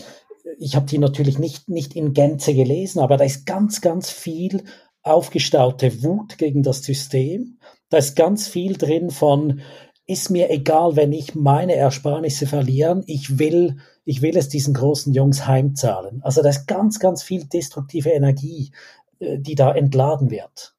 ich 0.58 0.76
habe 0.76 0.86
die 0.86 0.98
natürlich 0.98 1.38
nicht, 1.38 1.68
nicht 1.68 1.94
in 1.94 2.12
Gänze 2.12 2.54
gelesen, 2.54 3.00
aber 3.00 3.16
da 3.16 3.24
ist 3.24 3.46
ganz, 3.46 3.80
ganz 3.80 4.10
viel 4.10 4.64
aufgestaute 5.02 6.02
Wut 6.02 6.38
gegen 6.38 6.62
das 6.62 6.82
System. 6.82 7.58
Da 7.88 7.98
ist 7.98 8.16
ganz 8.16 8.48
viel 8.48 8.76
drin 8.76 9.10
von, 9.10 9.60
ist 10.06 10.30
mir 10.30 10.50
egal, 10.50 10.96
wenn 10.96 11.12
ich 11.12 11.34
meine 11.34 11.74
Ersparnisse 11.74 12.46
verlieren, 12.46 13.04
ich 13.06 13.38
will, 13.38 13.78
ich 14.04 14.22
will 14.22 14.36
es 14.36 14.48
diesen 14.48 14.74
großen 14.74 15.12
Jungs 15.14 15.46
heimzahlen. 15.46 16.22
Also 16.22 16.42
da 16.42 16.48
ist 16.48 16.66
ganz, 16.66 16.98
ganz 16.98 17.22
viel 17.22 17.44
destruktive 17.44 18.10
Energie 18.10 18.72
die 19.20 19.54
da 19.54 19.72
entladen 19.72 20.30
wird. 20.30 20.76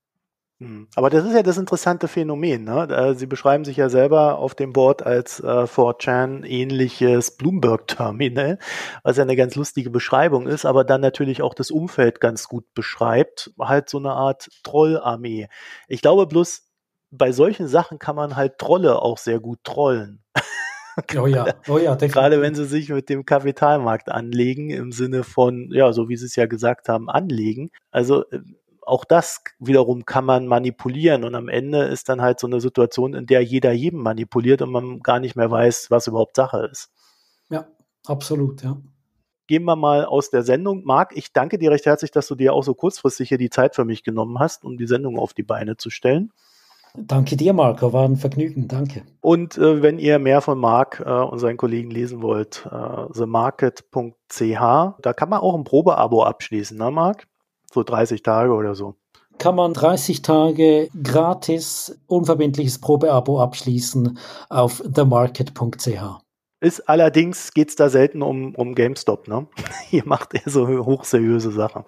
Hm. 0.60 0.88
Aber 0.96 1.12
das 1.12 1.24
ist 1.24 1.36
ja 1.36 1.44
das 1.44 1.58
interessante 1.58 2.08
Phänomen. 2.08 2.64
Ne? 2.64 2.90
Äh, 2.90 3.14
Sie 3.14 3.28
beschreiben 3.28 3.64
sich 3.64 3.78
ja 3.78 3.90
selber 3.90 4.40
auf 4.40 4.56
dem 4.56 4.74
Board 4.74 5.04
als 5.04 5.40
äh, 5.40 5.44
4chan 5.44 6.44
ähnliches 6.46 7.38
Bloomberg-Terminal, 7.38 8.58
was 9.04 9.18
ja 9.18 9.24
eine 9.24 9.36
ganz 9.36 9.54
lustige 9.56 9.92
Beschreibung 9.92 10.48
ist, 10.48 10.66
aber 10.66 10.84
dann 10.84 11.02
natürlich 11.02 11.44
auch 11.44 11.54
das 11.54 11.70
Umfeld 11.70 12.20
ganz 12.20 12.48
gut 12.48 12.74
beschreibt. 12.74 13.52
Halt 13.60 13.90
so 13.90 14.00
eine 14.00 14.14
Art 14.14 14.50
Trollarmee. 14.64 15.48
Ich 15.88 16.02
glaube 16.02 16.26
bloß, 16.26 16.64
bei 17.12 17.32
solchen 17.32 17.68
Sachen 17.68 18.00
kann 18.00 18.16
man 18.16 18.36
halt 18.36 18.58
Trolle 18.58 19.00
auch 19.02 19.20
sehr 19.20 19.40
gut 19.40 19.60
trollen. 19.64 20.24
Oh 21.18 21.28
ja, 21.28 21.46
oh 21.68 21.78
ja. 21.78 21.96
Gerade 21.96 22.42
wenn 22.42 22.56
sie 22.56 22.66
sich 22.66 22.90
mit 22.90 23.10
dem 23.10 23.26
Kapitalmarkt 23.26 24.10
anlegen, 24.10 24.70
im 24.72 24.92
Sinne 24.92 25.24
von, 25.24 25.70
ja, 25.72 25.94
so 25.94 26.10
wie 26.10 26.18
sie 26.18 26.26
es 26.26 26.36
ja 26.36 26.48
gesagt 26.48 26.90
haben, 26.90 27.10
anlegen. 27.10 27.70
Also 27.92 28.24
äh, 28.32 28.40
auch 28.82 29.06
das 29.06 29.44
wiederum 29.60 30.06
kann 30.06 30.26
man 30.26 30.48
manipulieren 30.48 31.24
und 31.24 31.36
am 31.36 31.50
Ende 31.50 31.84
ist 31.84 32.10
dann 32.10 32.22
halt 32.22 32.40
so 32.40 32.48
eine 32.48 32.62
Situation, 32.62 33.14
in 33.14 33.26
der 33.26 33.44
jeder 33.44 33.74
jedem 33.74 34.02
manipuliert 34.02 34.62
und 34.62 34.72
man 34.72 35.02
gar 35.02 35.20
nicht 35.20 35.36
mehr 35.36 35.52
weiß, 35.52 35.88
was 35.92 36.08
überhaupt 36.08 36.38
Sache 36.38 36.68
ist. 36.72 36.90
Ja, 37.50 37.68
absolut, 38.06 38.64
ja. 38.64 38.78
Gehen 39.46 39.64
wir 39.64 39.76
mal 39.76 40.06
aus 40.06 40.30
der 40.30 40.44
Sendung. 40.44 40.84
Marc, 40.84 41.16
ich 41.16 41.32
danke 41.32 41.58
dir 41.58 41.72
recht 41.72 41.86
herzlich, 41.86 42.12
dass 42.12 42.28
du 42.28 42.36
dir 42.36 42.54
auch 42.54 42.64
so 42.64 42.74
kurzfristig 42.74 43.30
hier 43.30 43.38
die 43.38 43.50
Zeit 43.50 43.76
für 43.76 43.86
mich 43.86 44.04
genommen 44.04 44.40
hast, 44.40 44.64
um 44.64 44.78
die 44.78 44.88
Sendung 44.88 45.20
auf 45.20 45.34
die 45.34 45.44
Beine 45.44 45.78
zu 45.78 45.90
stellen. 45.90 46.32
Danke 47.00 47.38
dir, 47.38 47.54
Marco. 47.54 47.94
War 47.94 48.06
ein 48.06 48.16
Vergnügen. 48.16 48.68
Danke. 48.68 49.04
Und 49.22 49.58
äh, 49.58 49.82
wenn 49.84 50.00
ihr 50.00 50.18
mehr 50.18 50.42
von 50.42 50.58
Marc 50.58 51.04
äh, 51.06 51.10
und 51.10 51.38
seinen 51.40 51.58
Kollegen 51.58 51.92
lesen 51.92 52.22
wollt, 52.22 52.68
äh, 52.72 53.14
themarket.ch, 53.14 54.60
da 55.02 55.14
kann 55.14 55.30
man 55.30 55.40
auch 55.40 55.56
ein 55.56 55.64
Probeabo 55.64 56.24
abschließen, 56.24 56.78
ne, 56.78 56.90
Marc? 56.90 57.28
So 57.72 57.84
30 57.84 58.24
Tage 58.24 58.54
oder 58.54 58.74
so. 58.74 58.96
Kann 59.38 59.56
man 59.56 59.74
30 59.74 60.24
Tage 60.24 60.90
gratis, 61.04 62.00
unverbindliches 62.08 62.82
Probeabo 62.82 63.40
abschließen 63.42 64.18
auf 64.50 64.82
themarket.ch. 64.92 66.24
Ist 66.60 66.90
allerdings 66.90 67.54
geht's 67.54 67.76
da 67.76 67.90
selten 67.90 68.24
um, 68.24 68.56
um 68.56 68.74
GameStop, 68.74 69.28
ne? 69.28 69.46
Ihr 69.92 70.06
macht 70.06 70.34
eher 70.34 70.52
so 70.52 70.68
hochseriöse 70.68 71.52
Sachen. 71.52 71.84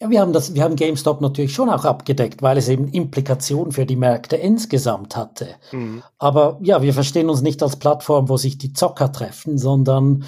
Ja, 0.00 0.10
wir 0.10 0.20
haben 0.20 0.34
das, 0.34 0.54
wir 0.54 0.62
haben 0.62 0.76
GameStop 0.76 1.22
natürlich 1.22 1.54
schon 1.54 1.70
auch 1.70 1.86
abgedeckt, 1.86 2.42
weil 2.42 2.58
es 2.58 2.68
eben 2.68 2.88
Implikationen 2.88 3.72
für 3.72 3.86
die 3.86 3.96
Märkte 3.96 4.36
insgesamt 4.36 5.16
hatte. 5.16 5.54
Mhm. 5.72 6.02
Aber 6.18 6.58
ja, 6.62 6.82
wir 6.82 6.92
verstehen 6.92 7.30
uns 7.30 7.40
nicht 7.40 7.62
als 7.62 7.76
Plattform, 7.76 8.28
wo 8.28 8.36
sich 8.36 8.58
die 8.58 8.74
Zocker 8.74 9.10
treffen, 9.10 9.56
sondern 9.56 10.24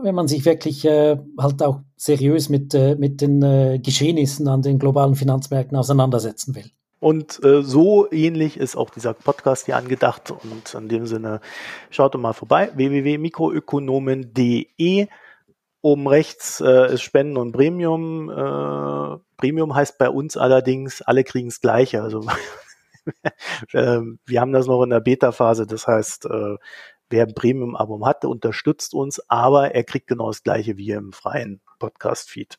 wenn 0.00 0.14
man 0.14 0.28
sich 0.28 0.44
wirklich 0.44 0.84
äh, 0.84 1.18
halt 1.36 1.60
auch 1.64 1.80
seriös 1.96 2.48
mit, 2.48 2.74
äh, 2.74 2.94
mit 2.94 3.20
den 3.20 3.42
äh, 3.42 3.80
Geschehnissen 3.82 4.46
an 4.46 4.62
den 4.62 4.78
globalen 4.78 5.16
Finanzmärkten 5.16 5.76
auseinandersetzen 5.76 6.54
will. 6.54 6.70
Und 7.00 7.42
äh, 7.44 7.62
so 7.62 8.10
ähnlich 8.10 8.56
ist 8.56 8.76
auch 8.76 8.90
dieser 8.90 9.14
Podcast 9.14 9.66
hier 9.66 9.76
angedacht. 9.76 10.30
Und 10.30 10.74
in 10.74 10.88
dem 10.88 11.06
Sinne, 11.06 11.40
schaut 11.90 12.14
doch 12.14 12.20
mal 12.20 12.32
vorbei, 12.32 12.70
www.mikroökonomen.de. 12.74 15.06
Oben 15.80 16.08
rechts 16.08 16.60
äh, 16.60 16.92
ist 16.94 17.02
Spenden 17.02 17.36
und 17.36 17.52
Premium. 17.52 18.30
Äh, 18.30 19.18
Premium 19.36 19.74
heißt 19.74 19.98
bei 19.98 20.10
uns 20.10 20.36
allerdings, 20.36 21.02
alle 21.02 21.24
kriegen 21.24 21.48
das 21.48 21.60
Gleiche. 21.60 22.02
Also 22.02 22.26
äh, 23.72 24.00
wir 24.26 24.40
haben 24.40 24.52
das 24.52 24.66
noch 24.66 24.82
in 24.82 24.90
der 24.90 25.00
Beta-Phase. 25.00 25.66
Das 25.66 25.86
heißt, 25.86 26.26
äh, 26.26 26.56
wer 27.10 27.26
ein 27.26 27.34
Premium-Abo 27.34 28.04
hat, 28.06 28.24
unterstützt 28.24 28.94
uns, 28.94 29.22
aber 29.28 29.74
er 29.74 29.84
kriegt 29.84 30.08
genau 30.08 30.28
das 30.28 30.42
Gleiche 30.42 30.76
wie 30.76 30.90
im 30.90 31.12
freien 31.12 31.60
Podcast-Feed. 31.78 32.58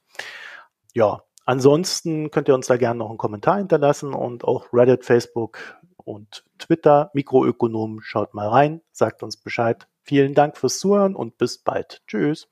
Ja, 0.94 1.24
ansonsten 1.46 2.32
könnt 2.32 2.48
ihr 2.48 2.56
uns 2.56 2.68
da 2.68 2.78
gerne 2.78 3.00
noch 3.00 3.10
einen 3.10 3.18
Kommentar 3.18 3.58
hinterlassen 3.58 4.14
und 4.14 4.44
auch 4.44 4.68
Reddit, 4.74 5.06
Facebook 5.06 5.60
und 5.98 6.46
Twitter. 6.58 7.12
Mikroökonom, 7.14 8.02
schaut 8.02 8.34
mal 8.34 8.48
rein, 8.48 8.82
sagt 8.92 9.24
uns 9.24 9.38
Bescheid. 9.38 9.88
Vielen 10.04 10.34
Dank 10.34 10.58
fürs 10.58 10.80
Zuhören 10.80 11.16
und 11.16 11.38
bis 11.38 11.60
bald. 11.60 12.02
Tschüss. 12.08 12.48